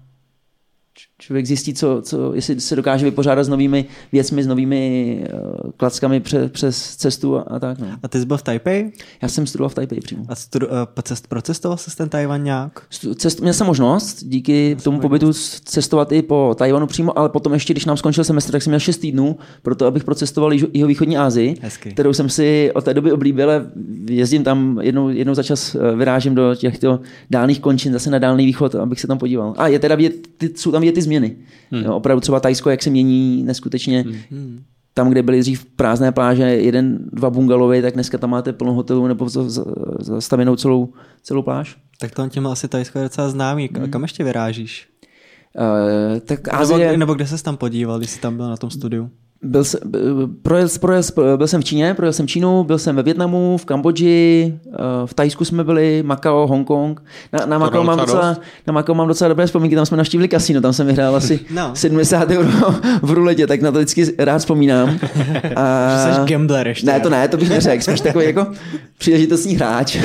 člověk 1.20 1.46
zjistí, 1.46 1.74
co, 1.74 2.02
co, 2.02 2.34
jestli 2.36 2.62
se 2.62 2.76
dokáže 2.76 3.06
vypořádat 3.06 3.44
s 3.44 3.50
novými 3.50 3.86
věcmi, 4.12 4.44
s 4.44 4.48
novými 4.48 5.24
uh, 5.34 5.72
klackami 5.78 6.20
pře, 6.20 6.50
přes 6.50 6.96
cestu 6.96 7.38
a, 7.38 7.42
a 7.42 7.60
tak. 7.60 7.80
No. 7.80 7.88
A 8.04 8.08
ty 8.08 8.20
jsi 8.20 8.26
byl 8.26 8.38
v 8.38 8.42
Taipei? 8.44 8.92
Já 9.22 9.28
jsem 9.28 9.48
studoval 9.48 9.70
v 9.70 9.76
Taipei 9.76 10.00
přímo. 10.02 10.26
A 10.30 10.34
studi- 10.34 10.68
uh, 10.68 11.02
cest, 11.04 11.28
procestoval 11.28 11.78
jsi 11.78 11.98
ten 11.98 12.10
Tajvan 12.10 12.44
nějak? 12.44 12.82
Cest, 13.16 13.42
měl 13.42 13.54
jsem 13.54 13.68
možnost 13.68 14.24
díky 14.24 14.78
tomu 14.84 15.00
pobytu 15.00 15.32
cestovat 15.66 16.12
i 16.12 16.22
po 16.22 16.56
Tajvanu 16.58 16.88
přímo, 16.88 17.20
ale 17.20 17.30
potom 17.30 17.54
ještě, 17.54 17.74
když 17.74 17.86
nám 17.86 17.98
skončil 17.98 18.24
semestr, 18.24 18.52
tak 18.52 18.62
jsem 18.64 18.72
měl 18.72 18.80
6 18.80 18.98
týdnů 18.98 19.38
pro 19.62 19.76
to, 19.76 19.86
abych 19.86 20.04
procestoval 20.04 20.52
jiho- 20.52 20.70
jihovýchodní 20.74 21.18
Asii, 21.18 21.56
Hezky. 21.62 21.92
kterou 21.92 22.14
jsem 22.14 22.30
si 22.30 22.72
od 22.74 22.84
té 22.84 22.94
doby 22.94 23.12
oblíbil. 23.12 23.50
Jezdím 24.10 24.44
tam 24.44 24.80
jednou, 24.82 25.10
jednou 25.10 25.34
za 25.34 25.44
čas, 25.44 25.76
eh, 25.76 25.96
vyrážím 25.96 26.36
do 26.36 26.56
těchto 26.56 27.00
dálných 27.30 27.60
končin, 27.60 27.94
zase 27.94 28.10
na 28.10 28.20
dálný 28.20 28.46
východ, 28.46 28.76
abych 28.76 29.00
se 29.00 29.08
tam 29.08 29.18
podíval. 29.18 29.54
A 29.58 29.68
je 29.68 29.80
teda 29.80 29.96
vidět, 29.96 30.14
ty, 30.38 30.50
jsou 30.56 30.72
tam 30.72 30.82
vidět 30.82 30.94
ty 30.94 31.02
změny. 31.10 31.36
Hmm. 31.72 31.84
Jo, 31.84 31.96
opravdu 31.96 32.22
třeba 32.22 32.40
Tajsko, 32.40 32.70
jak 32.70 32.84
se 32.84 32.90
mění 32.90 33.44
neskutečně. 33.44 34.06
Hmm. 34.32 34.64
Tam, 34.94 35.10
kde 35.10 35.24
byly 35.24 35.40
dřív 35.40 35.66
prázdné 35.66 36.12
pláže, 36.12 36.44
jeden, 36.44 37.00
dva 37.14 37.30
bungalovy, 37.30 37.82
tak 37.82 37.94
dneska 37.94 38.18
tam 38.18 38.30
máte 38.30 38.54
plno 38.54 38.74
hotelů 38.74 39.08
nebo 39.08 39.30
za- 39.30 39.50
za- 39.50 39.66
zastavěnou 40.00 40.56
celou, 40.56 40.94
celou 41.24 41.42
pláž. 41.42 41.78
Tak 42.00 42.12
to 42.12 42.30
těm 42.30 42.48
asi 42.48 42.68
Tajsko 42.68 42.98
je 43.00 43.04
docela 43.04 43.30
známý. 43.30 43.68
K- 43.70 43.88
Kam 43.90 44.02
ještě 44.02 44.24
vyrážíš? 44.24 44.88
Uh, 45.58 46.20
tak 46.20 46.48
Nebo, 46.48 46.60
Azie, 46.60 46.98
nebo 46.98 47.14
kde 47.14 47.28
se 47.28 47.44
tam 47.44 47.58
podíval, 47.58 47.98
když 47.98 48.10
jsi 48.10 48.20
tam 48.20 48.38
byl 48.38 48.50
na 48.50 48.58
tom 48.58 48.70
studiu? 48.70 49.10
Byl, 49.42 49.64
jsem, 49.64 49.80
projel, 50.42 50.68
projel, 50.80 51.38
byl 51.38 51.48
jsem 51.48 51.62
v 51.62 51.66
Číně, 51.66 51.94
projel 51.94 52.14
jsem 52.14 52.28
Čínu, 52.28 52.64
byl 52.64 52.78
jsem 52.78 52.96
ve 52.96 53.04
Větnamu, 53.04 53.58
v 53.58 53.66
Kambodži, 53.66 54.54
eh, 54.68 54.78
v 55.06 55.14
Tajsku 55.14 55.46
jsme 55.46 55.64
byli, 55.64 56.04
Makao, 56.04 56.48
Hongkong. 56.48 57.04
Na, 57.34 57.46
na, 57.46 57.58
Makao, 57.58 57.84
mám 57.84 58.00
docela 58.00 58.38
na 58.68 58.74
Makao 58.74 58.96
mám 58.96 59.08
docela 59.08 59.28
dobré 59.28 59.46
vzpomínky, 59.46 59.76
tam 59.76 59.86
jsme 59.86 59.98
navštívili 59.98 60.28
kasino, 60.28 60.62
tam 60.62 60.74
jsem 60.74 60.88
vyhrál 60.88 61.16
asi 61.16 61.40
No. 61.50 61.68
no. 61.68 61.76
70 61.76 62.30
euro 62.30 62.50
v 63.02 63.12
ruletě, 63.12 63.48
tak 63.48 63.62
na 63.62 63.72
to 63.72 63.78
vždycky 63.78 64.06
rád 64.18 64.38
vzpomínám. 64.38 64.90
A... 65.56 66.08
Že 66.08 66.14
jsi 66.14 66.32
gambler 66.32 66.68
ještě. 66.68 66.88
Ne, 66.88 67.00
to 67.00 67.10
ne, 67.10 67.28
to 67.28 67.38
bych 67.38 67.50
neřekl, 67.50 67.84
spíš 67.84 68.02
takový 68.02 68.26
jako 68.26 68.48
příležitostný 68.98 69.56
hráč. 69.56 69.98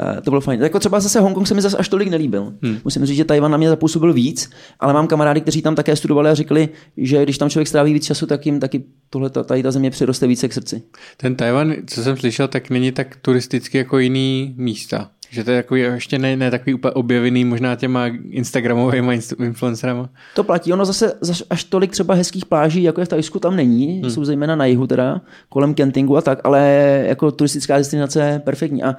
A 0.00 0.20
to 0.20 0.30
bylo 0.30 0.40
fajn. 0.40 0.62
Jako 0.62 0.78
třeba 0.78 1.00
zase 1.00 1.20
Hongkong 1.20 1.46
se 1.46 1.54
mi 1.54 1.62
zase 1.62 1.76
až 1.76 1.88
tolik 1.88 2.08
nelíbil. 2.08 2.52
Hmm. 2.62 2.78
Musím 2.84 3.06
říct, 3.06 3.16
že 3.16 3.24
Tajvan 3.24 3.50
na 3.50 3.56
mě 3.56 3.68
zapůsobil 3.68 4.12
víc, 4.12 4.50
ale 4.80 4.92
mám 4.92 5.06
kamarády, 5.06 5.40
kteří 5.40 5.62
tam 5.62 5.74
také 5.74 5.96
studovali 5.96 6.30
a 6.30 6.34
řekli, 6.34 6.68
že 6.96 7.22
když 7.22 7.38
tam 7.38 7.50
člověk 7.50 7.68
stráví 7.68 7.92
víc 7.92 8.04
času, 8.04 8.26
tak 8.26 8.46
jim 8.46 8.60
taky 8.60 8.84
tohle, 9.10 9.30
tady 9.30 9.62
ta 9.62 9.70
země 9.70 9.90
přiroste 9.90 10.26
více 10.26 10.48
k 10.48 10.52
srdci. 10.52 10.82
Ten 11.16 11.36
Tajvan, 11.36 11.74
co 11.86 12.02
jsem 12.02 12.16
slyšel, 12.16 12.48
tak 12.48 12.70
není 12.70 12.92
tak 12.92 13.16
turisticky 13.22 13.78
jako 13.78 13.98
jiný 13.98 14.54
místa. 14.56 15.10
Že 15.32 15.44
to 15.44 15.50
je 15.50 15.56
jako 15.56 15.76
ještě 15.76 16.18
ne, 16.18 16.36
ne 16.36 16.50
takový 16.50 16.74
úplně 16.74 16.92
objevený 16.92 17.44
možná 17.44 17.76
těma 17.76 18.06
Instagramovými 18.30 19.18
inst- 19.18 19.44
influencerama. 19.44 20.08
To 20.34 20.44
platí, 20.44 20.72
ono 20.72 20.84
zase, 20.84 21.12
zase 21.20 21.44
až 21.50 21.64
tolik 21.64 21.90
třeba 21.90 22.14
hezkých 22.14 22.46
pláží, 22.46 22.82
jako 22.82 23.00
je 23.00 23.04
v 23.04 23.08
Tajsku, 23.08 23.38
tam 23.38 23.56
není, 23.56 24.00
hmm. 24.00 24.10
jsou 24.10 24.24
zejména 24.24 24.56
na 24.56 24.66
jihu 24.66 24.86
teda, 24.86 25.20
kolem 25.48 25.74
Kentingu 25.74 26.16
a 26.16 26.20
tak, 26.20 26.40
ale 26.44 26.68
jako 27.08 27.30
turistická 27.30 27.78
destinace 27.78 28.42
perfektní. 28.44 28.82
A 28.82 28.96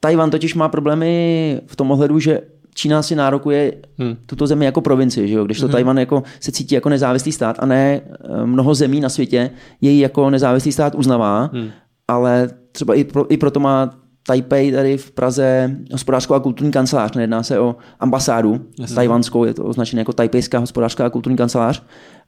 Tajvan 0.00 0.30
totiž 0.30 0.54
má 0.54 0.68
problémy 0.68 1.60
v 1.66 1.76
tom 1.76 1.90
ohledu, 1.90 2.18
že 2.18 2.40
Čína 2.74 3.02
si 3.02 3.14
nárokuje 3.14 3.74
hmm. 3.98 4.16
tuto 4.26 4.46
zemi 4.46 4.64
jako 4.64 4.80
provincii, 4.80 5.28
že 5.28 5.34
jo? 5.34 5.44
když 5.44 5.60
to 5.60 5.66
hmm. 5.66 5.72
Tajvan 5.72 5.98
jako 5.98 6.22
se 6.40 6.52
cítí 6.52 6.74
jako 6.74 6.88
nezávislý 6.88 7.32
stát 7.32 7.56
a 7.58 7.66
ne 7.66 8.00
eh, 8.00 8.46
mnoho 8.46 8.74
zemí 8.74 9.00
na 9.00 9.08
světě 9.08 9.50
jej 9.80 9.98
jako 9.98 10.30
nezávislý 10.30 10.72
stát 10.72 10.94
uznává, 10.94 11.50
hmm. 11.52 11.70
ale 12.08 12.50
třeba 12.72 12.94
i, 12.94 13.04
pro, 13.04 13.32
i 13.32 13.36
proto 13.36 13.60
má 13.60 13.90
Taipei 14.26 14.72
tady 14.72 14.96
v 14.96 15.10
Praze 15.10 15.76
hospodářskou 15.92 16.34
a 16.34 16.40
kulturní 16.40 16.70
kancelář, 16.72 17.14
nejedná 17.14 17.42
se 17.42 17.60
o 17.60 17.76
ambasádu 18.00 18.60
Jasně. 18.80 18.94
tajvanskou, 18.94 19.44
je 19.44 19.54
to 19.54 19.64
označené 19.64 20.00
jako 20.00 20.12
tajpejská 20.12 20.58
hospodářská 20.58 21.06
a 21.06 21.10
kulturní 21.10 21.36
kancelář, 21.36 21.82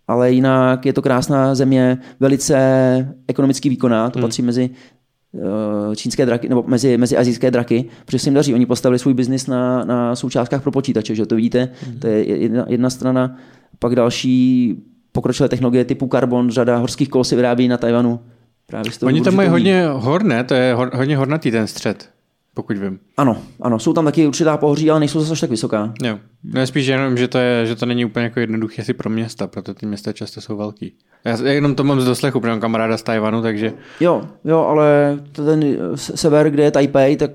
ale 0.09 0.33
jinak 0.33 0.87
je 0.87 0.93
to 0.93 1.03
krásná 1.03 1.55
země, 1.55 1.99
velice 2.21 2.57
ekonomicky 3.29 3.69
výkonná, 3.69 4.11
to 4.11 4.19
hmm. 4.19 4.27
patří 4.27 4.43
mezi 4.43 4.71
čínské 5.97 6.27
draky, 6.27 6.49
nebo 6.49 6.65
mezi, 6.67 6.97
mezi 6.97 7.17
azijské 7.17 7.51
draky, 7.51 7.85
protože 8.05 8.19
se 8.19 8.27
jim 8.27 8.35
daří. 8.35 8.55
Oni 8.55 8.67
postavili 8.67 8.99
svůj 8.99 9.15
biznis 9.15 9.47
na, 9.47 9.85
na 9.85 10.17
součástkách 10.17 10.63
pro 10.63 10.73
počítače, 10.73 11.15
že 11.15 11.27
to 11.27 11.35
vidíte, 11.35 11.69
hmm. 11.87 11.99
to 11.99 12.07
je 12.07 12.43
jedna, 12.43 12.65
jedna 12.69 12.91
strana, 12.91 13.37
pak 13.79 13.95
další 13.95 14.75
pokročilé 15.13 15.49
technologie 15.49 15.85
typu 15.85 16.07
karbon, 16.07 16.51
řada 16.51 16.77
horských 16.77 17.09
kol 17.09 17.25
se 17.25 17.37
vyrábí 17.37 17.69
na 17.69 17.77
Tajvanu. 17.77 18.21
Právě 18.67 18.93
Oni 19.03 19.21
tam 19.21 19.35
mají 19.35 19.49
hodně 19.49 19.87
hor, 19.93 20.23
ne? 20.23 20.45
To 20.45 20.55
je 20.55 20.75
hor, 20.75 20.91
hodně 20.95 21.17
hornatý 21.17 21.51
ten 21.51 21.67
střed. 21.67 22.11
Pokud 22.61 22.79
vím. 22.79 22.99
Ano, 23.17 23.37
ano, 23.61 23.79
jsou 23.79 23.93
tam 23.93 24.05
taky 24.05 24.27
určitá 24.27 24.57
pohoří, 24.57 24.91
ale 24.91 25.01
nejsou 25.01 25.21
zase 25.21 25.41
tak 25.41 25.51
vysoká. 25.51 25.93
Jo. 26.03 26.19
No 26.45 26.61
je 26.61 26.67
spíš 26.67 26.87
jenom, 26.87 27.17
že 27.17 27.29
to, 27.29 27.39
je, 27.39 27.67
že 27.67 27.77
to 27.77 27.87
není 27.87 28.05
úplně 28.05 28.25
jako 28.25 28.41
jednoduché 28.41 28.85
si 28.85 28.95
pro 28.95 29.11
města, 29.11 29.47
proto 29.47 29.75
ty 29.75 29.87
města 29.87 30.13
často 30.13 30.41
jsou 30.41 30.57
velký. 30.57 30.95
Já 31.25 31.47
jenom 31.47 31.75
to 31.75 31.85
mám 31.85 32.01
z 32.01 32.05
doslechu, 32.05 32.41
protože 32.41 32.51
mám 32.51 32.61
kamaráda 32.61 32.97
z 32.97 33.03
Tajvanu, 33.03 33.43
takže... 33.43 33.73
Jo, 34.01 34.29
jo, 34.45 34.59
ale 34.59 35.19
ten 35.33 35.79
sever, 35.95 36.51
kde 36.51 36.63
je 36.63 36.71
Taipei, 36.71 37.17
tak 37.17 37.31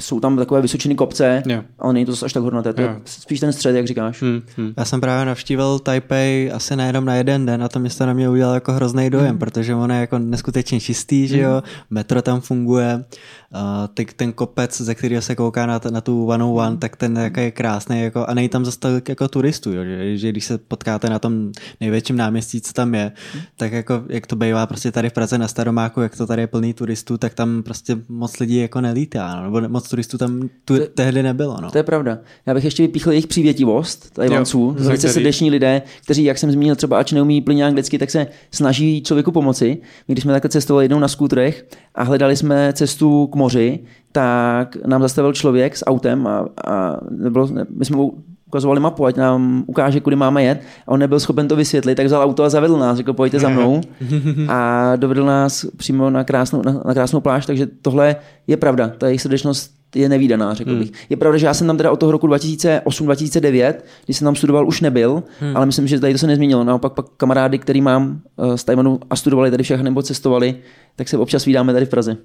jsou 0.00 0.20
tam 0.20 0.36
takové 0.36 0.62
vysočiny 0.62 0.94
kopce, 0.94 1.42
Jo. 1.46 1.62
ale 1.78 1.92
není 1.92 2.06
to 2.06 2.12
zase 2.12 2.26
až 2.26 2.32
tak 2.32 2.42
hornaté, 2.42 2.72
to 2.72 2.80
je 2.80 2.86
Jo. 2.86 2.96
spíš 3.04 3.40
ten 3.40 3.52
střed, 3.52 3.76
jak 3.76 3.86
říkáš. 3.86 4.22
Hm, 4.22 4.40
hm. 4.58 4.72
Já 4.76 4.84
jsem 4.84 5.00
právě 5.00 5.26
navštívil 5.26 5.78
Taipei 5.78 6.50
asi 6.52 6.76
nejenom 6.76 7.04
na 7.04 7.14
jeden 7.14 7.46
den 7.46 7.62
a 7.62 7.68
to 7.68 7.78
město 7.78 8.06
na 8.06 8.12
mě 8.12 8.28
udělalo 8.28 8.54
jako 8.54 8.72
hrozný 8.72 9.10
dojem, 9.10 9.28
Hmm. 9.28 9.38
protože 9.38 9.74
ono 9.74 9.94
je 9.94 10.00
jako 10.00 10.18
neskutečně 10.18 10.80
čistý, 10.80 11.28
že 11.28 11.38
jo, 11.40 11.62
metro 11.90 12.22
tam 12.22 12.40
funguje, 12.40 13.04
a 13.52 13.88
ty, 13.94 14.04
ten 14.16 14.32
kopec, 14.32 14.80
ze 14.80 14.94
kterého 14.94 15.22
se 15.22 15.34
kouká 15.34 15.66
na, 15.66 15.78
t- 15.78 15.90
na 15.90 16.00
tu 16.00 16.24
101, 16.26 16.66
Hmm. 16.68 16.78
tak 16.78 16.96
ten 16.96 17.16
jako 17.16 17.40
je 17.40 17.50
krásný 17.50 18.02
jako, 18.02 18.26
a 18.26 18.34
není 18.34 18.48
tam 18.48 18.64
zase 18.64 18.78
tolik 18.78 19.08
jako 19.08 19.28
turistů, 19.28 19.72
jo, 19.72 19.84
že, 19.84 20.16
že, 20.16 20.28
když 20.28 20.44
se 20.44 20.58
potkáte 20.58 21.10
na 21.10 21.18
tom 21.18 21.52
největším 21.80 22.16
náměstí, 22.16 22.60
co 22.60 22.72
tam 22.72 22.94
je, 22.94 23.12
Hmm. 23.32 23.42
tak 23.56 23.72
jako 23.72 24.02
jak 24.08 24.26
to 24.26 24.36
bývá 24.36 24.66
prostě 24.66 24.92
tady 24.92 25.10
v 25.10 25.12
Praze 25.12 25.38
na 25.38 25.48
Staromáku, 25.48 26.00
jak 26.00 26.16
to 26.16 26.26
tady 26.26 26.42
je 26.42 26.46
plný 26.46 26.74
turistů, 26.74 27.18
tak 27.18 27.34
tam 27.34 27.62
prostě 27.62 27.96
moc 28.08 28.38
lidí 28.38 28.56
jako 28.56 28.80
nelítá, 28.80 29.36
no, 29.36 29.42
nebo 29.42 29.68
moc 29.68 29.87
turistů 29.88 30.18
tam 30.18 30.48
tu, 30.64 30.78
tehdy 30.94 31.22
nebylo. 31.22 31.58
No. 31.60 31.70
To 31.70 31.78
je 31.78 31.82
pravda. 31.82 32.18
Já 32.46 32.54
bych 32.54 32.64
ještě 32.64 32.82
vypíchl 32.82 33.10
jejich 33.10 33.26
přívětivost, 33.26 34.14
Tajvanců. 34.14 34.70
Velice 34.78 35.08
který- 35.08 35.12
srdeční 35.12 35.50
lidé, 35.50 35.82
kteří, 36.04 36.24
jak 36.24 36.38
jsem 36.38 36.50
zmínil, 36.52 36.76
třeba 36.76 36.98
ač 36.98 37.12
neumí 37.12 37.40
plně 37.40 37.66
anglicky, 37.66 37.98
tak 37.98 38.10
se 38.10 38.26
snaží 38.50 39.02
člověku 39.02 39.32
pomoci. 39.32 39.78
My, 40.08 40.14
když 40.14 40.22
jsme 40.22 40.32
takhle 40.32 40.48
cestovali 40.48 40.84
jednou 40.84 40.98
na 40.98 41.08
skútrech 41.08 41.66
a 41.94 42.02
hledali 42.02 42.36
jsme 42.36 42.72
cestu 42.72 43.26
k 43.26 43.34
moři, 43.34 43.78
tak 44.12 44.76
nám 44.86 45.02
zastavil 45.02 45.32
člověk 45.32 45.76
s 45.76 45.86
autem 45.86 46.26
a, 46.26 46.48
a 46.66 46.96
nebylo, 47.10 47.46
ne, 47.46 47.66
my 47.70 47.84
jsme 47.84 47.96
mu 47.96 48.14
ukazovali 48.46 48.80
mapu, 48.80 49.06
ať 49.06 49.16
nám 49.16 49.64
ukáže, 49.66 50.00
kudy 50.00 50.16
máme 50.16 50.42
jet. 50.42 50.60
A 50.86 50.88
on 50.88 51.00
nebyl 51.00 51.20
schopen 51.20 51.48
to 51.48 51.56
vysvětlit, 51.56 51.94
tak 51.94 52.06
vzal 52.06 52.22
auto 52.22 52.44
a 52.44 52.48
zavedl 52.48 52.78
nás, 52.78 52.96
řekl, 52.96 53.12
pojďte 53.12 53.38
za 53.38 53.48
mnou. 53.48 53.80
A 54.48 54.92
dovedl 54.96 55.24
nás 55.24 55.66
přímo 55.76 56.10
na 56.10 56.24
krásnou, 56.24 56.62
na, 56.64 56.82
na 56.84 56.94
krásnou 56.94 57.20
pláž, 57.20 57.46
takže 57.46 57.66
tohle 57.82 58.16
je 58.46 58.56
pravda. 58.56 58.92
Ta 58.98 59.06
jejich 59.06 59.22
srdečnost 59.22 59.70
je 59.94 60.08
nevýdaná, 60.08 60.54
řekl 60.54 60.74
bych. 60.74 60.92
Je 61.10 61.16
pravda, 61.16 61.38
že 61.38 61.46
já 61.46 61.54
jsem 61.54 61.66
tam 61.66 61.76
teda 61.76 61.90
od 61.90 62.00
toho 62.00 62.12
roku 62.12 62.26
2008-2009, 62.26 63.74
když 64.04 64.16
jsem 64.16 64.24
tam 64.24 64.36
studoval, 64.36 64.68
už 64.68 64.80
nebyl, 64.80 65.22
ale 65.54 65.66
myslím, 65.66 65.86
že 65.86 66.00
tady 66.00 66.12
to 66.12 66.18
se 66.18 66.26
nezměnilo. 66.26 66.64
Naopak 66.64 66.92
pak 66.92 67.06
kamarády, 67.16 67.58
který 67.58 67.80
mám 67.80 68.20
eh, 68.38 68.58
z 68.58 68.64
Tajvanu 68.64 69.00
a 69.10 69.16
studovali 69.16 69.50
tady 69.50 69.62
všechno 69.62 69.84
nebo 69.84 70.02
cestovali, 70.02 70.56
tak 70.96 71.08
se 71.08 71.18
občas 71.18 71.44
vídáme 71.44 71.72
tady 71.72 71.86
v 71.86 71.88
Praze. 71.88 72.16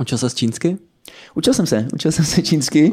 Učil 0.00 0.18
se 0.18 0.30
z 0.30 0.34
čínsky? 0.34 0.76
Učil 1.34 1.54
jsem 1.54 1.66
se, 1.66 1.86
učil 1.94 2.12
jsem 2.12 2.24
se 2.24 2.42
čínsky. 2.42 2.92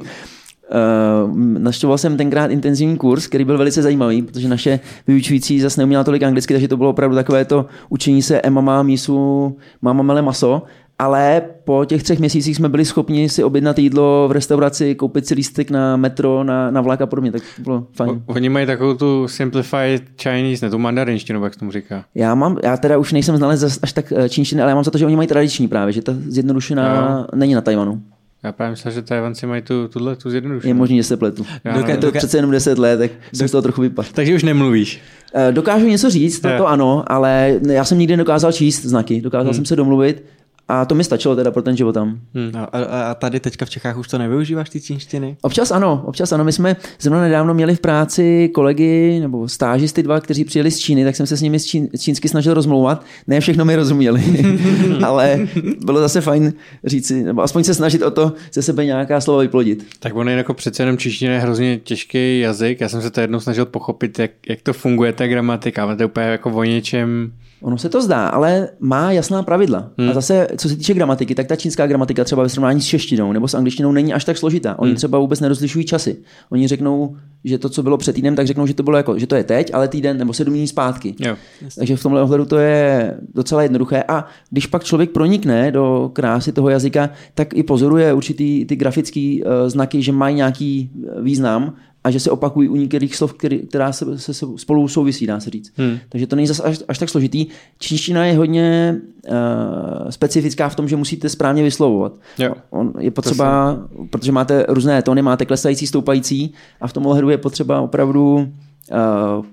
Uh, 1.24 1.38
naštěvoval 1.38 1.98
jsem 1.98 2.18
tenkrát 2.18 2.52
intenzivní 2.52 2.98
kurz, 2.98 3.28
který 3.28 3.46
byl 3.46 3.58
velice 3.58 3.82
zajímavý, 3.82 4.22
protože 4.22 4.48
naše 4.48 4.80
vyučující 5.08 5.60
zase 5.60 5.82
neuměla 5.82 6.04
tolik 6.04 6.24
anglicky, 6.24 6.54
takže 6.54 6.68
to 6.68 6.78
bylo 6.78 6.90
opravdu 6.90 7.16
takové 7.16 7.46
to 7.46 7.66
učení 7.90 8.22
se 8.22 8.42
emama, 8.42 8.84
misu, 8.84 9.58
mama 9.82 10.04
mele 10.04 10.22
maso, 10.22 10.64
ale 11.02 11.42
po 11.64 11.86
těch 11.86 12.04
třech 12.04 12.20
měsících 12.20 12.56
jsme 12.56 12.70
byli 12.70 12.86
schopni 12.86 13.30
si 13.30 13.44
objednat 13.44 13.80
jídlo 13.80 14.28
v 14.28 14.32
restauraci, 14.32 14.96
koupit 14.96 15.28
si 15.28 15.34
lístek 15.34 15.72
na 15.72 15.98
metro, 15.98 16.44
na, 16.44 16.72
na 16.72 16.82
vlak 16.82 17.02
a 17.02 17.06
podobně, 17.06 17.32
tak 17.32 17.42
to 17.56 17.62
bylo 17.62 17.88
fajn. 17.94 18.10
O- 18.12 18.34
Oni 18.34 18.50
mají 18.50 18.66
takovou 18.66 18.94
tu 18.94 19.28
simplified 19.28 20.04
Chinese, 20.22 20.66
ne 20.66 20.70
tu 20.70 20.78
mandarinštinu, 20.78 21.44
jak 21.44 21.54
se 21.54 21.60
tomu 21.60 21.72
říká. 21.72 22.06
Já 22.16 22.36
mám, 22.36 22.58
já 22.64 22.78
teda 22.78 22.98
už 22.98 23.14
nejsem 23.14 23.38
znalec 23.38 23.80
až 23.82 23.94
tak 23.94 24.14
eh, 24.16 24.30
čínštiny, 24.30 24.62
ale 24.62 24.72
já 24.72 24.76
mám 24.76 24.84
za 24.84 24.92
to, 24.92 24.98
že 24.98 25.06
oni 25.06 25.16
mají 25.16 25.28
tradiční 25.28 25.68
právě, 25.68 25.94
že 25.94 26.02
ta 26.02 26.14
zjednodušená 26.28 27.28
není 27.36 27.54
na 27.54 27.62
Tajvanu. 27.62 28.02
Já 28.44 28.52
právě 28.52 28.72
myslel, 28.72 28.94
že 28.94 29.02
Tajvanci 29.02 29.46
mají 29.48 29.62
tu, 29.62 29.88
tuhle, 29.88 30.16
tu 30.16 30.28
Je 30.28 30.32
zjednodušenou. 30.32 30.74
možný, 30.76 30.98
že 30.98 31.04
se 31.04 31.18
pletu. 31.18 31.46
Já 31.64 31.78
nevím. 31.78 31.98
to 31.98 32.12
přece 32.12 32.38
jenom 32.38 32.52
10 32.52 32.78
let, 32.78 32.98
tak 32.98 33.12
jsem 33.34 33.48
z 33.48 33.52
toho 33.52 33.62
trochu 33.62 33.82
vypadl. 33.82 34.08
Takže 34.14 34.36
už 34.36 34.44
nemluvíš. 34.44 35.02
Eh, 35.34 35.52
Dokážu 35.52 35.88
něco 35.88 36.10
říct, 36.10 36.40
to, 36.40 36.50
to 36.58 36.68
ano, 36.68 37.04
ale 37.08 37.60
já 37.70 37.86
jsem 37.86 37.98
nikdy 38.00 38.14
nedokázal 38.18 38.52
číst 38.52 38.82
znaky. 38.86 39.22
Dokázal 39.22 39.44
Hmm. 39.46 39.54
jsem 39.54 39.66
se 39.66 39.76
domluvit 39.76 40.24
a 40.72 40.86
to 40.86 40.96
mi 40.96 41.04
stačilo 41.04 41.36
teda 41.36 41.52
pro 41.52 41.62
ten 41.62 41.78
život 41.78 41.94
tam. 41.94 42.20
Hm. 42.34 42.52
No, 42.54 42.76
a, 42.76 43.10
a 43.12 43.14
tady 43.14 43.40
teďka 43.40 43.66
v 43.66 43.70
Čechách 43.70 43.98
už 43.98 44.08
to 44.08 44.18
nevyužíváš, 44.18 44.70
ty 44.70 44.82
čínštiny? 44.82 45.38
Občas 45.42 45.72
ano, 45.72 46.04
občas 46.06 46.32
ano. 46.32 46.44
My 46.44 46.52
jsme 46.52 46.76
zrovna 47.00 47.22
nedávno 47.22 47.54
měli 47.54 47.76
v 47.76 47.80
práci 47.80 48.50
kolegy 48.54 49.20
nebo 49.20 49.48
stážisty 49.48 50.04
dva, 50.04 50.20
kteří 50.20 50.46
přijeli 50.46 50.72
z 50.72 50.80
Číny, 50.80 51.04
tak 51.04 51.16
jsem 51.16 51.28
se 51.28 51.38
s 51.38 51.42
nimi 51.42 51.60
z 51.60 51.66
čín, 51.66 51.90
čínsky 52.00 52.30
snažil 52.30 52.54
rozmlouvat. 52.54 53.06
Ne 53.28 53.40
všechno 53.40 53.66
mi 53.66 53.76
rozuměli, 53.76 54.24
ale 55.06 55.40
bylo 55.80 56.00
zase 56.00 56.22
fajn 56.22 56.54
říci, 56.84 57.24
nebo 57.24 57.42
aspoň 57.42 57.64
se 57.64 57.74
snažit 57.74 58.02
o 58.02 58.12
to 58.12 58.34
ze 58.54 58.62
sebe 58.62 58.86
nějaká 58.86 59.22
slova 59.22 59.42
vyplodit. 59.42 59.86
Tak 60.00 60.16
on 60.16 60.30
je 60.30 60.36
jako 60.36 60.54
přece 60.54 60.84
jenom 60.84 60.98
čeština 60.98 61.34
je 61.34 61.40
hrozně 61.40 61.80
těžký 61.80 62.40
jazyk. 62.40 62.82
Já 62.82 62.90
jsem 62.90 63.02
se 63.02 63.12
to 63.12 63.22
jednou 63.22 63.40
snažil 63.40 63.66
pochopit, 63.66 64.20
jak, 64.20 64.32
jak 64.50 64.62
to 64.62 64.74
funguje, 64.74 65.14
ta 65.14 65.28
gramatika, 65.28 65.84
ale 65.84 65.96
to 65.96 66.04
je 66.04 66.08
úplně 66.08 66.26
jako 66.26 66.52
o 66.52 66.64
něčem... 66.64 67.32
Ono 67.62 67.78
se 67.78 67.89
to 67.89 68.02
zdá, 68.02 68.28
ale 68.28 68.69
má 68.80 69.12
jasná 69.12 69.43
pravidla. 69.43 69.89
Hmm. 69.97 70.10
A 70.10 70.13
zase, 70.13 70.47
co 70.58 70.69
se 70.69 70.76
týče 70.76 70.93
gramatiky, 70.93 71.36
tak 71.36 71.47
ta 71.47 71.56
čínská 71.56 71.88
gramatika 71.88 72.24
třeba 72.24 72.43
ve 72.43 72.50
srovnání 72.50 72.82
s 72.82 72.86
češtinou 72.86 73.32
nebo 73.32 73.47
s 73.47 73.54
angličtinou 73.54 73.91
není 73.91 74.13
až 74.13 74.26
tak 74.26 74.38
složitá. 74.38 74.80
Oni 74.80 74.91
hmm. 74.91 74.97
třeba 74.97 75.19
vůbec 75.19 75.39
nerozlišují 75.39 75.86
časy. 75.86 76.17
Oni 76.50 76.67
řeknou, 76.67 77.15
že 77.43 77.58
to, 77.58 77.69
co 77.69 77.84
bylo 77.84 77.97
před 77.97 78.13
týdnem, 78.13 78.36
tak 78.36 78.47
řeknou, 78.47 78.67
že 78.67 78.74
to 78.74 78.84
bylo 78.84 78.97
jako, 78.97 79.19
že 79.19 79.28
to 79.28 79.36
je 79.36 79.43
teď, 79.43 79.74
ale 79.74 79.88
týden 79.88 80.17
nebo 80.17 80.34
sedm 80.34 80.54
dní 80.54 80.67
zpátky. 80.67 81.15
Jo. 81.19 81.36
Takže 81.76 81.95
v 81.95 82.04
tomhle 82.04 82.21
ohledu 82.21 82.45
to 82.45 82.58
je 82.58 83.17
docela 83.34 83.63
jednoduché. 83.63 84.04
A 84.08 84.26
když 84.50 84.65
pak 84.65 84.84
člověk 84.84 85.12
pronikne 85.12 85.71
do 85.71 86.10
krásy 86.13 86.52
toho 86.52 86.69
jazyka, 86.69 87.10
tak 87.36 87.54
i 87.54 87.63
pozoruje 87.63 88.13
určitý 88.13 88.65
ty 88.65 88.76
grafické 88.76 89.38
uh, 89.45 89.69
znaky, 89.69 90.02
že 90.02 90.12
mají 90.12 90.36
nějaký 90.36 90.91
eh, 90.93 91.21
význam 91.21 91.74
a 92.04 92.12
že 92.12 92.20
se 92.20 92.32
opakují 92.32 92.70
u 92.70 92.76
některých 92.76 93.16
slov, 93.16 93.34
který, 93.34 93.60
která 93.60 93.92
se, 93.92 94.20
se, 94.20 94.34
se 94.34 94.46
spolu 94.56 94.88
souvisí, 94.88 95.28
dá 95.28 95.40
se 95.40 95.50
říct. 95.50 95.74
Hmm. 95.76 95.98
Takže 96.10 96.28
to 96.28 96.36
není 96.36 96.48
zase 96.48 96.64
až, 96.64 96.80
až 96.88 96.98
tak 96.98 97.10
složitý. 97.10 97.48
Čínština 97.80 98.26
je 98.26 98.38
hodně 98.38 98.96
uh, 99.30 100.10
specifická 100.10 100.70
v 100.70 100.76
tom, 100.76 100.88
že 100.88 100.96
musíte 100.96 101.30
správně 101.30 101.64
vyslovovat. 101.64 102.14
Jo. 102.38 102.54
On 102.70 102.94
je 103.00 103.12
potřeba, 103.12 103.80
protože 104.10 104.32
máte 104.32 104.66
různé 104.70 105.02
tóny, 105.02 105.22
máte 105.22 105.46
klesající, 105.46 105.88
stoupající 105.88 106.54
a 106.82 106.88
v 106.88 106.94
tom 106.94 107.06
ohledu 107.06 107.30
je 107.30 107.38
potřeba 107.38 107.82
opravdu 107.82 108.34
uh, 108.36 109.46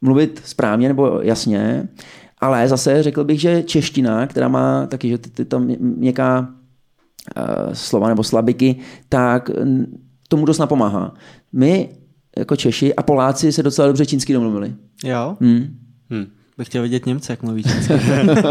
mluvit 0.00 0.42
správně 0.44 0.88
nebo 0.88 1.20
jasně, 1.22 1.88
ale 2.38 2.68
zase 2.68 3.02
řekl 3.02 3.24
bych, 3.24 3.40
že 3.40 3.62
čeština, 3.62 4.26
která 4.26 4.48
má 4.48 4.86
taky, 4.86 5.08
že 5.08 5.18
ty, 5.18 5.30
ty 5.30 5.44
tam 5.44 5.66
měkká 5.80 6.40
uh, 6.40 7.72
slova 7.72 8.08
nebo 8.08 8.22
slabiky, 8.22 8.76
tak 9.08 9.50
tomu 10.34 10.46
dost 10.46 10.58
napomáhá. 10.58 11.14
My 11.52 11.88
jako 12.38 12.56
Češi 12.56 12.94
a 12.94 13.02
Poláci 13.02 13.52
se 13.52 13.62
docela 13.62 13.88
dobře 13.88 14.06
čínsky 14.06 14.32
domluvili. 14.32 14.74
Jo? 15.04 15.36
Hmm. 15.40 15.78
Hm. 16.10 16.26
Bych 16.58 16.66
chtěl 16.68 16.82
vidět 16.82 17.06
Němce, 17.06 17.32
jak 17.32 17.42
mluví 17.42 17.62
čínsky. 17.62 17.92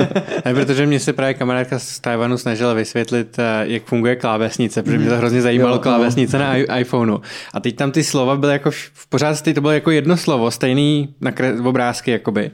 Ne, 0.45 0.53
protože 0.53 0.85
mě 0.85 0.99
se 0.99 1.13
právě 1.13 1.33
kamarádka 1.33 1.79
z 1.79 1.99
Tajvanu 1.99 2.37
snažila 2.37 2.73
vysvětlit, 2.73 3.39
eh, 3.39 3.43
jak 3.67 3.83
funguje 3.83 4.15
klávesnice, 4.15 4.83
protože 4.83 4.97
mě 4.97 5.09
to 5.09 5.17
hrozně 5.17 5.41
zajímalo 5.41 5.75
Jo, 5.75 5.79
klávesnice 5.79 6.37
na 6.37 6.57
i- 6.57 6.79
iPhoneu. 6.81 7.17
A 7.53 7.59
teď 7.59 7.75
tam 7.75 7.91
ty 7.91 8.03
slova 8.03 8.35
byly 8.35 8.51
jako 8.53 8.71
v 8.71 9.07
pořád 9.09 9.41
to 9.55 9.61
bylo 9.61 9.71
jako 9.73 9.91
jedno 9.91 10.17
slovo, 10.17 10.51
stejný 10.51 11.13
na 11.21 11.31
kre- 11.31 11.67
obrázky 11.67 12.11
jakoby. 12.11 12.51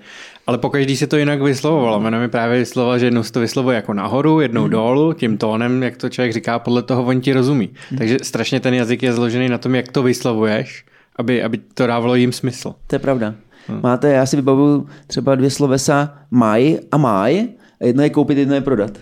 Ale 0.48 0.58
pokaždý 0.58 0.98
se 0.98 1.08
to 1.08 1.18
jinak 1.18 1.42
vyslovovalo. 1.42 1.98
Ona 1.98 2.20
mi 2.20 2.28
právě 2.30 2.60
vyslovovala, 2.60 2.98
že 2.98 3.06
jednou 3.06 3.24
se 3.24 3.32
to 3.32 3.40
vyslovuje 3.40 3.76
jako 3.76 3.94
nahoru, 3.94 4.40
jednou 4.42 4.62
Mhm. 4.62 4.70
dolů, 4.72 5.14
tím 5.14 5.38
tónem, 5.38 5.84
jak 5.84 5.98
to 5.98 6.10
člověk 6.10 6.34
říká, 6.34 6.60
podle 6.60 6.84
toho 6.84 7.04
on 7.04 7.22
ti 7.22 7.34
rozumí. 7.34 7.70
Mhm. 7.92 7.98
Takže 7.98 8.18
strašně 8.24 8.60
ten 8.60 8.74
jazyk 8.74 9.04
je 9.04 9.14
zložený 9.14 9.50
na 9.50 9.58
tom, 9.58 9.76
jak 9.76 9.92
to 9.92 10.04
vyslovuješ, 10.04 10.86
aby, 11.16 11.44
aby 11.44 11.58
to 11.74 11.88
dávalo 11.88 12.16
jim 12.16 12.32
smysl. 12.32 12.74
To 12.88 12.96
je 12.96 13.00
pravda. 13.00 13.34
Hmm. 13.70 13.80
Máte, 13.84 14.12
já 14.12 14.26
si 14.26 14.36
vybavuju 14.36 14.88
třeba 15.08 15.36
dvě 15.36 15.50
slovesa 15.50 16.14
maj 16.32 16.78
a 16.92 16.98
maj, 16.98 17.40
a 17.40 17.59
jedno 17.84 18.04
je 18.04 18.10
koupit, 18.10 18.38
jedno 18.38 18.56
je 18.56 18.62
prodat. 18.62 18.92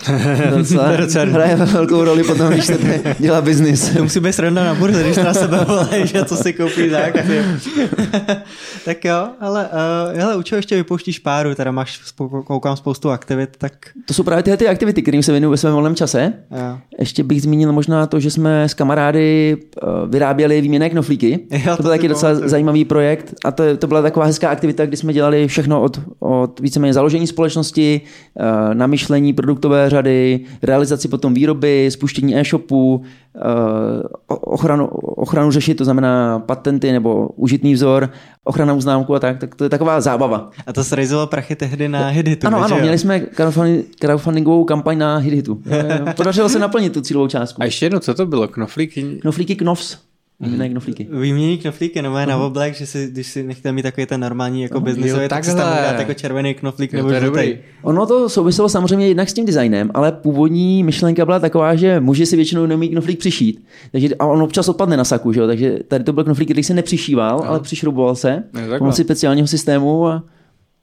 To 0.50 0.98
docela 0.98 1.26
hraje 1.26 1.56
velkou 1.56 2.04
roli 2.04 2.24
potom, 2.24 2.50
když 2.50 2.64
chcete 2.64 3.16
dělat 3.20 3.44
biznis. 3.44 3.90
To 3.90 4.04
musí 4.04 4.20
být 4.20 4.34
sranda 4.34 4.64
na 4.64 4.76
burze, 4.76 5.04
když 5.04 5.18
na 5.18 5.34
sebe 5.34 5.66
volají, 5.68 6.08
že 6.08 6.26
co 6.26 6.36
si 6.36 6.54
koupí 6.54 6.96
akcie. 6.96 7.46
tak 8.86 9.06
jo, 9.06 9.28
ale 9.40 9.70
uh, 10.14 10.20
hele, 10.20 10.36
u 10.36 10.42
čeho 10.42 10.58
ještě 10.58 10.76
vypouštíš 10.76 11.20
páru, 11.20 11.56
teda 11.56 11.72
máš, 11.72 12.02
koukám 12.46 12.78
spoustu 12.78 13.10
aktivit, 13.10 13.50
tak 13.58 13.74
To 14.06 14.14
jsou 14.14 14.24
právě 14.24 14.44
tyhle 14.44 14.58
ty 14.58 14.68
aktivity, 14.68 15.02
kterým 15.02 15.24
se 15.24 15.32
věnuju 15.32 15.52
ve 15.52 15.58
svém 15.58 15.74
volném 15.74 15.96
čase. 15.96 16.34
jo. 16.52 16.78
Ještě 17.00 17.24
bych 17.24 17.42
zmínil 17.42 17.74
možná 17.74 18.08
to, 18.08 18.20
že 18.20 18.32
jsme 18.32 18.64
s 18.64 18.74
kamarády 18.74 19.58
eh, 19.58 19.86
vyráběli 20.08 20.62
výměné 20.62 20.90
knoflíky. 20.90 21.40
Jo, 21.52 21.60
to 21.72 21.78
to 21.78 21.84
byl 21.84 21.92
taky 21.92 22.08
docela 22.08 22.32
pamatuju. 22.32 22.50
zajímavý 22.50 22.86
projekt 22.86 23.34
a 23.46 23.52
to, 23.52 23.78
to 23.78 23.88
byla 23.88 24.02
taková 24.02 24.26
hezká 24.26 24.50
aktivita, 24.50 24.86
kdy 24.86 24.98
jsme 24.98 25.14
dělali 25.14 25.48
všechno 25.48 25.82
od, 25.82 26.00
od 26.20 26.60
víceméně 26.60 26.94
založení 26.94 27.28
společnosti, 27.28 28.02
na 28.67 28.67
myšlení 28.74 29.34
produktové 29.34 29.90
řady, 29.90 30.40
realizaci 30.64 31.08
potom 31.08 31.34
výroby, 31.34 31.92
spuštění 31.92 32.38
e-shopu, 32.38 33.02
eh, 33.36 33.40
ochranu, 34.28 34.88
ochranu 34.88 35.52
řešit, 35.52 35.76
to 35.76 35.84
znamená 35.84 36.40
patenty 36.40 36.92
nebo 36.92 37.28
užitný 37.28 37.74
vzor, 37.74 38.10
ochranu 38.44 38.82
známku 38.82 39.16
a 39.16 39.20
tak, 39.20 39.40
tak 39.40 39.56
to 39.56 39.64
je 39.64 39.70
taková 39.70 40.02
zábava. 40.02 40.50
A 40.68 40.74
to 40.74 40.84
srejzilo 40.84 41.28
prachy 41.28 41.56
tehdy 41.56 41.90
na 41.90 42.08
Hiditu. 42.08 42.48
Ano, 42.48 42.64
ano, 42.64 42.78
měli 42.82 42.98
jsme 42.98 43.20
crowdfundingovou 44.00 44.64
kampaň 44.64 44.98
na 44.98 45.18
Hiditu. 45.18 45.62
Podařilo 46.16 46.50
se 46.50 46.60
naplnit 46.60 46.94
tu 46.94 47.02
cílovou 47.02 47.28
částku. 47.28 47.62
A 47.62 47.66
ještě 47.66 47.86
jedno, 47.86 48.00
co 48.00 48.14
to 48.14 48.26
bylo? 48.26 48.48
Knoflíky? 48.48 49.18
Knoflíky 49.22 49.56
Knofs. 49.56 50.07
Výměné 50.40 50.70
knoflíky. 50.70 51.08
Výmění 51.12 51.58
knoflíky, 51.58 52.02
no 52.02 52.14
na 52.26 52.38
oblek, 52.38 52.76
že 52.76 52.86
si, 52.86 53.08
když 53.12 53.28
si 53.28 53.44
nechtěl 53.44 53.74
mít 53.74 53.82
takový 53.82 54.06
ten 54.08 54.22
normální 54.22 54.62
jako 54.62 54.80
biznisový, 54.80 55.28
tak 55.28 55.46
si 55.46 55.52
tam 55.56 55.58
dát 55.60 56.00
jako 56.00 56.14
červený 56.14 56.54
knoflík 56.54 56.94
Jo, 56.94 56.98
nebo 56.98 57.10
to 57.10 57.14
je 57.14 57.20
žlutý. 57.22 57.36
dobrý. 57.40 57.60
Ono 57.82 58.06
to 58.06 58.30
souviselo 58.30 58.70
samozřejmě 58.70 59.08
jednak 59.08 59.30
s 59.30 59.34
tím 59.34 59.46
designem, 59.46 59.92
ale 59.94 60.12
původní 60.12 60.84
myšlenka 60.84 61.26
byla 61.26 61.40
taková, 61.40 61.76
že 61.76 62.00
muži 62.00 62.26
si 62.26 62.36
většinou 62.36 62.66
neumí 62.66 62.90
knoflík 62.90 63.20
přišít. 63.20 63.66
Takže, 63.92 64.10
a 64.20 64.26
on 64.26 64.42
občas 64.42 64.70
odpadne 64.70 64.98
na 64.98 65.04
saku, 65.04 65.34
že 65.34 65.40
jo? 65.40 65.48
takže 65.48 65.80
tady 65.88 66.04
to 66.04 66.14
byl 66.14 66.24
knoflík, 66.24 66.48
který 66.48 66.64
se 66.64 66.74
nepřišíval, 66.74 67.44
ale 67.46 67.60
přišrouboval 67.60 68.16
se 68.16 68.44
takhle. 68.52 68.78
pomocí 68.78 69.04
speciálního 69.04 69.48
systému 69.48 70.08
a 70.08 70.24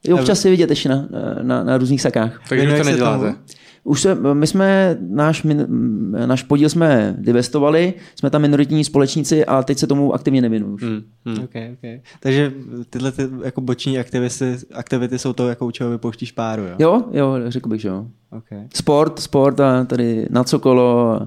je 0.09 0.15
občas 0.15 0.41
si 0.41 0.51
vidět 0.51 0.71
ještě 0.71 0.89
na, 0.89 1.09
na, 1.43 1.65
na 1.65 1.79
různých 1.79 2.01
sakách. 2.03 2.41
Takže 2.49 2.77
to 2.77 2.85
neděláte. 2.85 3.25
tomu? 3.25 3.37
Už 3.85 4.01
se, 4.01 4.15
my 4.15 4.47
jsme, 4.47 4.97
náš, 5.01 5.43
min, 5.43 5.67
náš 6.27 6.43
podíl 6.43 6.69
jsme 6.69 7.17
divestovali, 7.19 7.95
jsme 8.17 8.31
tam 8.31 8.43
minoritní 8.43 8.85
společníci 8.85 9.45
a 9.45 9.63
teď 9.63 9.79
se 9.79 9.87
tomu 9.87 10.15
aktivně 10.15 10.43
nevěnuju. 10.43 10.77
Hmm, 10.81 11.03
hmm. 11.27 11.45
Okay, 11.45 11.73
okay. 11.73 12.01
Takže 12.21 12.53
tyhle 12.91 13.13
ty, 13.13 13.23
jako 13.45 13.61
boční 13.61 13.99
aktivity, 13.99 14.57
aktivity 14.75 15.19
jsou 15.19 15.33
to, 15.33 15.49
jako 15.49 15.67
u 15.67 15.71
čeho 15.71 15.91
vypouštíš 15.91 16.33
páru, 16.33 16.63
jo? 16.63 16.75
Jo, 16.79 17.03
jo, 17.13 17.35
řekl 17.49 17.69
bych, 17.69 17.81
že 17.81 17.89
jo. 17.89 18.07
Okay. 18.31 18.69
Sport, 18.75 19.19
sport 19.19 19.61
a 19.61 19.85
tady 19.85 20.27
na 20.31 20.45
cokolo, 20.45 21.21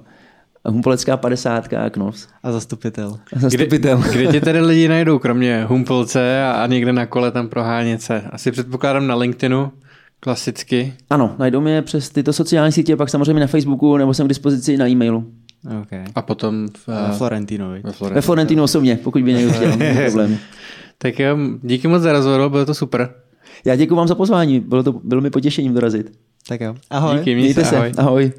Humpolecká 0.65 1.17
padesátka, 1.17 1.89
Knovs. 1.89 2.27
A 2.43 2.51
zastupitel. 2.51 3.19
Zastupitel. 3.35 3.97
Kde, 3.97 4.11
kde 4.11 4.27
tě 4.27 4.41
tedy 4.41 4.61
lidi 4.61 4.87
najdou, 4.87 5.19
kromě 5.19 5.65
Humpolce 5.69 6.43
a, 6.43 6.51
a 6.51 6.67
někde 6.67 6.93
na 6.93 7.05
kole 7.05 7.31
tam 7.31 7.49
prohánět 7.49 8.01
se? 8.01 8.21
Asi 8.21 8.51
předpokládám 8.51 9.07
na 9.07 9.15
LinkedInu, 9.15 9.71
klasicky. 10.20 10.93
Ano, 11.09 11.36
najdou 11.39 11.61
mě 11.61 11.82
přes 11.82 12.09
tyto 12.09 12.34
sociální 12.34 12.72
sítě, 12.72 12.95
pak 12.95 13.09
samozřejmě 13.09 13.39
na 13.39 13.47
Facebooku, 13.47 13.97
nebo 13.97 14.13
jsem 14.13 14.26
k 14.26 14.30
dispozici 14.30 14.78
na 14.78 14.88
e-mailu. 14.88 15.26
Okay. 15.82 16.05
A 16.15 16.22
potom 16.22 16.68
v, 16.78 16.88
Na 16.88 17.09
uh, 17.09 17.18
Florentinovi. 17.18 17.82
ve 17.84 17.91
Florence. 17.91 18.15
Ve 18.15 18.22
Florentinu 18.22 18.63
osobně, 18.63 18.99
pokud 19.03 19.22
by 19.24 19.34
někdo 19.34 19.51
chtěl, 19.53 19.76
není 19.78 19.97
problém. 20.05 20.38
Tak 20.97 21.20
jo, 21.20 21.38
díky 21.63 21.88
moc 21.88 22.01
za 22.01 22.11
rozhovor, 22.11 22.49
bylo 22.49 22.65
to 22.65 22.74
super. 22.74 23.09
Já 23.65 23.76
děkuji 23.76 23.95
vám 23.95 24.07
za 24.07 24.15
pozvání, 24.15 24.59
bylo, 24.59 24.84
to, 24.84 24.91
bylo 25.03 25.22
mi 25.22 25.30
potěšením 25.30 25.74
dorazit. 25.74 26.11
Tak 26.47 26.61
jo. 26.61 26.76
Ahoj. 26.89 27.18
Díky, 27.18 27.36
měj 27.36 27.43
Mějte 27.45 27.63
se, 27.63 27.70
se, 27.70 27.78
ahoj. 27.78 27.91
ahoj. 27.97 28.32